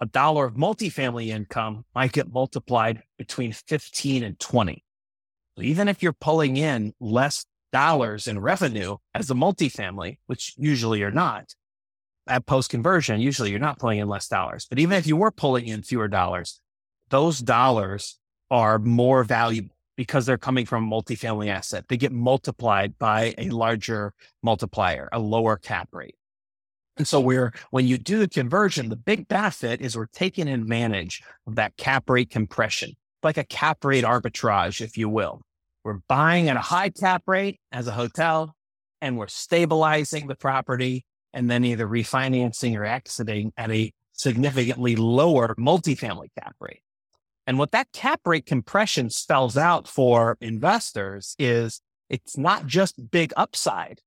a 0.00 0.06
dollar 0.06 0.46
of 0.46 0.54
multifamily 0.54 1.28
income 1.28 1.84
might 1.94 2.12
get 2.12 2.32
multiplied 2.32 3.02
between 3.16 3.52
15 3.52 4.22
and 4.22 4.38
20. 4.38 4.84
So 5.56 5.62
even 5.62 5.88
if 5.88 6.02
you're 6.02 6.12
pulling 6.12 6.56
in 6.56 6.94
less 7.00 7.44
dollars 7.72 8.28
in 8.28 8.38
revenue 8.38 8.96
as 9.14 9.30
a 9.30 9.34
multifamily, 9.34 10.18
which 10.26 10.54
usually 10.56 11.00
you're 11.00 11.10
not, 11.10 11.54
at 12.28 12.46
post 12.46 12.70
conversion, 12.70 13.20
usually 13.20 13.50
you're 13.50 13.58
not 13.58 13.78
pulling 13.78 13.98
in 13.98 14.08
less 14.08 14.28
dollars. 14.28 14.66
But 14.68 14.78
even 14.78 14.96
if 14.98 15.06
you 15.06 15.16
were 15.16 15.30
pulling 15.30 15.66
in 15.66 15.82
fewer 15.82 16.08
dollars, 16.08 16.60
those 17.08 17.40
dollars 17.40 18.18
are 18.50 18.78
more 18.78 19.24
valuable 19.24 19.74
because 19.96 20.26
they're 20.26 20.38
coming 20.38 20.64
from 20.64 20.84
a 20.84 20.94
multifamily 20.94 21.48
asset. 21.48 21.86
They 21.88 21.96
get 21.96 22.12
multiplied 22.12 22.98
by 22.98 23.34
a 23.36 23.50
larger 23.50 24.14
multiplier, 24.42 25.08
a 25.10 25.18
lower 25.18 25.56
cap 25.56 25.88
rate. 25.92 26.14
And 26.98 27.06
so 27.06 27.20
we're, 27.20 27.52
when 27.70 27.86
you 27.86 27.96
do 27.96 28.18
the 28.18 28.28
conversion, 28.28 28.88
the 28.88 28.96
big 28.96 29.28
benefit 29.28 29.80
is 29.80 29.96
we're 29.96 30.06
taking 30.06 30.48
advantage 30.48 31.22
of 31.46 31.54
that 31.54 31.76
cap 31.76 32.10
rate 32.10 32.28
compression, 32.28 32.96
like 33.22 33.38
a 33.38 33.44
cap 33.44 33.84
rate 33.84 34.04
arbitrage, 34.04 34.80
if 34.80 34.98
you 34.98 35.08
will. 35.08 35.40
We're 35.84 36.00
buying 36.08 36.48
at 36.48 36.56
a 36.56 36.60
high 36.60 36.90
cap 36.90 37.22
rate 37.26 37.60
as 37.70 37.86
a 37.86 37.92
hotel 37.92 38.54
and 39.00 39.16
we're 39.16 39.28
stabilizing 39.28 40.26
the 40.26 40.34
property 40.34 41.06
and 41.32 41.48
then 41.48 41.64
either 41.64 41.86
refinancing 41.86 42.76
or 42.76 42.84
exiting 42.84 43.52
at 43.56 43.70
a 43.70 43.92
significantly 44.12 44.96
lower 44.96 45.54
multifamily 45.54 46.28
cap 46.36 46.56
rate. 46.60 46.82
And 47.46 47.58
what 47.58 47.70
that 47.70 47.92
cap 47.92 48.20
rate 48.26 48.44
compression 48.44 49.08
spells 49.08 49.56
out 49.56 49.86
for 49.86 50.36
investors 50.40 51.36
is 51.38 51.80
it's 52.10 52.36
not 52.36 52.66
just 52.66 53.10
big 53.10 53.32
upside, 53.36 54.00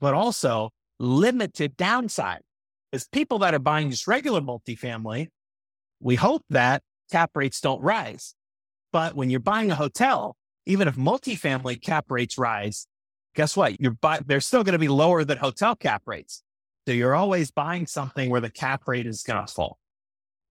but 0.00 0.14
also 0.14 0.70
limited 1.00 1.76
downside. 1.76 2.42
As 2.92 3.08
people 3.08 3.38
that 3.40 3.54
are 3.54 3.60
buying 3.60 3.90
just 3.90 4.06
regular 4.06 4.40
multifamily, 4.40 5.28
we 6.00 6.16
hope 6.16 6.42
that 6.50 6.82
cap 7.10 7.30
rates 7.34 7.60
don't 7.60 7.80
rise. 7.80 8.34
But 8.92 9.14
when 9.14 9.30
you're 9.30 9.40
buying 9.40 9.70
a 9.70 9.76
hotel, 9.76 10.36
even 10.66 10.88
if 10.88 10.96
multifamily 10.96 11.82
cap 11.82 12.06
rates 12.10 12.36
rise, 12.36 12.86
guess 13.34 13.56
what? 13.56 13.80
You're 13.80 13.92
buy- 13.92 14.20
they're 14.26 14.40
still 14.40 14.64
going 14.64 14.74
to 14.74 14.78
be 14.78 14.88
lower 14.88 15.24
than 15.24 15.38
hotel 15.38 15.74
cap 15.74 16.02
rates. 16.06 16.42
So 16.86 16.92
you're 16.92 17.14
always 17.14 17.50
buying 17.50 17.86
something 17.86 18.30
where 18.30 18.40
the 18.40 18.50
cap 18.50 18.82
rate 18.86 19.06
is 19.06 19.22
going 19.22 19.44
to 19.44 19.52
fall. 19.52 19.78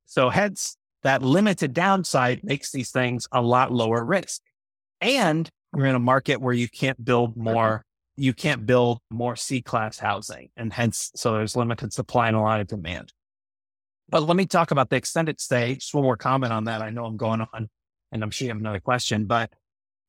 So 0.06 0.30
hence 0.30 0.78
that 1.04 1.22
limited 1.22 1.74
downside 1.74 2.43
makes 2.43 2.72
these 2.72 2.91
things 2.91 3.28
a 3.32 3.41
lot 3.41 3.72
lower 3.72 4.04
risk. 4.04 4.41
And 5.02 5.50
we're 5.74 5.86
in 5.86 5.95
a 5.95 6.00
market 6.00 6.41
where 6.41 6.54
you 6.54 6.68
can't 6.68 7.04
build 7.04 7.38
more 7.38 7.86
you 8.20 8.34
can't 8.34 8.65
build 8.65 8.99
more 9.09 9.36
C 9.36 9.61
class 9.61 9.97
housing. 9.97 10.49
And 10.57 10.74
hence, 10.74 11.11
so 11.15 11.34
there's 11.34 11.55
limited 11.55 11.93
supply 11.93 12.28
and 12.28 12.36
a 12.36 12.41
lot 12.41 12.59
of 12.59 12.67
demand. 12.67 13.13
But 14.09 14.24
let 14.24 14.36
me 14.36 14.45
talk 14.45 14.72
about 14.72 14.89
the 14.89 14.95
extended 14.95 15.39
stay. 15.39 15.76
Just 15.76 15.93
one 15.93 16.03
more 16.03 16.17
comment 16.17 16.51
on 16.51 16.65
that. 16.65 16.82
I 16.82 16.89
know 16.89 17.05
I'm 17.05 17.17
going 17.17 17.41
on 17.41 17.70
and 18.11 18.24
I'm 18.24 18.32
sure 18.32 18.45
you 18.45 18.51
have 18.51 18.59
another 18.59 18.80
question, 18.80 19.26
but 19.26 19.51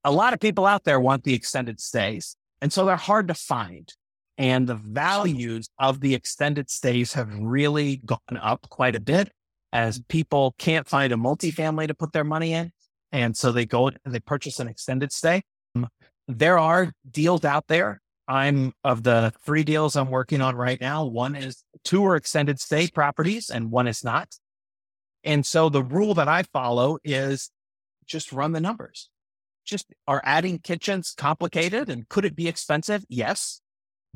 a 0.04 0.10
lot 0.10 0.32
of 0.32 0.40
people 0.40 0.66
out 0.66 0.84
there 0.84 0.98
want 0.98 1.24
the 1.24 1.34
extended 1.34 1.80
stays. 1.80 2.36
And 2.62 2.72
so 2.72 2.84
they're 2.84 2.96
hard 2.96 3.28
to 3.28 3.34
find. 3.34 3.92
And 4.38 4.66
the 4.66 4.74
values 4.74 5.68
of 5.78 6.00
the 6.00 6.14
extended 6.14 6.70
stays 6.70 7.12
have 7.12 7.28
really 7.38 7.98
gone 7.98 8.38
up 8.40 8.66
quite 8.70 8.96
a 8.96 9.00
bit 9.00 9.30
as 9.72 10.00
people 10.08 10.54
can't 10.58 10.88
find 10.88 11.12
a 11.12 11.16
multifamily 11.16 11.88
to 11.88 11.94
put 11.94 12.12
their 12.12 12.24
money 12.24 12.54
in. 12.54 12.72
And 13.12 13.36
so 13.36 13.52
they 13.52 13.66
go 13.66 13.88
and 13.88 13.98
they 14.06 14.20
purchase 14.20 14.58
an 14.58 14.68
extended 14.68 15.12
stay 15.12 15.42
there 16.38 16.58
are 16.58 16.92
deals 17.10 17.44
out 17.44 17.66
there. 17.68 18.00
I'm 18.28 18.72
of 18.84 19.02
the 19.02 19.32
three 19.44 19.64
deals 19.64 19.96
I'm 19.96 20.10
working 20.10 20.40
on 20.40 20.54
right 20.54 20.80
now. 20.80 21.04
One 21.04 21.34
is 21.34 21.64
two 21.82 22.04
are 22.04 22.16
extended 22.16 22.60
stay 22.60 22.88
properties 22.88 23.50
and 23.50 23.70
one 23.70 23.88
is 23.88 24.04
not. 24.04 24.36
And 25.24 25.44
so 25.44 25.68
the 25.68 25.82
rule 25.82 26.14
that 26.14 26.28
I 26.28 26.44
follow 26.44 26.98
is 27.04 27.50
just 28.06 28.32
run 28.32 28.52
the 28.52 28.60
numbers. 28.60 29.10
Just 29.64 29.92
are 30.06 30.22
adding 30.24 30.58
kitchens 30.58 31.12
complicated 31.16 31.88
and 31.88 32.08
could 32.08 32.24
it 32.24 32.36
be 32.36 32.48
expensive? 32.48 33.04
Yes, 33.08 33.60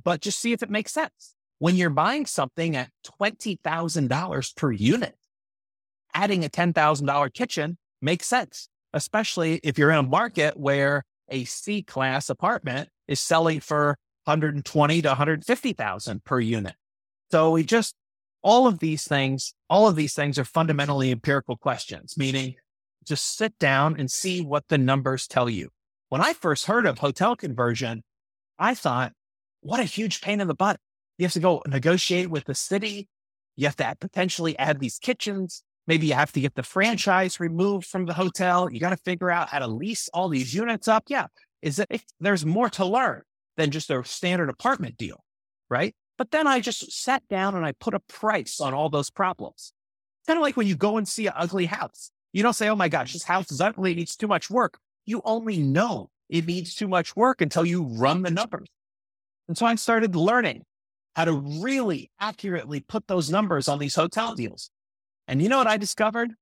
but 0.03 0.21
just 0.21 0.39
see 0.39 0.53
if 0.53 0.63
it 0.63 0.71
makes 0.71 0.93
sense. 0.93 1.35
When 1.59 1.77
you're 1.77 1.91
buying 1.91 2.27
something 2.27 2.77
at 2.77 2.91
$20,000 3.21 4.57
per 4.57 4.73
unit, 4.73 5.17
adding 6.15 6.45
a 6.45 6.49
$10,000 6.49 7.35
kitchen 7.35 7.79
makes 8.01 8.27
sense, 8.27 8.69
especially 8.93 9.61
if 9.63 9.79
you're 9.79 9.91
in 9.91 9.99
a 9.99 10.03
market 10.03 10.57
where 10.57 11.05
a 11.29 11.45
C 11.45 11.83
class 11.83 12.29
apartment 12.31 12.89
is 13.09 13.21
selling 13.21 13.61
for 13.61 13.99
120 14.25 15.03
to 15.03 15.09
150,000 15.09 16.25
per 16.25 16.41
unit. 16.41 16.75
So 17.31 17.53
we 17.53 17.65
just 17.65 17.95
all 18.45 18.67
of 18.67 18.79
these 18.79 19.05
things, 19.05 19.55
all 19.71 19.89
of 19.89 19.97
these 19.97 20.15
things 20.15 20.39
are 20.39 20.45
fundamentally 20.45 21.11
empirical 21.11 21.57
questions, 21.57 22.17
meaning 22.17 22.55
just 23.05 23.37
sit 23.37 23.59
down 23.59 23.97
and 23.99 24.11
see 24.11 24.43
what 24.43 24.69
the 24.69 24.79
numbers 24.79 25.27
tell 25.27 25.49
you. 25.49 25.71
When 26.11 26.21
I 26.21 26.35
first 26.35 26.67
heard 26.67 26.87
of 26.87 26.99
hotel 26.99 27.35
conversion, 27.37 28.03
I 28.59 28.75
thought, 28.75 29.13
what 29.63 29.81
a 29.81 29.85
huge 29.85 30.21
pain 30.21 30.41
in 30.41 30.49
the 30.49 30.55
butt. 30.55 30.79
You 31.17 31.25
have 31.25 31.33
to 31.33 31.41
go 31.41 31.63
negotiate 31.67 32.29
with 32.29 32.45
the 32.45 32.55
city. 32.55 33.09
You 33.57 33.67
have 33.67 33.77
to 33.77 33.97
potentially 33.99 34.59
add 34.59 34.79
these 34.79 34.99
kitchens. 34.99 35.63
Maybe 35.87 36.07
you 36.07 36.15
have 36.15 36.33
to 36.33 36.41
get 36.41 36.55
the 36.55 36.63
franchise 36.63 37.39
removed 37.41 37.87
from 37.87 38.07
the 38.07 38.15
hotel. 38.15 38.71
You 38.71 38.81
got 38.81 38.91
to 38.91 38.97
figure 38.97 39.31
out 39.31 39.51
how 39.51 39.59
to 39.59 39.67
lease 39.67 40.09
all 40.15 40.29
these 40.29 40.55
units 40.55 40.89
up. 40.89 41.05
Yeah. 41.09 41.27
Is 41.61 41.77
that 41.77 41.89
there's 42.21 42.47
more 42.47 42.71
to 42.71 42.85
learn 42.85 43.23
than 43.57 43.71
just 43.71 43.91
a 43.91 44.05
standard 44.05 44.49
apartment 44.49 44.97
deal, 44.97 45.25
right? 45.69 45.95
But 46.17 46.31
then 46.31 46.47
I 46.47 46.61
just 46.61 46.91
sat 46.93 47.27
down 47.29 47.55
and 47.55 47.65
I 47.65 47.73
put 47.73 47.95
a 47.95 48.01
price 48.01 48.61
on 48.61 48.75
all 48.75 48.89
those 48.89 49.11
problems. 49.11 49.73
Kind 50.27 50.39
of 50.39 50.43
like 50.43 50.57
when 50.57 50.67
you 50.67 50.77
go 50.77 50.97
and 50.97 51.07
see 51.07 51.27
an 51.27 51.35
ugly 51.37 51.67
house. 51.67 52.11
You 52.33 52.43
don't 52.43 52.55
say, 52.55 52.69
oh 52.69 52.77
my 52.77 52.89
gosh, 52.89 53.13
this 53.13 53.25
house 53.25 53.51
is 53.53 53.61
ugly, 53.61 53.93
it 53.93 53.97
needs 53.97 54.17
too 54.17 54.27
much 54.27 54.51
work. 54.51 54.79
You 55.07 55.21
only 55.25 55.59
know 55.59 56.11
it 56.29 56.47
needs 56.47 56.75
too 56.75 56.89
much 56.89 57.15
work 57.15 57.41
until 57.41 57.65
you 57.65 57.85
run 57.85 58.23
the 58.23 58.31
numbers. 58.31 58.69
And 59.49 59.57
so 59.57 59.67
I 59.67 59.75
started 59.75 60.17
learning 60.17 60.63
how 61.15 61.27
to 61.27 61.33
really 61.33 62.11
accurately 62.19 62.81
put 62.81 63.07
those 63.07 63.31
numbers 63.31 63.69
on 63.69 63.79
these 63.79 63.95
hotel 63.95 64.35
deals. 64.35 64.71
And 65.29 65.43
you 65.43 65.49
know 65.49 65.59
what 65.59 65.67
I 65.67 65.77
discovered? 65.77 66.33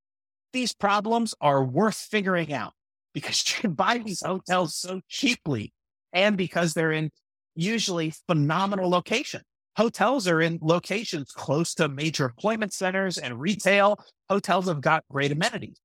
These 0.52 0.74
problems 0.74 1.34
are 1.40 1.64
worth 1.64 1.96
figuring 1.96 2.52
out 2.52 2.72
because 3.14 3.44
you 3.56 3.60
can 3.60 3.72
buy 3.72 3.98
these 3.98 4.22
hotels 4.22 4.76
so 4.76 5.00
cheaply 5.08 5.72
and 6.12 6.36
because 6.36 6.74
they're 6.74 6.92
in 6.92 7.10
usually 7.54 8.12
phenomenal 8.26 8.88
location. 8.88 9.42
Hotels 9.76 10.28
are 10.28 10.42
in 10.42 10.58
locations 10.60 11.32
close 11.32 11.74
to 11.74 11.88
major 11.88 12.26
employment 12.26 12.74
centers 12.74 13.16
and 13.16 13.40
retail. 13.40 13.98
Hotels 14.28 14.68
have 14.68 14.82
got 14.82 15.04
great 15.10 15.32
amenities. 15.32 15.80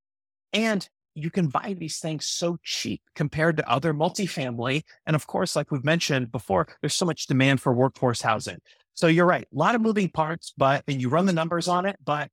And 0.51 0.87
you 1.15 1.31
can 1.31 1.47
buy 1.47 1.75
these 1.77 1.99
things 1.99 2.27
so 2.27 2.57
cheap 2.63 3.01
compared 3.15 3.57
to 3.57 3.69
other 3.69 3.93
multifamily. 3.93 4.83
And 5.05 5.15
of 5.15 5.25
course, 5.25 5.55
like 5.55 5.71
we've 5.71 5.85
mentioned 5.85 6.31
before, 6.31 6.67
there's 6.81 6.93
so 6.93 7.05
much 7.05 7.27
demand 7.27 7.61
for 7.61 7.73
workforce 7.73 8.21
housing. 8.21 8.59
So 8.93 9.07
you're 9.07 9.25
right, 9.25 9.47
a 9.51 9.57
lot 9.57 9.75
of 9.75 9.81
moving 9.81 10.09
parts, 10.09 10.53
but 10.57 10.83
and 10.87 11.01
you 11.01 11.09
run 11.09 11.25
the 11.25 11.33
numbers 11.33 11.67
on 11.67 11.85
it, 11.85 11.97
but 12.03 12.29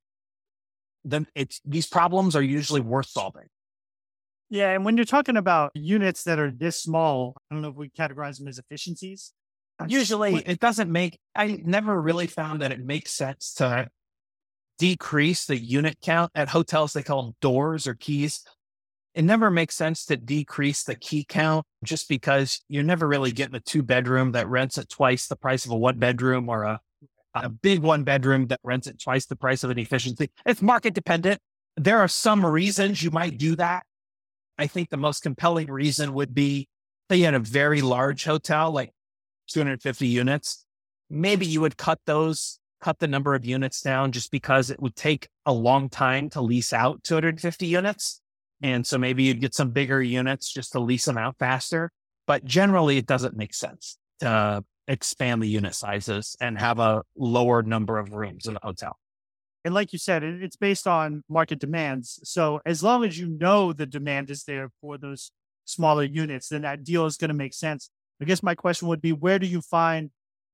then 1.05 1.27
it's 1.35 1.61
these 1.63 1.87
problems 1.87 2.35
are 2.35 2.41
usually 2.41 2.81
worth 2.81 3.07
solving. 3.07 3.47
Yeah, 4.49 4.71
and 4.71 4.85
when 4.85 4.97
you're 4.97 5.05
talking 5.05 5.37
about 5.37 5.71
units 5.73 6.23
that 6.23 6.39
are 6.39 6.51
this 6.51 6.81
small, 6.81 7.35
I 7.49 7.55
don't 7.55 7.61
know 7.61 7.69
if 7.69 7.75
we 7.75 7.89
categorize 7.89 8.37
them 8.37 8.47
as 8.47 8.59
efficiencies. 8.59 9.31
Usually, 9.87 10.35
it 10.45 10.59
doesn't 10.59 10.91
make. 10.91 11.19
I 11.35 11.59
never 11.63 11.99
really 12.01 12.27
found 12.27 12.61
that 12.61 12.71
it 12.71 12.79
makes 12.79 13.11
sense 13.11 13.53
to 13.55 13.89
decrease 14.77 15.45
the 15.45 15.57
unit 15.57 15.97
count 16.01 16.31
at 16.35 16.49
hotels. 16.49 16.93
They 16.93 17.03
call 17.03 17.23
them 17.23 17.35
doors 17.41 17.87
or 17.87 17.95
keys. 17.95 18.43
It 19.13 19.23
never 19.23 19.49
makes 19.49 19.75
sense 19.75 20.05
to 20.05 20.17
decrease 20.17 20.83
the 20.83 20.95
key 20.95 21.25
count 21.27 21.65
just 21.83 22.09
because 22.09 22.61
you're 22.67 22.83
never 22.83 23.07
really 23.07 23.31
getting 23.31 23.55
a 23.55 23.61
two 23.61 23.81
bedroom 23.81 24.33
that 24.33 24.47
rents 24.47 24.77
at 24.77 24.89
twice 24.89 25.27
the 25.27 25.37
price 25.37 25.65
of 25.65 25.71
a 25.71 25.77
one 25.77 25.99
bedroom 25.99 26.49
or 26.49 26.63
a 26.63 26.81
a 27.35 27.49
big 27.49 27.81
one 27.81 28.03
bedroom 28.03 28.47
that 28.47 28.59
rents 28.63 28.87
at 28.87 28.99
twice 28.99 29.25
the 29.25 29.35
price 29.35 29.63
of 29.63 29.69
an 29.69 29.79
efficiency. 29.79 30.31
It's 30.45 30.61
market 30.61 30.93
dependent. 30.93 31.39
There 31.77 31.99
are 31.99 32.07
some 32.07 32.45
reasons 32.45 33.03
you 33.03 33.11
might 33.11 33.37
do 33.37 33.55
that. 33.57 33.83
I 34.57 34.67
think 34.67 34.89
the 34.89 34.97
most 34.97 35.21
compelling 35.21 35.69
reason 35.69 36.13
would 36.13 36.33
be 36.33 36.67
say 37.09 37.17
you 37.17 37.25
had 37.25 37.33
a 37.33 37.39
very 37.39 37.81
large 37.81 38.23
hotel, 38.23 38.71
like 38.71 38.91
250 39.49 40.07
units. 40.07 40.65
Maybe 41.09 41.45
you 41.45 41.61
would 41.61 41.77
cut 41.77 41.99
those, 42.05 42.59
cut 42.81 42.99
the 42.99 43.07
number 43.07 43.35
of 43.35 43.45
units 43.45 43.81
down 43.81 44.11
just 44.11 44.31
because 44.31 44.69
it 44.69 44.81
would 44.81 44.95
take 44.95 45.27
a 45.45 45.53
long 45.53 45.89
time 45.89 46.29
to 46.31 46.41
lease 46.41 46.73
out 46.73 47.03
250 47.03 47.67
units. 47.67 48.21
And 48.61 48.87
so 48.87 48.97
maybe 48.97 49.23
you'd 49.23 49.41
get 49.41 49.53
some 49.53 49.71
bigger 49.71 50.01
units 50.01 50.51
just 50.51 50.71
to 50.71 50.79
lease 50.79 51.05
them 51.05 51.17
out 51.17 51.35
faster. 51.37 51.91
But 52.25 52.45
generally, 52.45 52.97
it 52.97 53.05
doesn't 53.05 53.35
make 53.35 53.53
sense 53.53 53.97
to 54.21 54.63
expand 54.87 55.41
the 55.41 55.47
unit 55.47 55.75
sizes 55.75 56.35
and 56.39 56.59
have 56.59 56.79
a 56.79 57.03
lower 57.15 57.63
number 57.63 57.97
of 57.97 58.13
rooms 58.13 58.45
in 58.47 58.55
a 58.55 58.59
hotel. 58.61 58.97
And 59.63 59.73
like 59.73 59.93
you 59.93 59.99
said, 59.99 60.23
it's 60.23 60.55
based 60.55 60.85
on 60.85 61.23
market 61.27 61.59
demands. 61.59 62.19
So 62.23 62.61
as 62.65 62.83
long 62.83 63.03
as 63.03 63.17
you 63.17 63.27
know 63.27 63.73
the 63.73 63.87
demand 63.87 64.29
is 64.29 64.43
there 64.43 64.69
for 64.79 64.97
those 64.97 65.31
smaller 65.65 66.03
units, 66.03 66.49
then 66.49 66.61
that 66.61 66.83
deal 66.83 67.07
is 67.07 67.17
going 67.17 67.29
to 67.29 67.35
make 67.35 67.53
sense. 67.53 67.89
I 68.21 68.25
guess 68.25 68.43
my 68.43 68.53
question 68.53 68.87
would 68.87 69.01
be, 69.01 69.11
where 69.11 69.39
do 69.39 69.47
you 69.47 69.61
find 69.61 70.11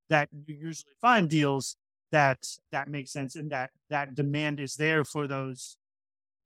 that 0.09 0.29
you 0.45 0.55
usually 0.55 0.93
find 1.01 1.29
deals 1.29 1.75
that 2.11 2.39
that 2.71 2.88
make 2.88 3.07
sense 3.07 3.36
and 3.36 3.51
that 3.51 3.71
that 3.89 4.15
demand 4.15 4.59
is 4.59 4.75
there 4.75 5.03
for 5.03 5.27
those 5.27 5.77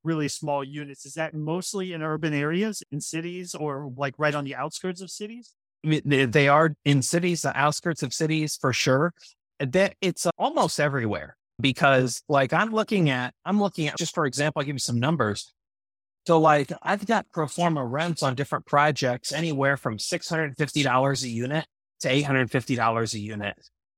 really 0.04 0.28
small 0.28 0.64
units? 0.64 1.06
Is 1.06 1.14
that 1.14 1.34
mostly 1.34 1.94
in 1.94 2.02
urban 2.02 2.34
areas, 2.34 2.84
in 2.92 3.00
cities, 3.00 3.54
or 3.54 3.92
like 3.96 4.16
right 4.18 4.36
on 4.36 4.44
the 4.44 4.56
outskirts 4.56 5.02
of 5.02 5.12
cities? 5.12 5.54
They 5.86 6.48
are 6.48 6.76
in 6.84 7.02
cities, 7.02 7.44
the 7.44 7.58
outskirts 7.58 8.04
of 8.04 8.14
cities 8.14 8.58
for 8.60 8.74
sure. 8.74 9.14
That 9.60 9.96
it's 10.02 10.28
almost 10.38 10.80
everywhere 10.80 11.38
because, 11.62 12.22
like, 12.28 12.52
I'm 12.52 12.72
looking 12.72 13.10
at, 13.10 13.34
I'm 13.46 13.60
looking 13.62 13.88
at 13.88 13.98
just 13.98 14.14
for 14.14 14.26
example, 14.26 14.60
I'll 14.60 14.66
give 14.66 14.76
you 14.76 14.80
some 14.80 15.00
numbers. 15.00 15.54
So, 16.28 16.40
like, 16.40 16.72
I've 16.82 17.06
got 17.06 17.28
pro 17.32 17.48
forma 17.48 17.86
rents 17.86 18.24
on 18.24 18.36
different 18.36 18.66
projects 18.66 19.32
anywhere 19.32 19.78
from 19.78 19.98
$650 19.98 21.24
a 21.24 21.30
unit 21.30 21.66
to 22.02 22.10
$850 22.10 23.14
a 23.14 23.20
unit. 23.20 23.56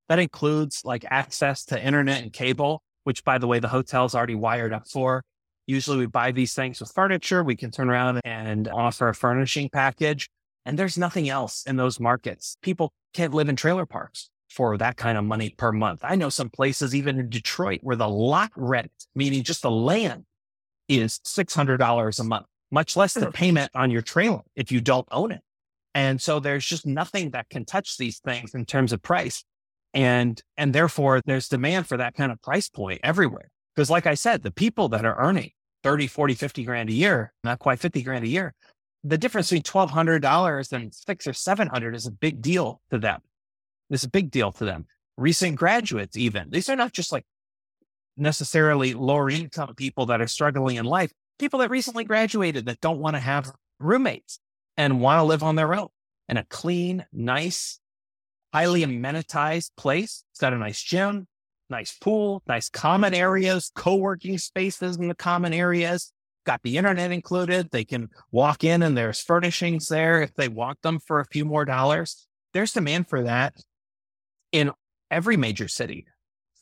That 0.10 0.20
includes 0.20 0.84
like 0.86 1.06
access 1.10 1.66
to 1.66 1.84
internet 1.84 2.22
and 2.22 2.32
cable, 2.32 2.84
which, 3.06 3.24
by 3.24 3.38
the 3.38 3.48
way, 3.48 3.60
the 3.60 3.68
hotel's 3.70 4.14
already 4.14 4.36
wired 4.36 4.74
up 4.74 4.88
for. 4.88 5.24
Usually 5.66 5.98
we 5.98 6.06
buy 6.06 6.32
these 6.32 6.54
things 6.54 6.80
with 6.80 6.92
furniture. 6.94 7.44
We 7.44 7.56
can 7.56 7.72
turn 7.72 7.90
around 7.90 8.22
and 8.24 8.68
offer 8.68 9.10
a 9.10 9.16
furnishing 9.16 9.70
package. 9.70 10.30
And 10.68 10.78
there's 10.78 10.98
nothing 10.98 11.30
else 11.30 11.64
in 11.66 11.78
those 11.78 11.98
markets. 11.98 12.58
People 12.62 12.92
can't 13.14 13.34
live 13.34 13.48
in 13.48 13.56
trailer 13.56 13.86
parks 13.86 14.30
for 14.50 14.78
that 14.78 14.98
kind 14.98 15.18
of 15.18 15.24
money 15.24 15.56
per 15.58 15.72
month. 15.72 16.02
I 16.04 16.16
know 16.16 16.28
some 16.28 16.50
places, 16.50 16.94
even 16.94 17.18
in 17.20 17.30
Detroit, 17.30 17.80
where 17.84 17.96
the 17.96 18.10
lot 18.10 18.52
rent, 18.54 18.92
meaning 19.16 19.44
just 19.44 19.62
the 19.62 19.72
land, 19.72 20.26
is 20.90 21.22
$600 21.26 22.20
a 22.20 22.24
month, 22.26 22.46
much 22.70 22.98
less 22.98 23.14
the 23.14 23.30
oh. 23.30 23.32
payment 23.32 23.72
on 23.74 23.92
your 23.92 24.02
trailer 24.02 24.42
if 24.58 24.70
you 24.70 24.82
don't 24.82 25.08
own 25.10 25.32
it. 25.32 25.40
And 25.96 26.22
so 26.22 26.42
there's 26.42 26.66
just 26.66 26.86
nothing 26.86 27.32
that 27.32 27.48
can 27.48 27.64
touch 27.64 27.96
these 27.96 28.20
things 28.20 28.54
in 28.54 28.66
terms 28.66 28.92
of 28.92 29.02
price. 29.02 29.46
And, 29.94 30.42
and 30.58 30.74
therefore 30.74 31.22
there's 31.26 31.48
demand 31.48 31.88
for 31.88 31.96
that 31.96 32.14
kind 32.14 32.30
of 32.30 32.42
price 32.42 32.68
point 32.68 33.00
everywhere. 33.04 33.50
Because 33.74 33.90
like 33.90 34.06
I 34.06 34.16
said, 34.16 34.44
the 34.44 34.52
people 34.52 34.90
that 34.90 35.06
are 35.06 35.18
earning 35.18 35.52
30, 35.84 36.08
40, 36.08 36.34
50 36.34 36.64
grand 36.66 36.90
a 36.90 36.94
year, 36.94 37.32
not 37.46 37.60
quite 37.60 37.80
50 37.80 38.02
grand 38.02 38.26
a 38.26 38.28
year, 38.28 38.54
the 39.04 39.18
difference 39.18 39.50
between 39.50 39.64
$1,200 39.64 40.72
and 40.72 40.94
six 40.94 41.28
or 41.28 41.34
700 41.34 41.96
is 41.96 42.06
a 42.06 42.12
big 42.12 42.42
deal 42.42 42.82
to 42.92 42.98
them. 42.98 43.22
It's 43.90 44.04
a 44.04 44.10
big 44.10 44.32
deal 44.32 44.52
to 44.54 44.66
them. 44.66 44.86
Recent 45.18 45.56
graduates, 45.56 46.18
even 46.18 46.50
these 46.50 46.70
are 46.70 46.76
not 46.76 46.94
just 46.94 47.12
like 47.12 47.26
necessarily 48.18 48.94
lower 48.94 49.30
income 49.30 49.74
people 49.76 50.08
that 50.08 50.22
are 50.22 50.28
struggling 50.28 50.78
in 50.78 50.86
life, 50.86 51.12
people 51.40 51.60
that 51.60 51.70
recently 51.70 52.04
graduated 52.04 52.66
that 52.66 52.82
don't 52.82 53.00
want 53.00 53.16
to 53.16 53.20
have 53.20 53.52
roommates 53.80 54.40
and 54.76 55.00
want 55.00 55.20
to 55.20 55.24
live 55.24 55.44
on 55.44 55.56
their 55.56 55.74
own 55.74 55.88
in 56.30 56.38
a 56.38 56.44
clean, 56.44 57.06
nice, 57.12 57.80
highly 58.54 58.84
amenitized 58.84 59.72
place. 59.78 60.24
It's 60.32 60.40
got 60.40 60.54
a 60.54 60.58
nice 60.58 60.82
gym, 60.82 61.28
nice 61.70 61.98
pool, 61.98 62.44
nice 62.48 62.70
common 62.70 63.14
areas, 63.14 63.72
co-working 63.76 64.38
spaces 64.38 64.98
in 64.98 65.08
the 65.08 65.16
common 65.16 65.54
areas, 65.54 66.12
got 66.48 66.64
the 66.64 66.78
internet 66.78 67.12
included. 67.12 67.70
They 67.70 67.84
can 67.84 68.10
walk 68.32 68.64
in 68.64 68.82
and 68.82 68.98
there's 68.98 69.22
furnishings 69.22 69.90
there 69.90 70.22
if 70.22 70.34
they 70.34 70.48
want 70.48 70.82
them 70.82 70.98
for 71.00 71.20
a 71.20 71.26
few 71.26 71.46
more 71.46 71.66
dollars. 71.66 72.26
There's 72.54 72.72
demand 72.72 73.10
for 73.10 73.24
that 73.24 73.54
in 74.52 74.72
every 75.12 75.38
major 75.38 75.68
city. 75.68 76.08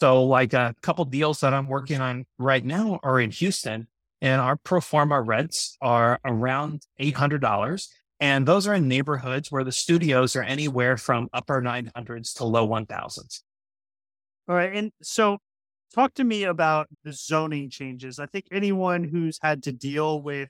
So 0.02 0.26
like 0.26 0.54
a 0.54 0.76
couple 0.82 1.06
deals 1.06 1.40
that 1.40 1.54
I'm 1.54 1.68
working 1.68 2.02
on 2.02 2.26
right 2.38 2.66
now 2.66 3.00
are 3.04 3.20
in 3.20 3.32
Houston 3.32 3.88
and 4.22 4.42
our 4.42 4.58
pro 4.58 4.82
forma 4.82 5.22
rents 5.22 5.78
are 5.82 6.20
around 6.26 6.82
$800 7.00 7.88
and 8.20 8.46
those 8.48 8.68
are 8.68 8.74
in 8.74 8.88
neighborhoods 8.88 9.52
where 9.52 9.64
the 9.64 9.72
studios 9.72 10.36
are 10.36 10.44
anywhere 10.44 10.98
from 10.98 11.30
upper 11.32 11.62
900s 11.62 12.34
to 12.38 12.46
low 12.46 12.68
1000s. 12.68 13.42
All 14.48 14.56
right. 14.56 14.74
And 14.76 14.92
so 15.02 15.38
talk 15.96 16.14
to 16.16 16.24
me 16.24 16.44
about 16.44 16.88
the 17.04 17.14
zoning 17.14 17.70
changes. 17.70 18.20
I 18.20 18.26
think 18.26 18.46
anyone 18.52 19.06
who's 19.06 19.40
had 19.42 19.64
to 19.64 19.72
deal 19.72 20.22
with 20.22 20.50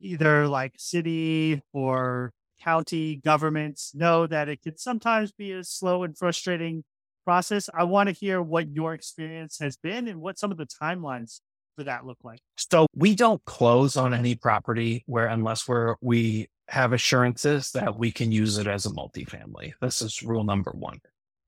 either 0.00 0.48
like 0.48 0.74
city 0.76 1.62
or 1.72 2.32
county 2.60 3.16
governments 3.24 3.92
know 3.94 4.26
that 4.26 4.48
it 4.48 4.62
can 4.62 4.76
sometimes 4.76 5.30
be 5.30 5.52
a 5.52 5.62
slow 5.62 6.02
and 6.02 6.18
frustrating 6.18 6.82
process. 7.24 7.70
I 7.72 7.84
want 7.84 8.08
to 8.08 8.12
hear 8.12 8.42
what 8.42 8.68
your 8.68 8.92
experience 8.92 9.58
has 9.60 9.76
been 9.76 10.08
and 10.08 10.20
what 10.20 10.38
some 10.38 10.50
of 10.50 10.58
the 10.58 10.66
timelines 10.66 11.40
for 11.76 11.84
that 11.84 12.04
look 12.04 12.18
like. 12.24 12.40
So 12.56 12.86
we 12.94 13.14
don't 13.14 13.44
close 13.44 13.96
on 13.96 14.12
any 14.12 14.34
property 14.34 15.04
where 15.06 15.26
unless 15.26 15.68
we're 15.68 15.94
we 16.00 16.48
have 16.68 16.92
assurances 16.92 17.70
that 17.72 17.96
we 17.96 18.10
can 18.10 18.32
use 18.32 18.58
it 18.58 18.66
as 18.66 18.86
a 18.86 18.90
multifamily. 18.90 19.74
This 19.80 20.02
is 20.02 20.22
rule 20.22 20.42
number 20.42 20.72
one. 20.72 20.98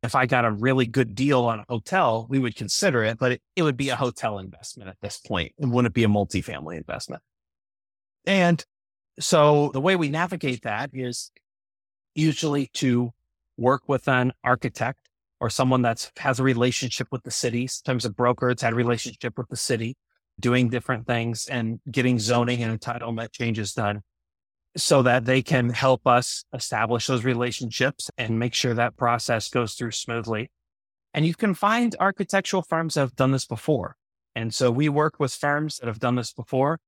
If 0.08 0.14
I 0.14 0.24
got 0.24 0.46
a 0.46 0.50
really 0.50 0.86
good 0.86 1.14
deal 1.14 1.44
on 1.44 1.58
a 1.60 1.66
hotel, 1.68 2.26
we 2.30 2.38
would 2.38 2.56
consider 2.56 3.04
it, 3.04 3.18
but 3.18 3.32
it, 3.32 3.42
it 3.56 3.62
would 3.62 3.76
be 3.76 3.90
a 3.90 3.94
hotel 3.94 4.38
investment 4.38 4.88
at 4.88 4.96
this 5.02 5.18
point. 5.18 5.52
It 5.58 5.66
wouldn't 5.66 5.92
be 5.92 6.02
a 6.02 6.08
multifamily 6.08 6.78
investment. 6.78 7.22
And 8.24 8.64
so 9.20 9.70
the 9.74 9.82
way 9.82 9.96
we 9.96 10.08
navigate 10.08 10.62
that 10.62 10.88
is 10.94 11.30
usually 12.14 12.70
to 12.76 13.12
work 13.58 13.82
with 13.86 14.08
an 14.08 14.32
architect 14.42 15.10
or 15.40 15.50
someone 15.50 15.82
that 15.82 16.10
has 16.16 16.40
a 16.40 16.42
relationship 16.42 17.08
with 17.12 17.22
the 17.24 17.30
city. 17.30 17.66
Sometimes 17.66 18.06
a 18.06 18.10
broker 18.10 18.48
that's 18.48 18.62
had 18.62 18.72
a 18.72 18.76
relationship 18.76 19.36
with 19.36 19.50
the 19.50 19.56
city, 19.58 19.98
doing 20.40 20.70
different 20.70 21.06
things 21.06 21.48
and 21.48 21.80
getting 21.90 22.18
zoning 22.18 22.62
and 22.62 22.80
entitlement 22.80 23.30
changes 23.32 23.74
done 23.74 24.00
so 24.78 25.02
that 25.02 25.24
they 25.24 25.42
can 25.42 25.70
help 25.70 26.06
us 26.06 26.44
establish 26.54 27.08
those 27.08 27.24
relationships 27.24 28.10
and 28.16 28.38
make 28.38 28.54
sure 28.54 28.74
that 28.74 28.96
process 28.96 29.50
goes 29.50 29.74
through 29.74 29.90
smoothly. 29.90 30.50
And 31.12 31.26
you 31.26 31.34
can 31.34 31.54
find 31.54 31.96
architectural 31.98 32.62
firms 32.62 32.94
that 32.94 33.00
have 33.00 33.16
done 33.16 33.32
this 33.32 33.44
before. 33.44 33.96
And 34.36 34.54
so 34.54 34.70
we 34.70 34.88
work 34.88 35.18
with 35.18 35.34
firms 35.34 35.78
that 35.78 35.88
have 35.88 35.98
done 35.98 36.14
this 36.14 36.32
before. 36.32 36.78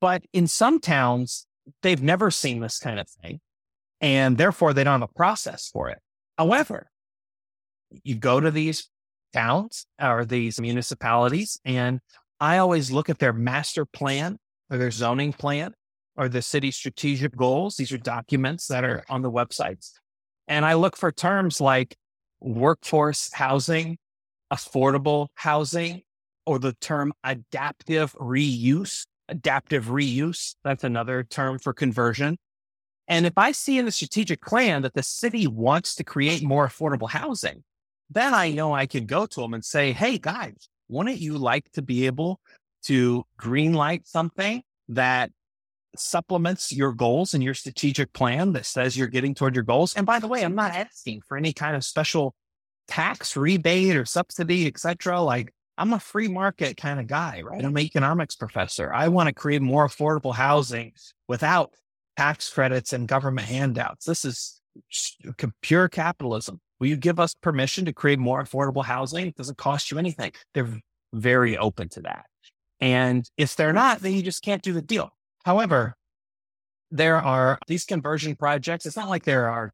But 0.00 0.24
in 0.32 0.48
some 0.48 0.80
towns, 0.80 1.46
they've 1.82 2.02
never 2.02 2.30
seen 2.30 2.60
this 2.60 2.78
kind 2.78 2.98
of 2.98 3.08
thing. 3.08 3.40
And 4.00 4.36
therefore, 4.36 4.72
they 4.72 4.82
don't 4.82 5.00
have 5.00 5.08
a 5.08 5.14
process 5.14 5.68
for 5.68 5.88
it. 5.90 6.00
However, 6.36 6.90
you 8.02 8.16
go 8.16 8.40
to 8.40 8.50
these 8.50 8.88
towns 9.32 9.86
or 10.00 10.24
these 10.24 10.60
municipalities, 10.60 11.60
and 11.64 12.00
I 12.40 12.58
always 12.58 12.90
look 12.90 13.08
at 13.08 13.20
their 13.20 13.32
master 13.32 13.84
plan 13.84 14.38
or 14.70 14.78
their 14.78 14.90
zoning 14.90 15.32
plan 15.32 15.72
are 16.16 16.28
the 16.28 16.42
city 16.42 16.70
strategic 16.70 17.34
goals. 17.36 17.76
These 17.76 17.92
are 17.92 17.98
documents 17.98 18.66
that 18.68 18.84
are 18.84 19.04
on 19.08 19.22
the 19.22 19.30
websites. 19.30 19.92
And 20.48 20.64
I 20.64 20.74
look 20.74 20.96
for 20.96 21.10
terms 21.12 21.60
like 21.60 21.96
workforce 22.40 23.32
housing, 23.32 23.98
affordable 24.52 25.28
housing, 25.34 26.02
or 26.44 26.58
the 26.58 26.74
term 26.74 27.12
adaptive 27.24 28.12
reuse. 28.14 29.06
Adaptive 29.28 29.86
reuse, 29.86 30.56
that's 30.62 30.84
another 30.84 31.22
term 31.22 31.58
for 31.58 31.72
conversion. 31.72 32.36
And 33.08 33.24
if 33.24 33.32
I 33.36 33.52
see 33.52 33.78
in 33.78 33.86
the 33.86 33.92
strategic 33.92 34.42
plan 34.42 34.82
that 34.82 34.94
the 34.94 35.02
city 35.02 35.46
wants 35.46 35.94
to 35.94 36.04
create 36.04 36.42
more 36.42 36.66
affordable 36.66 37.08
housing, 37.08 37.62
then 38.10 38.34
I 38.34 38.50
know 38.50 38.74
I 38.74 38.86
can 38.86 39.06
go 39.06 39.24
to 39.26 39.40
them 39.40 39.54
and 39.54 39.64
say, 39.64 39.92
hey, 39.92 40.18
guys, 40.18 40.68
wouldn't 40.88 41.18
you 41.18 41.38
like 41.38 41.70
to 41.72 41.82
be 41.82 42.04
able 42.04 42.40
to 42.84 43.24
greenlight 43.40 44.06
something 44.06 44.62
that 44.88 45.30
supplements 45.96 46.72
your 46.72 46.92
goals 46.92 47.34
and 47.34 47.42
your 47.42 47.54
strategic 47.54 48.12
plan 48.12 48.52
that 48.52 48.66
says 48.66 48.96
you're 48.96 49.06
getting 49.08 49.34
toward 49.34 49.54
your 49.54 49.64
goals. 49.64 49.94
And 49.94 50.06
by 50.06 50.18
the 50.18 50.28
way, 50.28 50.42
I'm 50.42 50.54
not 50.54 50.72
asking 50.72 51.22
for 51.28 51.36
any 51.36 51.52
kind 51.52 51.76
of 51.76 51.84
special 51.84 52.34
tax 52.88 53.36
rebate 53.36 53.96
or 53.96 54.04
subsidy, 54.04 54.66
etc. 54.66 55.20
Like 55.20 55.52
I'm 55.78 55.92
a 55.92 56.00
free 56.00 56.28
market 56.28 56.76
kind 56.76 57.00
of 57.00 57.06
guy, 57.06 57.42
right? 57.42 57.64
I'm 57.64 57.76
an 57.76 57.82
economics 57.82 58.36
professor. 58.36 58.92
I 58.92 59.08
want 59.08 59.28
to 59.28 59.34
create 59.34 59.62
more 59.62 59.86
affordable 59.86 60.34
housing 60.34 60.92
without 61.28 61.72
tax 62.16 62.50
credits 62.50 62.92
and 62.92 63.08
government 63.08 63.48
handouts. 63.48 64.04
This 64.04 64.24
is 64.24 64.60
pure 65.62 65.88
capitalism. 65.88 66.60
Will 66.80 66.88
you 66.88 66.96
give 66.96 67.20
us 67.20 67.34
permission 67.34 67.84
to 67.84 67.92
create 67.92 68.18
more 68.18 68.42
affordable 68.42 68.84
housing? 68.84 69.28
It 69.28 69.36
doesn't 69.36 69.58
cost 69.58 69.90
you 69.90 69.98
anything. 69.98 70.32
They're 70.54 70.80
very 71.12 71.56
open 71.56 71.88
to 71.90 72.00
that. 72.02 72.26
And 72.80 73.28
if 73.36 73.54
they're 73.54 73.72
not, 73.72 74.00
then 74.00 74.12
you 74.12 74.22
just 74.22 74.42
can't 74.42 74.62
do 74.62 74.72
the 74.72 74.82
deal. 74.82 75.12
However, 75.44 75.94
there 76.90 77.16
are 77.16 77.58
these 77.66 77.84
conversion 77.84 78.36
projects. 78.36 78.86
It's 78.86 78.96
not 78.96 79.08
like 79.08 79.24
there 79.24 79.48
are 79.48 79.72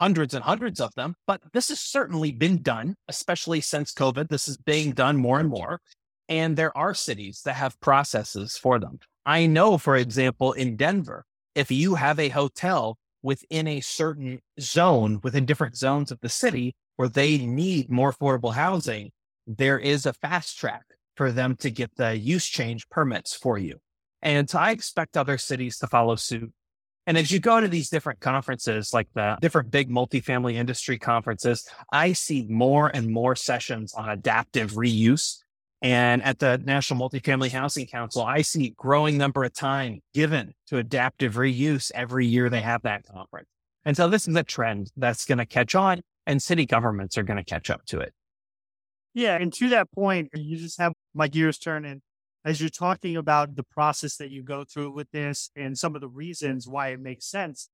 hundreds 0.00 0.34
and 0.34 0.42
hundreds 0.42 0.80
of 0.80 0.94
them, 0.94 1.14
but 1.26 1.40
this 1.52 1.68
has 1.68 1.78
certainly 1.78 2.32
been 2.32 2.62
done, 2.62 2.96
especially 3.06 3.60
since 3.60 3.92
COVID. 3.92 4.28
This 4.28 4.48
is 4.48 4.56
being 4.56 4.92
done 4.92 5.16
more 5.16 5.38
and 5.38 5.48
more. 5.48 5.80
And 6.28 6.56
there 6.56 6.76
are 6.76 6.94
cities 6.94 7.42
that 7.44 7.54
have 7.54 7.78
processes 7.80 8.56
for 8.56 8.78
them. 8.78 8.98
I 9.26 9.46
know, 9.46 9.78
for 9.78 9.96
example, 9.96 10.52
in 10.52 10.76
Denver, 10.76 11.24
if 11.54 11.70
you 11.70 11.94
have 11.96 12.18
a 12.18 12.30
hotel 12.30 12.96
within 13.22 13.68
a 13.68 13.80
certain 13.80 14.40
zone, 14.58 15.20
within 15.22 15.44
different 15.44 15.76
zones 15.76 16.10
of 16.10 16.18
the 16.20 16.28
city 16.28 16.74
where 16.96 17.08
they 17.08 17.38
need 17.38 17.90
more 17.90 18.12
affordable 18.12 18.54
housing, 18.54 19.10
there 19.46 19.78
is 19.78 20.06
a 20.06 20.12
fast 20.12 20.58
track 20.58 20.84
for 21.16 21.30
them 21.30 21.54
to 21.56 21.70
get 21.70 21.94
the 21.96 22.16
use 22.16 22.46
change 22.46 22.88
permits 22.88 23.34
for 23.34 23.58
you. 23.58 23.78
And 24.22 24.48
so 24.48 24.58
I 24.58 24.70
expect 24.70 25.16
other 25.16 25.38
cities 25.38 25.78
to 25.78 25.86
follow 25.86 26.16
suit. 26.16 26.52
And 27.06 27.18
as 27.18 27.32
you 27.32 27.40
go 27.40 27.60
to 27.60 27.66
these 27.66 27.90
different 27.90 28.20
conferences, 28.20 28.92
like 28.92 29.08
the 29.14 29.36
different 29.40 29.72
big 29.72 29.90
multifamily 29.90 30.54
industry 30.54 30.98
conferences, 30.98 31.68
I 31.92 32.12
see 32.12 32.46
more 32.48 32.88
and 32.94 33.10
more 33.10 33.34
sessions 33.34 33.92
on 33.94 34.08
adaptive 34.08 34.72
reuse 34.72 35.42
and 35.82 36.22
at 36.22 36.38
the 36.38 36.58
National 36.64 37.08
Multifamily 37.08 37.50
Housing 37.50 37.86
Council, 37.86 38.22
I 38.22 38.42
see 38.42 38.72
growing 38.76 39.18
number 39.18 39.42
of 39.42 39.52
time 39.52 40.00
given 40.14 40.54
to 40.68 40.78
adaptive 40.78 41.34
reuse 41.34 41.90
every 41.92 42.24
year 42.24 42.48
they 42.48 42.60
have 42.60 42.82
that 42.82 43.04
conference. 43.04 43.48
And 43.84 43.96
so 43.96 44.08
this 44.08 44.28
is 44.28 44.36
a 44.36 44.44
trend 44.44 44.92
that's 44.96 45.24
going 45.24 45.38
to 45.38 45.46
catch 45.46 45.74
on 45.74 46.02
and 46.24 46.40
city 46.40 46.66
governments 46.66 47.18
are 47.18 47.24
going 47.24 47.38
to 47.38 47.44
catch 47.44 47.68
up 47.68 47.84
to 47.86 47.98
it. 47.98 48.14
Yeah. 49.12 49.36
And 49.36 49.52
to 49.54 49.70
that 49.70 49.90
point, 49.90 50.30
you 50.34 50.56
just 50.56 50.78
have 50.78 50.92
my 51.14 51.26
gears 51.26 51.58
turning 51.58 52.00
as 52.44 52.60
you're 52.60 52.70
talking 52.70 53.16
about 53.16 53.56
the 53.56 53.62
process 53.62 54.16
that 54.16 54.30
you 54.30 54.42
go 54.42 54.64
through 54.64 54.92
with 54.92 55.10
this 55.12 55.50
and 55.56 55.78
some 55.78 55.94
of 55.94 56.00
the 56.00 56.08
reasons 56.08 56.66
why 56.66 56.88
it 56.88 57.00
makes 57.00 57.26
sense. 57.26 57.68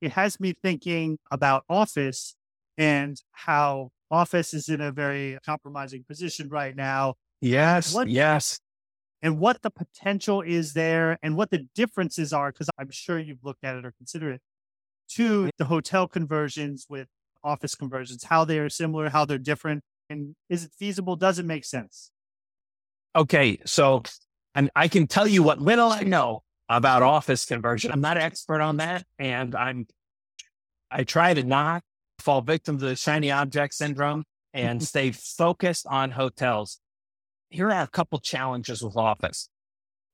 It 0.00 0.12
has 0.12 0.38
me 0.38 0.54
thinking 0.62 1.18
about 1.30 1.64
office 1.68 2.36
and 2.78 3.20
how 3.32 3.90
office 4.10 4.54
is 4.54 4.68
in 4.68 4.80
a 4.80 4.92
very 4.92 5.38
compromising 5.44 6.04
position 6.08 6.48
right 6.48 6.74
now 6.76 7.14
Yes. 7.42 7.92
What, 7.92 8.08
yes. 8.08 8.60
And 9.20 9.38
what 9.38 9.62
the 9.62 9.70
potential 9.70 10.40
is 10.40 10.72
there 10.72 11.18
and 11.22 11.36
what 11.36 11.50
the 11.50 11.66
differences 11.74 12.32
are, 12.32 12.50
because 12.50 12.70
I'm 12.78 12.90
sure 12.90 13.18
you've 13.18 13.44
looked 13.44 13.64
at 13.64 13.76
it 13.76 13.84
or 13.84 13.92
considered 13.92 14.36
it, 14.36 14.40
to 15.16 15.50
the 15.58 15.66
hotel 15.66 16.08
conversions 16.08 16.86
with 16.88 17.08
office 17.44 17.74
conversions, 17.74 18.24
how 18.24 18.44
they 18.44 18.58
are 18.60 18.70
similar, 18.70 19.10
how 19.10 19.24
they're 19.24 19.38
different. 19.38 19.82
And 20.08 20.34
is 20.48 20.64
it 20.64 20.70
feasible? 20.78 21.16
Does 21.16 21.38
it 21.40 21.44
make 21.44 21.64
sense? 21.64 22.11
Okay. 23.14 23.58
So, 23.64 24.02
and 24.54 24.70
I 24.74 24.88
can 24.88 25.06
tell 25.06 25.26
you 25.26 25.42
what 25.42 25.60
little 25.60 25.90
I 25.90 26.02
know 26.02 26.42
about 26.68 27.02
office 27.02 27.44
conversion. 27.44 27.92
I'm 27.92 28.00
not 28.00 28.16
an 28.16 28.22
expert 28.22 28.60
on 28.60 28.78
that. 28.78 29.04
And 29.18 29.54
I'm, 29.54 29.86
I 30.90 31.04
try 31.04 31.34
to 31.34 31.42
not 31.42 31.82
fall 32.18 32.40
victim 32.40 32.78
to 32.78 32.84
the 32.86 32.96
shiny 32.96 33.30
object 33.30 33.74
syndrome 33.74 34.24
and 34.54 34.82
stay 34.82 35.12
focused 35.12 35.86
on 35.86 36.12
hotels 36.12 36.80
here 37.52 37.70
are 37.70 37.82
a 37.82 37.88
couple 37.88 38.18
challenges 38.18 38.82
with 38.82 38.96
office. 38.96 39.48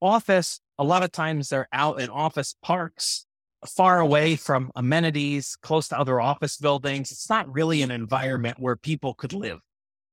Office, 0.02 0.60
a 0.78 0.84
lot 0.84 1.02
of 1.02 1.12
times 1.12 1.48
they're 1.48 1.68
out 1.72 2.00
in 2.00 2.10
office 2.10 2.56
parks, 2.62 3.26
far 3.66 4.00
away 4.00 4.36
from 4.36 4.70
amenities, 4.76 5.56
close 5.62 5.88
to 5.88 5.98
other 5.98 6.20
office 6.20 6.56
buildings. 6.56 7.10
It's 7.10 7.30
not 7.30 7.52
really 7.52 7.82
an 7.82 7.90
environment 7.90 8.58
where 8.58 8.76
people 8.76 9.14
could 9.14 9.32
live. 9.32 9.60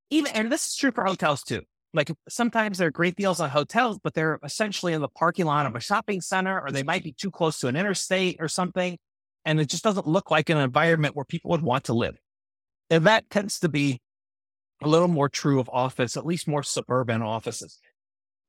Even, 0.10 0.32
and 0.34 0.52
this 0.52 0.68
is 0.68 0.76
true 0.76 0.92
for 0.92 1.04
hotels 1.04 1.44
too. 1.44 1.64
Like 1.96 2.12
sometimes 2.28 2.78
there 2.78 2.90
are 2.90 2.92
great 2.92 3.16
deals 3.16 3.40
on 3.40 3.50
hotels, 3.50 4.00
but 4.04 4.14
they're 4.14 4.40
essentially 4.44 4.94
in 4.94 5.02
the 5.02 5.08
parking 5.08 5.46
lot 5.46 5.66
of 5.66 5.76
a 5.76 5.80
shopping 5.80 6.22
center, 6.22 6.60
or 6.60 6.72
they 6.72 6.84
might 6.84 7.04
be 7.04 7.14
too 7.14 7.32
close 7.32 7.60
to 7.60 7.68
an 7.68 7.76
interstate 7.76 8.38
or 8.40 8.48
something. 8.48 8.98
And 9.46 9.60
it 9.60 9.70
just 9.70 9.84
doesn't 9.84 10.08
look 10.08 10.30
like 10.30 10.50
an 10.50 10.58
environment 10.58 11.16
where 11.16 11.26
people 11.26 11.52
would 11.52 11.62
want 11.62 11.86
to 11.86 11.94
live. 11.94 12.18
And 12.90 13.06
that 13.06 13.30
tends 13.30 13.60
to 13.60 13.70
be 13.70 14.02
a 14.82 14.88
little 14.88 15.08
more 15.08 15.30
true 15.30 15.60
of 15.60 15.70
office, 15.72 16.18
at 16.18 16.26
least 16.26 16.48
more 16.48 16.64
suburban 16.64 17.22
offices. 17.22 17.80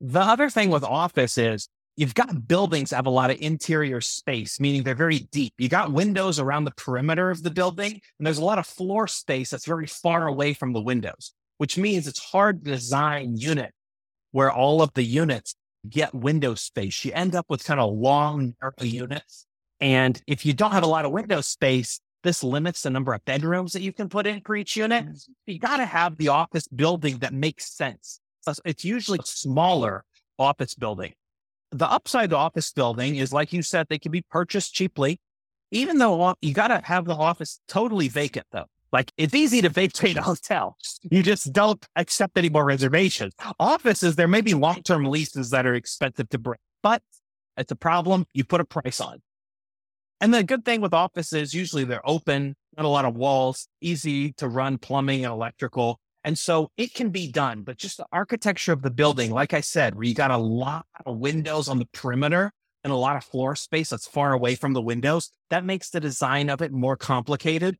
The 0.00 0.20
other 0.20 0.50
thing 0.50 0.70
with 0.70 0.84
office 0.84 1.38
is 1.38 1.68
you've 1.96 2.14
got 2.14 2.48
buildings 2.48 2.90
that 2.90 2.96
have 2.96 3.06
a 3.06 3.10
lot 3.10 3.30
of 3.30 3.40
interior 3.40 4.00
space, 4.00 4.60
meaning 4.60 4.82
they're 4.82 4.94
very 4.94 5.20
deep. 5.20 5.54
You 5.58 5.68
got 5.68 5.92
windows 5.92 6.38
around 6.38 6.64
the 6.64 6.72
perimeter 6.72 7.30
of 7.30 7.42
the 7.42 7.50
building, 7.50 8.00
and 8.18 8.26
there's 8.26 8.38
a 8.38 8.44
lot 8.44 8.58
of 8.58 8.66
floor 8.66 9.06
space 9.06 9.50
that's 9.50 9.66
very 9.66 9.86
far 9.86 10.26
away 10.26 10.52
from 10.52 10.72
the 10.72 10.82
windows, 10.82 11.32
which 11.58 11.78
means 11.78 12.06
it's 12.06 12.22
hard 12.22 12.64
to 12.64 12.70
design 12.70 13.36
unit 13.36 13.72
where 14.32 14.50
all 14.50 14.82
of 14.82 14.92
the 14.94 15.02
units 15.02 15.54
get 15.88 16.14
window 16.14 16.54
space. 16.54 17.04
You 17.04 17.12
end 17.14 17.34
up 17.34 17.46
with 17.48 17.64
kind 17.64 17.80
of 17.80 17.94
long 17.94 18.54
narrow 18.60 18.74
units. 18.80 19.46
And 19.80 20.20
if 20.26 20.44
you 20.44 20.52
don't 20.52 20.72
have 20.72 20.82
a 20.82 20.88
lot 20.88 21.04
of 21.04 21.12
window 21.12 21.40
space, 21.40 22.00
this 22.22 22.42
limits 22.42 22.82
the 22.82 22.90
number 22.90 23.14
of 23.14 23.24
bedrooms 23.24 23.72
that 23.72 23.82
you 23.82 23.92
can 23.92 24.08
put 24.08 24.26
in 24.26 24.40
for 24.40 24.56
each 24.56 24.76
unit. 24.76 25.06
Mm-hmm. 25.06 25.32
You 25.46 25.58
got 25.58 25.76
to 25.76 25.86
have 25.86 26.16
the 26.16 26.28
office 26.28 26.66
building 26.68 27.18
that 27.18 27.32
makes 27.32 27.72
sense. 27.72 28.20
It's 28.64 28.84
usually 28.84 29.20
smaller 29.24 30.04
office 30.38 30.74
building. 30.74 31.12
The 31.72 31.90
upside 31.90 32.30
to 32.30 32.36
office 32.36 32.72
building 32.72 33.16
is, 33.16 33.32
like 33.32 33.52
you 33.52 33.62
said, 33.62 33.86
they 33.88 33.98
can 33.98 34.12
be 34.12 34.22
purchased 34.30 34.74
cheaply, 34.74 35.20
even 35.70 35.98
though 35.98 36.34
you 36.40 36.54
got 36.54 36.68
to 36.68 36.80
have 36.84 37.04
the 37.04 37.14
office 37.14 37.60
totally 37.68 38.08
vacant 38.08 38.46
though. 38.52 38.66
Like 38.96 39.12
it's 39.18 39.34
easy 39.34 39.60
to 39.60 39.68
vacate 39.68 40.16
a 40.16 40.22
hotel. 40.22 40.78
You 41.02 41.22
just 41.22 41.52
don't 41.52 41.86
accept 41.96 42.38
any 42.38 42.48
more 42.48 42.64
reservations. 42.64 43.34
Offices, 43.60 44.16
there 44.16 44.26
may 44.26 44.40
be 44.40 44.54
long-term 44.54 45.04
leases 45.04 45.50
that 45.50 45.66
are 45.66 45.74
expensive 45.74 46.30
to 46.30 46.38
break, 46.38 46.60
but 46.82 47.02
it's 47.58 47.70
a 47.70 47.76
problem. 47.76 48.24
You 48.32 48.44
put 48.44 48.62
a 48.62 48.64
price 48.64 48.98
on. 48.98 49.20
And 50.22 50.32
the 50.32 50.42
good 50.42 50.64
thing 50.64 50.80
with 50.80 50.94
offices, 50.94 51.52
usually 51.52 51.84
they're 51.84 52.08
open, 52.08 52.56
not 52.74 52.86
a 52.86 52.88
lot 52.88 53.04
of 53.04 53.14
walls, 53.14 53.68
easy 53.82 54.32
to 54.38 54.48
run 54.48 54.78
plumbing 54.78 55.26
and 55.26 55.32
electrical. 55.34 56.00
And 56.24 56.38
so 56.38 56.70
it 56.78 56.94
can 56.94 57.10
be 57.10 57.30
done, 57.30 57.64
but 57.64 57.76
just 57.76 57.98
the 57.98 58.06
architecture 58.12 58.72
of 58.72 58.80
the 58.80 58.90
building, 58.90 59.30
like 59.30 59.52
I 59.52 59.60
said, 59.60 59.94
where 59.94 60.04
you 60.04 60.14
got 60.14 60.30
a 60.30 60.38
lot 60.38 60.86
of 61.04 61.18
windows 61.18 61.68
on 61.68 61.78
the 61.78 61.88
perimeter 61.92 62.50
and 62.82 62.94
a 62.94 62.96
lot 62.96 63.16
of 63.16 63.24
floor 63.24 63.56
space 63.56 63.90
that's 63.90 64.08
far 64.08 64.32
away 64.32 64.54
from 64.54 64.72
the 64.72 64.80
windows, 64.80 65.32
that 65.50 65.66
makes 65.66 65.90
the 65.90 66.00
design 66.00 66.48
of 66.48 66.62
it 66.62 66.72
more 66.72 66.96
complicated. 66.96 67.76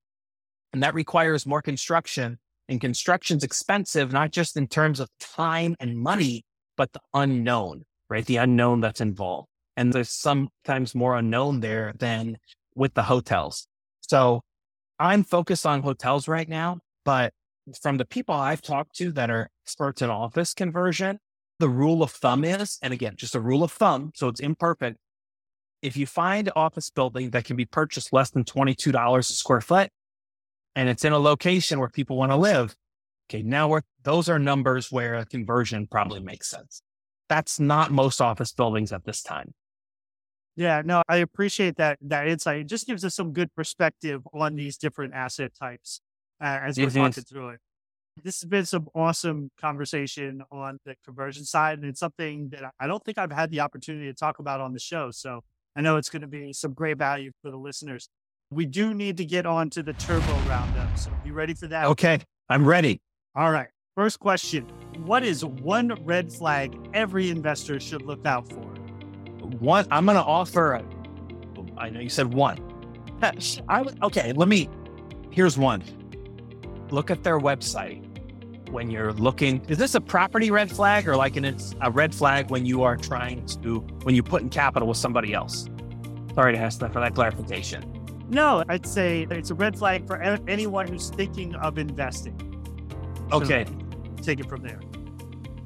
And 0.73 0.83
that 0.83 0.95
requires 0.95 1.47
more 1.47 1.63
construction. 1.63 2.39
And 2.69 2.81
construction's 2.81 3.45
expensive, 3.45 4.13
not 4.13 4.33
just 4.33 4.57
in 4.57 4.67
terms 4.67 4.99
of 4.99 5.09
time 5.21 5.77
and 5.79 5.97
money, 5.97 6.45
but 6.77 6.93
the 6.93 7.01
unknown, 7.15 7.85
right? 8.11 8.27
The 8.27 8.39
unknown 8.39 8.81
that's 8.81 9.01
involved. 9.01 9.49
And 9.77 9.93
there's 9.93 10.11
sometimes 10.11 10.95
more 10.95 11.17
unknown 11.17 11.61
there 11.61 11.95
than 11.99 12.39
with 12.75 12.95
the 12.95 13.05
hotels. 13.05 13.69
So 14.01 14.43
I'm 14.99 15.23
focused 15.23 15.67
on 15.67 15.83
hotels 15.83 16.27
right 16.27 16.49
now, 16.49 16.79
but 17.05 17.33
from 17.81 17.99
the 17.99 18.05
people 18.05 18.35
I've 18.35 18.63
talked 18.63 18.97
to 18.97 19.13
that 19.13 19.31
are 19.31 19.51
experts 19.65 20.03
in 20.03 20.11
office 20.11 20.55
conversion, 20.55 21.19
the 21.59 21.69
rule 21.69 22.03
of 22.03 22.11
thumb 22.11 22.45
is, 22.45 22.79
and 22.83 22.93
again, 22.93 23.15
just 23.17 23.35
a 23.35 23.41
rule 23.41 23.63
of 23.63 23.73
thumb, 23.73 24.13
so 24.15 24.29
it's 24.29 24.41
imperfect. 24.41 24.99
If 25.83 25.97
you 25.97 26.07
find 26.07 26.51
office 26.57 26.91
building 26.91 27.31
that 27.31 27.45
can 27.45 27.57
be 27.57 27.65
purchased 27.65 28.13
less 28.13 28.31
than 28.31 28.45
$22 28.45 29.19
a 29.19 29.23
square 29.23 29.61
foot, 29.61 29.91
and 30.77 30.89
it's 30.91 31.05
in 31.05 31.13
a 31.13 31.19
location 31.19 31.81
where 31.81 31.89
people 31.89 32.17
want 32.17 32.31
to 32.31 32.37
live, 32.37 32.77
okay, 33.29 33.43
now 33.43 33.67
we're, 33.67 33.81
those 34.05 34.29
are 34.29 34.39
numbers 34.39 34.93
where 34.93 35.15
a 35.15 35.25
conversion 35.25 35.89
probably 35.91 36.21
makes 36.21 36.49
sense. 36.49 36.83
That's 37.29 37.59
not 37.59 37.91
most 37.91 38.21
office 38.21 38.53
buildings 38.53 38.93
at 38.93 39.05
this 39.05 39.23
time. 39.23 39.55
Yeah, 40.55 40.83
no, 40.85 41.03
I 41.09 41.17
appreciate 41.17 41.77
that 41.77 41.99
that 42.03 42.29
insight. 42.29 42.61
It 42.61 42.69
just 42.69 42.87
gives 42.87 43.05
us 43.05 43.15
some 43.15 43.33
good 43.33 43.55
perspective 43.55 44.23
on 44.33 44.55
these 44.55 44.79
different 44.79 45.13
asset 45.13 45.53
types 45.59 46.01
uh, 46.41 46.61
as 46.63 46.79
we're 46.79 46.89
talking 46.89 47.25
through 47.25 47.49
it. 47.51 47.61
This 48.23 48.41
has 48.41 48.49
been 48.49 48.65
some 48.65 48.89
awesome 48.95 49.51
conversation 49.61 50.43
on 50.51 50.79
the 50.87 50.95
conversion 51.05 51.45
side, 51.45 51.79
and 51.79 51.87
it's 51.87 52.01
something 52.01 52.49
that 52.51 52.73
I 52.81 52.87
don't 52.87 53.05
think 53.05 53.19
I've 53.19 53.33
had 53.33 53.51
the 53.51 53.61
opportunity 53.61 54.07
to 54.07 54.15
talk 54.15 54.39
about 54.39 54.63
on 54.63 54.73
the 54.73 54.79
show. 54.79 55.11
So 55.11 55.41
I 55.75 55.83
know 55.83 55.97
it's 55.97 56.09
going 56.09 56.23
to 56.23 56.29
be 56.29 56.55
some 56.55 56.73
great 56.73 56.97
value 56.97 57.33
for 57.43 57.51
the 57.51 57.59
listeners. 57.59 58.09
We 58.51 58.65
do 58.65 58.95
need 58.95 59.17
to 59.17 59.25
get 59.25 59.45
on 59.45 59.71
to 59.71 59.83
the 59.83 59.93
turbo 59.95 60.33
roundup. 60.49 60.97
So 60.97 61.11
you 61.25 61.33
ready 61.33 61.55
for 61.55 61.67
that? 61.67 61.87
Okay, 61.87 62.21
I'm 62.49 62.67
ready. 62.67 63.01
All 63.35 63.51
right. 63.51 63.69
First 63.97 64.21
question 64.21 64.65
What 65.05 65.25
is 65.25 65.45
one 65.45 65.89
red 66.05 66.33
flag 66.33 66.77
every 66.95 67.31
investor 67.31 67.81
should 67.81 68.03
look 68.03 68.25
out 68.25 68.49
for? 68.49 68.67
one. 69.59 69.87
I'm 69.91 70.05
going 70.05 70.17
to 70.17 70.23
offer. 70.23 70.83
I 71.79 71.91
know 71.91 72.01
you 72.01 72.09
said 72.09 72.33
one. 72.33 72.59
I 73.69 73.85
okay. 74.03 74.33
Let 74.33 74.49
me. 74.49 74.69
Here's 75.31 75.59
one. 75.59 75.83
Look 76.91 77.11
at 77.11 77.25
their 77.25 77.39
website 77.39 78.03
when 78.71 78.91
you're 78.91 79.13
looking. 79.13 79.65
Is 79.67 79.79
this 79.79 79.95
a 79.95 80.01
property 80.01 80.51
red 80.51 80.71
flag 80.71 81.09
or 81.09 81.17
like 81.17 81.37
an 81.37 81.45
it's 81.45 81.75
a 81.81 81.91
red 81.91 82.15
flag 82.15 82.51
when 82.51 82.67
you 82.67 82.83
are 82.83 82.97
trying 82.97 83.47
to 83.47 83.81
when 84.03 84.15
you 84.15 84.23
put 84.23 84.43
in 84.43 84.51
capital 84.51 84.89
with 84.89 84.99
somebody 84.99 85.33
else? 85.33 85.69
Sorry 86.35 86.53
to 86.53 86.59
ask 86.59 86.81
that 86.81 86.93
for 86.93 87.01
that 87.01 87.15
clarification. 87.15 87.96
No, 88.29 88.65
I'd 88.69 88.87
say 88.87 89.27
it's 89.31 89.51
a 89.51 89.55
red 89.55 89.79
flag 89.79 90.07
for 90.07 90.21
anyone 90.49 90.89
who's 90.89 91.11
thinking 91.11 91.55
of 91.57 91.79
investing. 91.79 92.35
Okay. 93.33 93.67
So 93.67 94.23
take 94.23 94.41
it 94.41 94.49
from 94.49 94.63
there. 94.63 94.81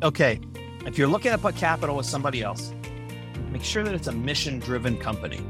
Okay. 0.02 0.40
If 0.86 0.98
you're 0.98 1.08
looking 1.08 1.32
to 1.32 1.38
put 1.38 1.56
capital 1.56 1.96
with 1.96 2.06
somebody 2.06 2.42
else, 2.42 2.72
make 3.50 3.64
sure 3.64 3.82
that 3.82 3.94
it's 3.94 4.06
a 4.08 4.12
mission 4.12 4.58
driven 4.58 4.96
company. 4.98 5.40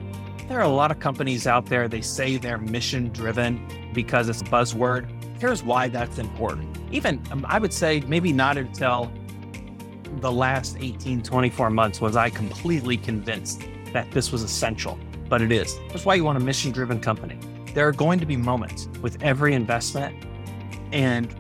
There 0.49 0.59
are 0.59 0.65
a 0.65 0.69
lot 0.69 0.91
of 0.91 0.99
companies 0.99 1.47
out 1.47 1.67
there, 1.67 1.87
they 1.87 2.01
say 2.01 2.37
they're 2.37 2.59
mission 2.59 3.11
driven 3.11 3.65
because 3.95 4.29
it's 4.29 4.43
a 4.43 4.45
buzzword. 4.45 5.09
Here's 5.41 5.63
why 5.63 5.89
that's 5.89 6.19
important. 6.19 6.77
Even, 6.91 7.23
um, 7.31 7.47
I 7.49 7.59
would 7.59 7.73
say, 7.73 8.01
maybe 8.09 8.33
not 8.33 8.59
until 8.59 9.13
the 10.17 10.33
last 10.33 10.77
18, 10.81 11.23
24 11.23 11.71
months 11.71 12.01
was 12.01 12.17
I 12.17 12.31
completely 12.31 12.97
convinced 12.97 13.63
that 13.93 14.11
this 14.11 14.33
was 14.33 14.43
essential, 14.43 14.99
but 15.31 15.41
it 15.41 15.53
is. 15.53 15.79
That's 15.89 16.05
why 16.05 16.17
you 16.17 16.25
want 16.25 16.37
a 16.37 16.41
mission 16.41 16.73
driven 16.73 17.01
company. 17.01 17.39
There 17.73 17.89
are 17.89 17.93
going 17.93 18.19
to 18.19 18.27
be 18.27 18.37
moments 18.37 18.89
with 19.01 19.23
every 19.23 19.55
investment, 19.55 20.27
and 20.93 21.35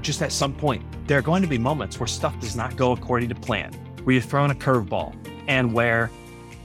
just 0.00 0.22
at 0.22 0.32
some 0.32 0.54
point, 0.54 0.82
there 1.06 1.18
are 1.18 1.22
going 1.22 1.42
to 1.42 1.48
be 1.48 1.58
moments 1.58 2.00
where 2.00 2.06
stuff 2.06 2.36
does 2.40 2.56
not 2.56 2.74
go 2.76 2.92
according 2.92 3.28
to 3.28 3.34
plan, 3.34 3.72
where 4.02 4.14
you're 4.14 4.22
thrown 4.22 4.50
a 4.50 4.54
curveball, 4.54 5.14
and 5.46 5.72
where 5.72 6.10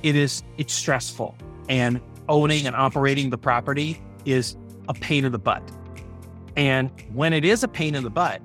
it 0.02 0.16
is 0.16 0.42
it's 0.58 0.74
stressful, 0.74 1.36
and 1.70 2.02
owning 2.30 2.66
and 2.66 2.76
operating 2.76 3.30
the 3.30 3.38
property 3.38 4.02
is 4.26 4.56
a 4.88 4.94
pain 4.94 5.26
in 5.26 5.34
the 5.34 5.40
butt. 5.40 5.62
And 6.56 6.90
when 7.14 7.34
it 7.34 7.44
is 7.44 7.64
a 7.64 7.68
pain 7.68 7.94
in 7.94 8.04
the 8.04 8.10
butt, 8.10 8.42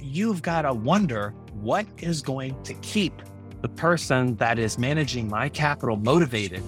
you've 0.00 0.42
got 0.42 0.62
to 0.62 0.74
wonder 0.74 1.34
what 1.54 1.86
is 1.98 2.20
going 2.20 2.62
to 2.64 2.74
keep 2.74 3.14
the 3.62 3.68
person 3.68 4.36
that 4.36 4.58
is 4.58 4.78
managing 4.78 5.26
my 5.28 5.48
capital 5.48 5.96
motivated 5.96 6.62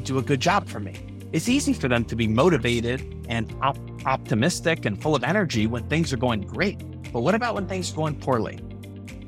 to 0.00 0.12
do 0.12 0.18
a 0.18 0.22
good 0.22 0.40
job 0.40 0.68
for 0.68 0.80
me. 0.80 0.94
It's 1.32 1.48
easy 1.48 1.72
for 1.72 1.88
them 1.88 2.04
to 2.06 2.16
be 2.16 2.26
motivated 2.26 3.24
and 3.28 3.54
op- 3.62 3.78
optimistic 4.04 4.84
and 4.84 5.00
full 5.00 5.14
of 5.14 5.22
energy 5.22 5.66
when 5.66 5.88
things 5.88 6.12
are 6.12 6.16
going 6.16 6.40
great. 6.42 6.78
But 7.12 7.20
what 7.20 7.34
about 7.34 7.54
when 7.54 7.68
things 7.68 7.92
are 7.92 7.96
going 7.96 8.16
poorly? 8.16 8.58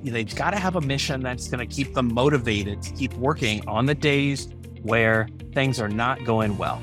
They've 0.02 0.34
got 0.34 0.50
to 0.50 0.58
have 0.58 0.74
a 0.74 0.80
mission 0.80 1.22
that's 1.22 1.46
going 1.46 1.66
to 1.66 1.72
keep 1.72 1.94
them 1.94 2.12
motivated 2.12 2.82
to 2.82 2.92
keep 2.92 3.14
working 3.14 3.66
on 3.68 3.86
the 3.86 3.94
days 3.94 4.48
where 4.82 5.28
things 5.52 5.80
are 5.80 5.88
not 5.88 6.24
going 6.24 6.58
well. 6.58 6.82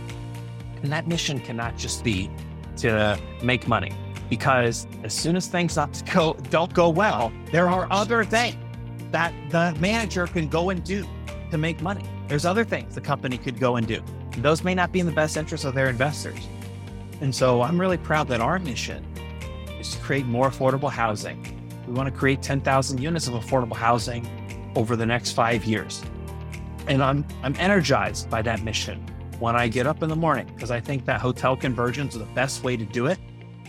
And 0.82 0.92
that 0.94 1.08
mission 1.08 1.40
cannot 1.40 1.78
just 1.78 2.04
be 2.04 2.32
to 2.78 3.20
make 3.44 3.68
money 3.68 3.92
because 4.30 4.88
as 5.04 5.14
soon 5.14 5.36
as 5.36 5.48
things 5.48 5.78
go, 6.14 6.34
don't 6.50 6.74
go 6.74 6.88
well, 6.88 7.34
there 7.52 7.68
are 7.68 7.88
other 7.92 8.24
things 8.24 8.56
that 9.12 9.34
the 9.50 9.76
manager 9.82 10.28
can 10.28 10.48
go 10.48 10.70
and 10.70 10.84
do 10.84 11.06
to 11.52 11.58
make 11.58 11.82
money. 11.82 12.06
There's 12.30 12.46
other 12.46 12.64
things 12.64 12.94
the 12.94 13.02
company 13.02 13.40
could 13.40 13.60
go 13.60 13.76
and 13.76 13.88
do. 13.88 14.04
And 14.34 14.44
those 14.44 14.64
may 14.64 14.76
not 14.76 14.92
be 14.92 15.00
in 15.00 15.08
the 15.08 15.12
best 15.12 15.36
interest 15.36 15.66
of 15.66 15.74
their 15.74 15.90
investors. 15.90 16.48
And 17.22 17.34
so 17.34 17.64
I'm 17.64 17.82
really 17.82 17.98
proud 17.98 18.28
that 18.28 18.40
our 18.40 18.60
mission 18.60 19.04
is 19.80 19.96
to 19.96 19.98
create 20.00 20.28
more 20.28 20.48
affordable 20.48 20.92
housing. 20.92 21.60
We 21.88 21.94
want 21.94 22.08
to 22.08 22.18
create 22.18 22.44
10,000 22.44 23.02
units 23.02 23.28
of 23.28 23.34
affordable 23.34 23.76
housing 23.76 24.28
over 24.76 24.96
the 24.96 25.08
next 25.08 25.32
five 25.32 25.66
years. 25.66 26.04
And 26.88 27.02
I'm, 27.02 27.26
I'm 27.42 27.56
energized 27.58 28.30
by 28.30 28.44
that 28.44 28.62
mission 28.62 29.04
when 29.40 29.56
I 29.56 29.68
get 29.68 29.88
up 29.88 30.04
in 30.04 30.10
the 30.10 30.16
morning 30.16 30.52
because 30.54 30.70
I 30.70 30.80
think 30.80 31.06
that 31.06 31.20
hotel 31.20 31.58
conversions 31.58 32.16
are 32.16 32.20
the 32.20 32.26
best 32.26 32.64
way 32.64 32.78
to 32.78 32.86
do 32.86 33.08
it. 33.08 33.18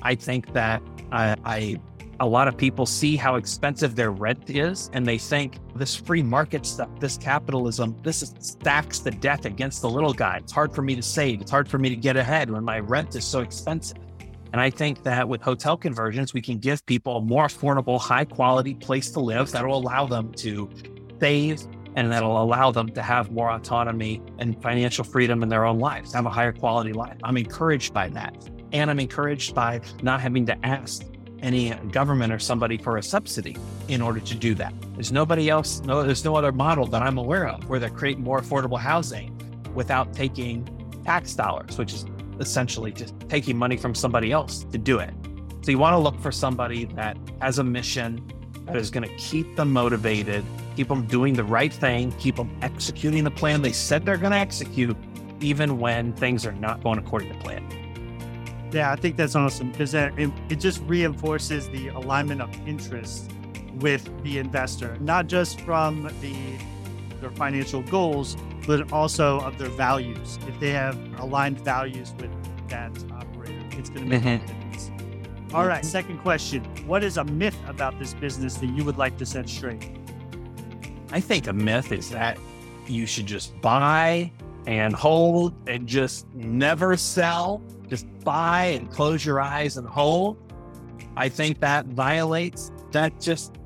I 0.03 0.15
think 0.15 0.53
that 0.53 0.83
I, 1.11 1.35
I 1.45 1.81
a 2.21 2.27
lot 2.27 2.47
of 2.47 2.57
people 2.57 2.85
see 2.85 3.17
how 3.17 3.37
expensive 3.37 3.97
their 3.97 4.11
rent 4.11 4.51
is 4.51 4.91
and 4.93 5.07
they 5.07 5.17
think 5.17 5.59
this 5.75 5.97
free 5.97 6.23
market 6.23 6.67
stuff, 6.67 6.91
this 7.01 7.17
capitalism, 7.17 7.97
this 8.03 8.23
is, 8.23 8.35
stacks 8.41 8.99
the 8.99 9.11
debt 9.11 9.47
against 9.47 9.81
the 9.81 9.89
little 9.89 10.13
guy. 10.13 10.37
It's 10.37 10.53
hard 10.53 10.75
for 10.75 10.83
me 10.83 10.95
to 10.95 11.03
save. 11.03 11.41
It's 11.41 11.51
hard 11.51 11.67
for 11.67 11.79
me 11.79 11.89
to 11.89 11.97
get 11.97 12.19
ahead 12.19 12.51
when 12.51 12.63
my 12.63 12.81
rent 12.81 13.17
is 13.17 13.25
so 13.25 13.41
expensive. 13.41 13.97
And 14.53 14.61
I 14.61 14.69
think 14.69 15.03
that 15.05 15.27
with 15.27 15.41
hotel 15.41 15.79
conversions, 15.79 16.35
we 16.35 16.43
can 16.43 16.59
give 16.59 16.85
people 16.85 17.17
a 17.17 17.21
more 17.23 17.47
affordable, 17.47 17.99
high 17.99 18.27
quality 18.27 18.75
place 18.75 19.11
to 19.13 19.21
live 19.21 19.51
that 19.53 19.67
will 19.67 19.79
allow 19.79 20.07
them 20.07 20.31
to 20.35 20.69
save 21.21 21.63
and 21.97 22.13
that'll 22.13 22.43
allow 22.43 22.71
them 22.71 22.91
to 22.91 23.03
have 23.03 23.33
more 23.33 23.51
autonomy 23.51 24.21
and 24.39 24.61
financial 24.63 25.05
freedom 25.05 25.43
in 25.43 25.49
their 25.49 25.65
own 25.65 25.79
lives, 25.79 26.13
have 26.13 26.27
a 26.27 26.31
higher 26.31 26.53
quality 26.53 26.93
life. 26.93 27.17
I'm 27.25 27.39
encouraged 27.39 27.95
by 27.95 28.09
that. 28.11 28.37
And 28.73 28.91
I'm 28.91 29.01
encouraged 29.01 29.55
by 29.55 29.81
not 30.03 30.21
having 30.21 30.47
to 30.47 30.67
ask 30.67 31.05
any 31.43 31.71
government 31.91 32.33
or 32.33 32.39
somebody 32.39 32.77
for 32.77 32.97
a 32.99 33.03
subsidy 33.03 33.57
in 33.89 34.01
order 34.01 34.21
to 34.21 34.35
do 34.35 34.55
that. 34.55 34.75
There's 34.95 35.13
nobody 35.13 35.49
else, 35.49 35.81
no, 35.81 36.03
there's 36.03 36.25
no 36.25 36.37
other 36.37 36.53
model 36.53 36.87
that 36.87 37.03
I'm 37.03 37.19
aware 37.19 37.49
of 37.49 37.69
where 37.69 37.79
they're 37.79 37.91
creating 37.91 38.25
more 38.25 38.41
affordable 38.41 38.79
housing 38.79 39.37
without 39.75 40.13
taking 40.13 40.69
tax 41.05 41.35
dollars, 41.35 41.79
which 41.79 41.93
is 41.93 42.05
essentially 42.39 42.93
just 42.93 43.15
taking 43.29 43.57
money 43.57 43.77
from 43.77 43.95
somebody 43.95 44.33
else 44.33 44.65
to 44.65 44.79
do 44.79 44.99
it. 44.99 45.13
So 45.63 45.71
you 45.71 45.79
want 45.79 45.95
to 45.95 45.99
look 45.99 46.19
for 46.21 46.33
somebody 46.33 46.87
that 46.97 47.17
has 47.41 47.59
a 47.59 47.65
mission 47.65 48.27
that 48.67 48.77
is 48.77 48.91
going 48.91 49.09
to 49.09 49.15
keep 49.17 49.57
them 49.57 49.73
motivated, 49.73 50.45
keep 50.77 50.89
them 50.89 51.07
doing 51.07 51.35
the 51.35 51.45
right 51.45 51.73
thing, 51.73 52.13
keep 52.13 52.37
them 52.37 52.57
executing 52.63 53.25
the 53.25 53.31
plan 53.31 53.63
they 53.63 53.73
said 53.73 54.07
they're 54.07 54.17
going 54.17 54.33
to 54.33 54.39
execute, 54.39 54.97
even 55.41 55.79
when 55.79 56.13
things 56.15 56.47
are 56.47 56.53
not 56.53 56.83
going 56.83 56.99
according 56.99 57.33
to 57.33 57.39
plan. 57.41 57.65
Yeah, 58.73 58.93
I 58.93 58.97
think 58.97 59.17
that's 59.17 59.35
awesome 59.35 59.73
because 59.73 59.95
it, 59.95 60.13
it 60.49 60.61
just 60.61 60.81
reinforces 60.87 61.69
the 61.71 61.89
alignment 61.89 62.41
of 62.41 62.51
interest 62.69 63.33
with 63.81 64.09
the 64.23 64.39
investor, 64.39 64.97
not 65.01 65.27
just 65.27 65.61
from 65.63 66.05
the 66.21 66.35
their 67.21 67.31
financial 67.31 67.83
goals, 67.83 68.37
but 68.67 68.93
also 68.93 69.41
of 69.41 69.59
their 69.59 69.69
values. 69.69 70.39
If 70.49 70.59
they 70.59 70.71
have 70.71 70.97
aligned 71.21 71.61
values 71.61 72.15
with 72.19 72.31
that 72.69 72.91
operator, 73.13 73.61
it's 73.73 73.91
going 73.91 74.05
to 74.05 74.09
make 74.09 74.23
mm-hmm. 74.23 74.45
a 74.45 74.47
difference. 74.47 74.91
All 75.53 75.67
right, 75.67 75.85
second 75.85 76.19
question. 76.19 76.65
What 76.87 77.03
is 77.05 77.17
a 77.17 77.25
myth 77.25 77.59
about 77.67 77.99
this 77.99 78.15
business 78.15 78.55
that 78.57 78.69
you 78.69 78.85
would 78.85 78.97
like 78.97 79.19
to 79.19 79.27
set 79.27 79.49
straight? 79.49 79.91
I 81.13 81.21
think 81.21 81.47
a 81.49 81.53
myth 81.53 81.93
is 81.93 82.09
that 82.11 82.39
you 82.87 83.05
should 83.05 83.27
just 83.27 83.61
buy 83.61 84.31
and 84.67 84.95
hold 84.95 85.55
and 85.69 85.87
just 85.87 86.27
never 86.35 86.97
sell 86.97 87.61
just 87.91 88.07
buy 88.25 88.67
and 88.67 88.91
close 88.91 89.25
your 89.25 89.41
eyes 89.41 89.77
and 89.77 89.87
hold. 89.87 90.39
I 91.17 91.29
think 91.29 91.61
that 91.61 91.87
violates 91.87 92.71
that 92.93 93.21
just, 93.21 93.57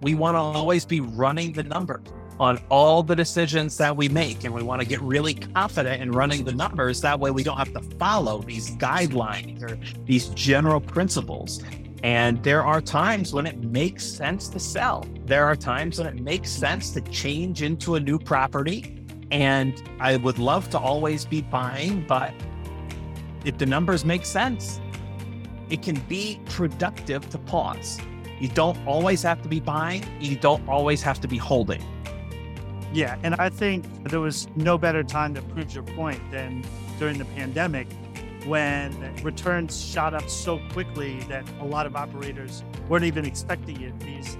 we 0.00 0.14
want 0.14 0.34
to 0.34 0.38
always 0.38 0.84
be 0.84 1.00
running 1.00 1.52
the 1.52 1.62
numbers 1.62 2.06
on 2.38 2.60
all 2.70 3.02
the 3.02 3.16
decisions 3.16 3.76
that 3.78 3.96
we 3.96 4.08
make. 4.08 4.44
And 4.44 4.52
we 4.52 4.62
want 4.62 4.82
to 4.82 4.88
get 4.88 5.00
really 5.00 5.34
confident 5.34 6.02
in 6.02 6.12
running 6.12 6.44
the 6.44 6.52
numbers. 6.52 7.00
That 7.00 7.18
way 7.20 7.30
we 7.30 7.42
don't 7.42 7.56
have 7.56 7.72
to 7.72 7.80
follow 7.98 8.42
these 8.42 8.76
guidelines 8.76 9.62
or 9.62 9.78
these 10.04 10.28
general 10.28 10.80
principles. 10.80 11.62
And 12.02 12.42
there 12.42 12.64
are 12.64 12.80
times 12.80 13.32
when 13.32 13.46
it 13.46 13.58
makes 13.58 14.04
sense 14.04 14.48
to 14.48 14.60
sell. 14.60 15.06
There 15.24 15.44
are 15.44 15.56
times 15.56 15.98
when 15.98 16.06
it 16.06 16.20
makes 16.20 16.50
sense 16.50 16.90
to 16.92 17.00
change 17.00 17.62
into 17.62 17.94
a 17.94 18.00
new 18.00 18.18
property. 18.18 19.04
And 19.30 19.82
I 19.98 20.16
would 20.18 20.38
love 20.38 20.68
to 20.70 20.78
always 20.78 21.24
be 21.24 21.42
buying, 21.42 22.04
but 22.06 22.32
if 23.46 23.56
the 23.58 23.64
numbers 23.64 24.04
make 24.04 24.26
sense, 24.26 24.80
it 25.70 25.80
can 25.80 25.94
be 26.08 26.40
productive 26.46 27.30
to 27.30 27.38
pause. 27.38 27.98
You 28.40 28.48
don't 28.48 28.76
always 28.86 29.22
have 29.22 29.40
to 29.42 29.48
be 29.48 29.60
buying, 29.60 30.04
you 30.20 30.36
don't 30.36 30.68
always 30.68 31.00
have 31.02 31.20
to 31.20 31.28
be 31.28 31.38
holding. 31.38 31.82
Yeah, 32.92 33.16
and 33.22 33.36
I 33.36 33.48
think 33.48 33.84
there 34.04 34.20
was 34.20 34.48
no 34.56 34.76
better 34.76 35.04
time 35.04 35.32
to 35.34 35.42
prove 35.42 35.72
your 35.72 35.84
point 35.84 36.20
than 36.30 36.64
during 36.98 37.18
the 37.18 37.24
pandemic 37.24 37.86
when 38.46 38.92
returns 39.22 39.80
shot 39.80 40.12
up 40.12 40.28
so 40.28 40.60
quickly 40.72 41.20
that 41.28 41.48
a 41.60 41.64
lot 41.64 41.86
of 41.86 41.94
operators 41.94 42.64
weren't 42.88 43.04
even 43.04 43.24
expecting 43.24 43.80
it. 43.80 43.98
These 44.00 44.36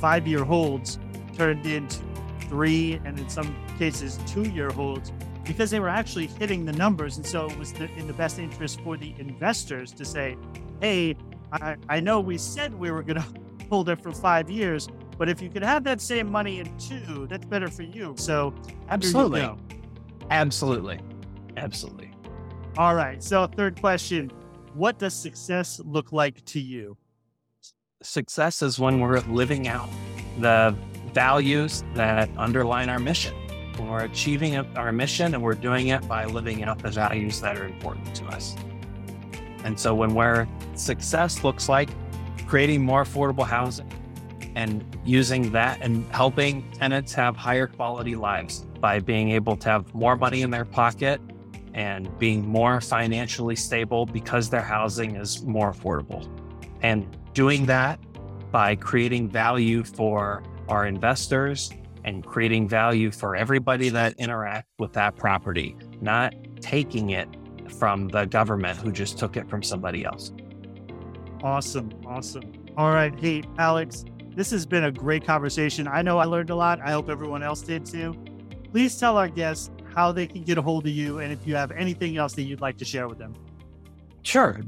five 0.00 0.26
year 0.26 0.44
holds 0.44 0.98
turned 1.36 1.66
into 1.66 2.00
three 2.48 3.00
and 3.04 3.18
in 3.18 3.28
some 3.28 3.54
cases 3.78 4.18
two 4.26 4.44
year 4.44 4.70
holds 4.70 5.12
because 5.46 5.70
they 5.70 5.80
were 5.80 5.88
actually 5.88 6.26
hitting 6.26 6.64
the 6.64 6.72
numbers. 6.72 7.16
And 7.16 7.26
so 7.26 7.48
it 7.48 7.58
was 7.58 7.72
the, 7.72 7.90
in 7.96 8.06
the 8.06 8.12
best 8.12 8.38
interest 8.38 8.80
for 8.80 8.96
the 8.96 9.14
investors 9.18 9.92
to 9.92 10.04
say, 10.04 10.36
hey, 10.80 11.16
I, 11.52 11.76
I 11.88 12.00
know 12.00 12.20
we 12.20 12.38
said 12.38 12.74
we 12.74 12.90
were 12.90 13.02
going 13.02 13.16
to 13.22 13.26
hold 13.70 13.88
it 13.88 14.00
for 14.00 14.12
five 14.12 14.50
years, 14.50 14.88
but 15.18 15.28
if 15.28 15.40
you 15.40 15.48
could 15.48 15.62
have 15.62 15.84
that 15.84 16.00
same 16.00 16.30
money 16.30 16.60
in 16.60 16.76
two, 16.78 17.26
that's 17.28 17.46
better 17.46 17.68
for 17.68 17.82
you. 17.82 18.14
So, 18.18 18.54
absolutely. 18.88 19.42
You 19.42 19.56
absolutely. 20.30 21.00
Absolutely. 21.56 22.10
All 22.76 22.94
right. 22.94 23.22
So, 23.22 23.46
third 23.46 23.80
question 23.80 24.30
What 24.74 24.98
does 24.98 25.14
success 25.14 25.80
look 25.84 26.12
like 26.12 26.44
to 26.46 26.60
you? 26.60 26.96
Success 28.02 28.60
is 28.60 28.78
when 28.78 29.00
we're 29.00 29.20
living 29.20 29.68
out 29.68 29.88
the 30.38 30.76
values 31.14 31.82
that 31.94 32.28
underline 32.36 32.90
our 32.90 32.98
mission 32.98 33.34
when 33.78 33.88
we're 33.88 34.04
achieving 34.04 34.56
our 34.56 34.92
mission 34.92 35.34
and 35.34 35.42
we're 35.42 35.54
doing 35.54 35.88
it 35.88 36.06
by 36.08 36.24
living 36.24 36.62
out 36.64 36.78
the 36.78 36.90
values 36.90 37.40
that 37.40 37.56
are 37.56 37.66
important 37.66 38.14
to 38.14 38.24
us. 38.26 38.56
And 39.64 39.78
so 39.78 39.94
when 39.94 40.14
we're 40.14 40.46
success 40.74 41.42
looks 41.42 41.68
like 41.68 41.88
creating 42.46 42.84
more 42.84 43.04
affordable 43.04 43.46
housing 43.46 43.90
and 44.54 44.84
using 45.04 45.50
that 45.52 45.78
and 45.82 46.04
helping 46.12 46.70
tenants 46.72 47.12
have 47.12 47.36
higher 47.36 47.66
quality 47.66 48.16
lives 48.16 48.60
by 48.80 49.00
being 49.00 49.30
able 49.30 49.56
to 49.56 49.68
have 49.68 49.94
more 49.94 50.16
money 50.16 50.42
in 50.42 50.50
their 50.50 50.64
pocket 50.64 51.20
and 51.74 52.18
being 52.18 52.46
more 52.46 52.80
financially 52.80 53.56
stable 53.56 54.06
because 54.06 54.48
their 54.48 54.62
housing 54.62 55.16
is 55.16 55.42
more 55.42 55.72
affordable. 55.72 56.26
And 56.82 57.06
doing 57.34 57.66
that 57.66 58.00
by 58.50 58.76
creating 58.76 59.28
value 59.28 59.84
for 59.84 60.42
our 60.68 60.86
investors 60.86 61.70
and 62.06 62.24
creating 62.24 62.68
value 62.68 63.10
for 63.10 63.36
everybody 63.36 63.88
that 63.90 64.14
interact 64.18 64.68
with 64.78 64.92
that 64.94 65.16
property, 65.16 65.76
not 66.00 66.32
taking 66.60 67.10
it 67.10 67.28
from 67.78 68.08
the 68.08 68.24
government 68.24 68.78
who 68.78 68.92
just 68.92 69.18
took 69.18 69.36
it 69.36 69.50
from 69.50 69.62
somebody 69.62 70.04
else. 70.04 70.32
Awesome. 71.42 71.90
Awesome. 72.06 72.52
All 72.76 72.90
right. 72.90 73.12
Hey, 73.18 73.42
Alex, 73.58 74.04
This 74.36 74.50
has 74.50 74.66
been 74.66 74.84
a 74.84 74.92
great 74.92 75.24
conversation. 75.24 75.88
I 75.88 76.02
know 76.02 76.18
I 76.18 76.26
learned 76.26 76.50
a 76.50 76.54
lot. 76.54 76.78
I 76.82 76.90
hope 76.90 77.08
everyone 77.08 77.42
else 77.42 77.62
did 77.62 77.86
too. 77.86 78.14
Please 78.70 78.98
tell 79.00 79.16
our 79.16 79.28
guests 79.28 79.70
how 79.94 80.12
they 80.12 80.26
can 80.26 80.42
get 80.42 80.58
a 80.58 80.62
hold 80.62 80.84
of 80.86 80.92
you 80.92 81.20
and 81.20 81.32
if 81.32 81.46
you 81.46 81.56
have 81.56 81.70
anything 81.70 82.18
else 82.18 82.34
that 82.34 82.42
you'd 82.42 82.60
like 82.60 82.76
to 82.76 82.84
share 82.84 83.08
with 83.08 83.16
them. 83.16 83.34
Sure. 84.22 84.60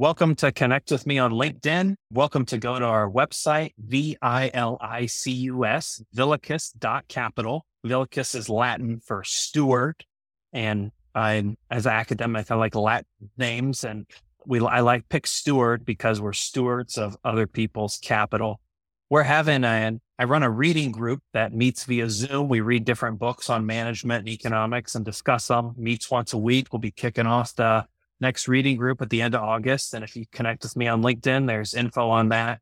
Welcome 0.00 0.36
to 0.36 0.52
connect 0.52 0.92
with 0.92 1.08
me 1.08 1.18
on 1.18 1.32
LinkedIn. 1.32 1.96
Welcome 2.12 2.44
to 2.46 2.58
go 2.58 2.78
to 2.78 2.84
our 2.84 3.10
website, 3.10 3.72
V 3.78 4.16
I 4.22 4.48
L 4.54 4.78
I 4.80 5.06
C 5.06 5.32
U 5.32 5.64
S, 5.64 6.00
vilicus.capital. 6.12 7.66
Vilicus 7.84 8.36
is 8.36 8.48
Latin 8.48 9.00
for 9.00 9.24
steward. 9.24 10.04
And 10.52 10.92
I, 11.16 11.56
as 11.68 11.86
an 11.86 11.94
academic, 11.94 12.48
I 12.52 12.54
like 12.54 12.76
Latin 12.76 13.08
names 13.36 13.82
and 13.82 14.06
we, 14.46 14.64
I 14.64 14.80
like 14.80 15.08
pick 15.08 15.26
steward 15.26 15.84
because 15.84 16.20
we're 16.20 16.32
stewards 16.32 16.96
of 16.96 17.16
other 17.24 17.48
people's 17.48 17.98
capital 17.98 18.60
we're 19.10 19.22
having 19.22 19.64
a, 19.64 19.98
I 20.18 20.24
run 20.24 20.42
a 20.42 20.50
reading 20.50 20.92
group 20.92 21.22
that 21.32 21.54
meets 21.54 21.84
via 21.84 22.10
Zoom. 22.10 22.48
We 22.48 22.60
read 22.60 22.84
different 22.84 23.18
books 23.18 23.48
on 23.48 23.64
management 23.64 24.20
and 24.20 24.28
economics 24.28 24.94
and 24.94 25.04
discuss 25.04 25.48
them. 25.48 25.74
Meets 25.76 26.10
once 26.10 26.32
a 26.34 26.38
week. 26.38 26.72
We'll 26.72 26.80
be 26.80 26.90
kicking 26.90 27.26
off 27.26 27.54
the 27.54 27.86
next 28.20 28.48
reading 28.48 28.76
group 28.76 29.00
at 29.02 29.10
the 29.10 29.22
end 29.22 29.34
of 29.34 29.42
August. 29.42 29.94
And 29.94 30.04
if 30.04 30.16
you 30.16 30.24
connect 30.32 30.62
with 30.62 30.76
me 30.76 30.88
on 30.88 31.02
LinkedIn, 31.02 31.46
there's 31.46 31.74
info 31.74 32.08
on 32.08 32.30
that. 32.30 32.60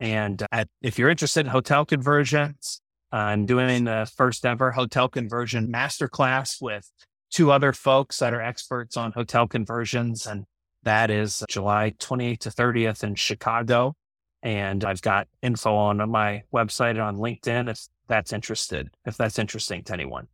And 0.00 0.44
at, 0.52 0.68
if 0.80 0.98
you're 0.98 1.10
interested 1.10 1.40
in 1.40 1.46
hotel 1.46 1.84
conversions, 1.84 2.80
uh, 3.12 3.16
I'm 3.16 3.46
doing 3.46 3.84
the 3.84 4.10
first 4.16 4.44
ever 4.46 4.72
hotel 4.72 5.08
conversion 5.08 5.72
masterclass 5.72 6.60
with 6.60 6.90
two 7.30 7.50
other 7.50 7.72
folks 7.72 8.18
that 8.18 8.32
are 8.32 8.40
experts 8.40 8.96
on 8.96 9.12
hotel 9.12 9.46
conversions. 9.46 10.26
And 10.26 10.44
that 10.84 11.10
is 11.10 11.42
July 11.48 11.94
28th 11.98 12.38
to 12.40 12.50
30th 12.50 13.04
in 13.04 13.14
Chicago. 13.14 13.94
And 14.42 14.84
I've 14.84 15.02
got 15.02 15.26
info 15.42 15.74
on 15.74 16.08
my 16.10 16.42
website 16.54 16.90
and 16.90 17.00
on 17.00 17.16
LinkedIn 17.16 17.68
if 17.68 17.86
that's 18.06 18.32
interested, 18.32 18.90
if 19.04 19.16
that's 19.16 19.38
interesting 19.38 19.82
to 19.84 19.92
anyone. 19.92 20.28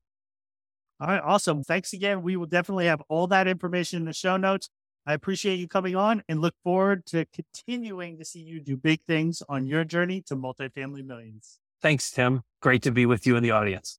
All 1.00 1.08
right, 1.08 1.22
awesome. 1.22 1.64
Thanks 1.64 1.92
again. 1.92 2.22
We 2.22 2.36
will 2.36 2.46
definitely 2.46 2.86
have 2.86 3.02
all 3.08 3.26
that 3.28 3.48
information 3.48 4.00
in 4.00 4.04
the 4.06 4.12
show 4.12 4.36
notes. 4.36 4.68
I 5.06 5.12
appreciate 5.12 5.56
you 5.56 5.68
coming 5.68 5.96
on 5.96 6.22
and 6.28 6.40
look 6.40 6.54
forward 6.62 7.04
to 7.06 7.26
continuing 7.26 8.18
to 8.18 8.24
see 8.24 8.40
you 8.40 8.60
do 8.60 8.76
big 8.76 9.00
things 9.06 9.42
on 9.48 9.66
your 9.66 9.84
journey 9.84 10.22
to 10.22 10.36
multifamily 10.36 11.04
millions. 11.04 11.58
Thanks, 11.82 12.10
Tim. 12.10 12.42
Great 12.62 12.82
to 12.82 12.90
be 12.90 13.04
with 13.04 13.26
you 13.26 13.36
in 13.36 13.42
the 13.42 13.50
audience. 13.50 13.98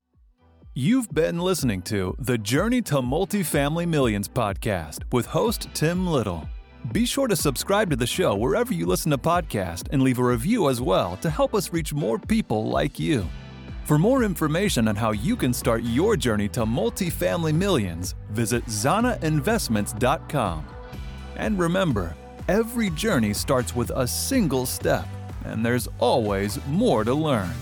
You've 0.74 1.14
been 1.14 1.39
listening 1.39 1.84
to 1.84 2.16
the 2.20 2.38
Journey 2.38 2.82
to 2.84 2.96
Multifamily 2.96 3.88
Millions 3.88 4.28
podcast 4.28 5.04
with 5.14 5.26
host 5.28 5.70
Tim 5.74 6.08
Little. 6.08 6.50
Be 6.91 7.06
sure 7.06 7.28
to 7.28 7.36
subscribe 7.36 7.89
to 7.91 7.96
the 7.96 8.08
show 8.08 8.36
wherever 8.36 8.74
you 8.74 8.86
listen 8.86 9.12
to 9.12 9.18
podcasts 9.18 9.88
and 9.91 10.02
leave 10.02 10.20
a 10.20 10.24
review 10.24 10.70
as 10.70 10.82
well 10.82 11.18
to 11.18 11.30
help 11.30 11.54
us 11.54 11.72
reach 11.72 11.93
more 11.93 12.20
people 12.20 12.66
like 12.66 13.00
you. 13.00 13.26
For 13.86 14.00
more 14.00 14.24
information 14.24 14.88
on 14.88 14.96
how 14.96 15.12
you 15.12 15.36
can 15.36 15.54
start 15.54 15.84
your 15.84 16.18
journey 16.18 16.50
to 16.50 16.62
multifamily 16.62 17.54
millions, 17.54 18.16
visit 18.32 18.66
zanainvestments.com. 18.66 20.66
And 21.36 21.60
remember, 21.60 22.16
every 22.48 22.90
journey 22.90 23.32
starts 23.32 23.76
with 23.76 23.92
a 23.92 24.08
single 24.08 24.66
step, 24.66 25.08
and 25.44 25.64
there's 25.64 25.88
always 26.00 26.58
more 26.66 27.04
to 27.04 27.14
learn. 27.14 27.54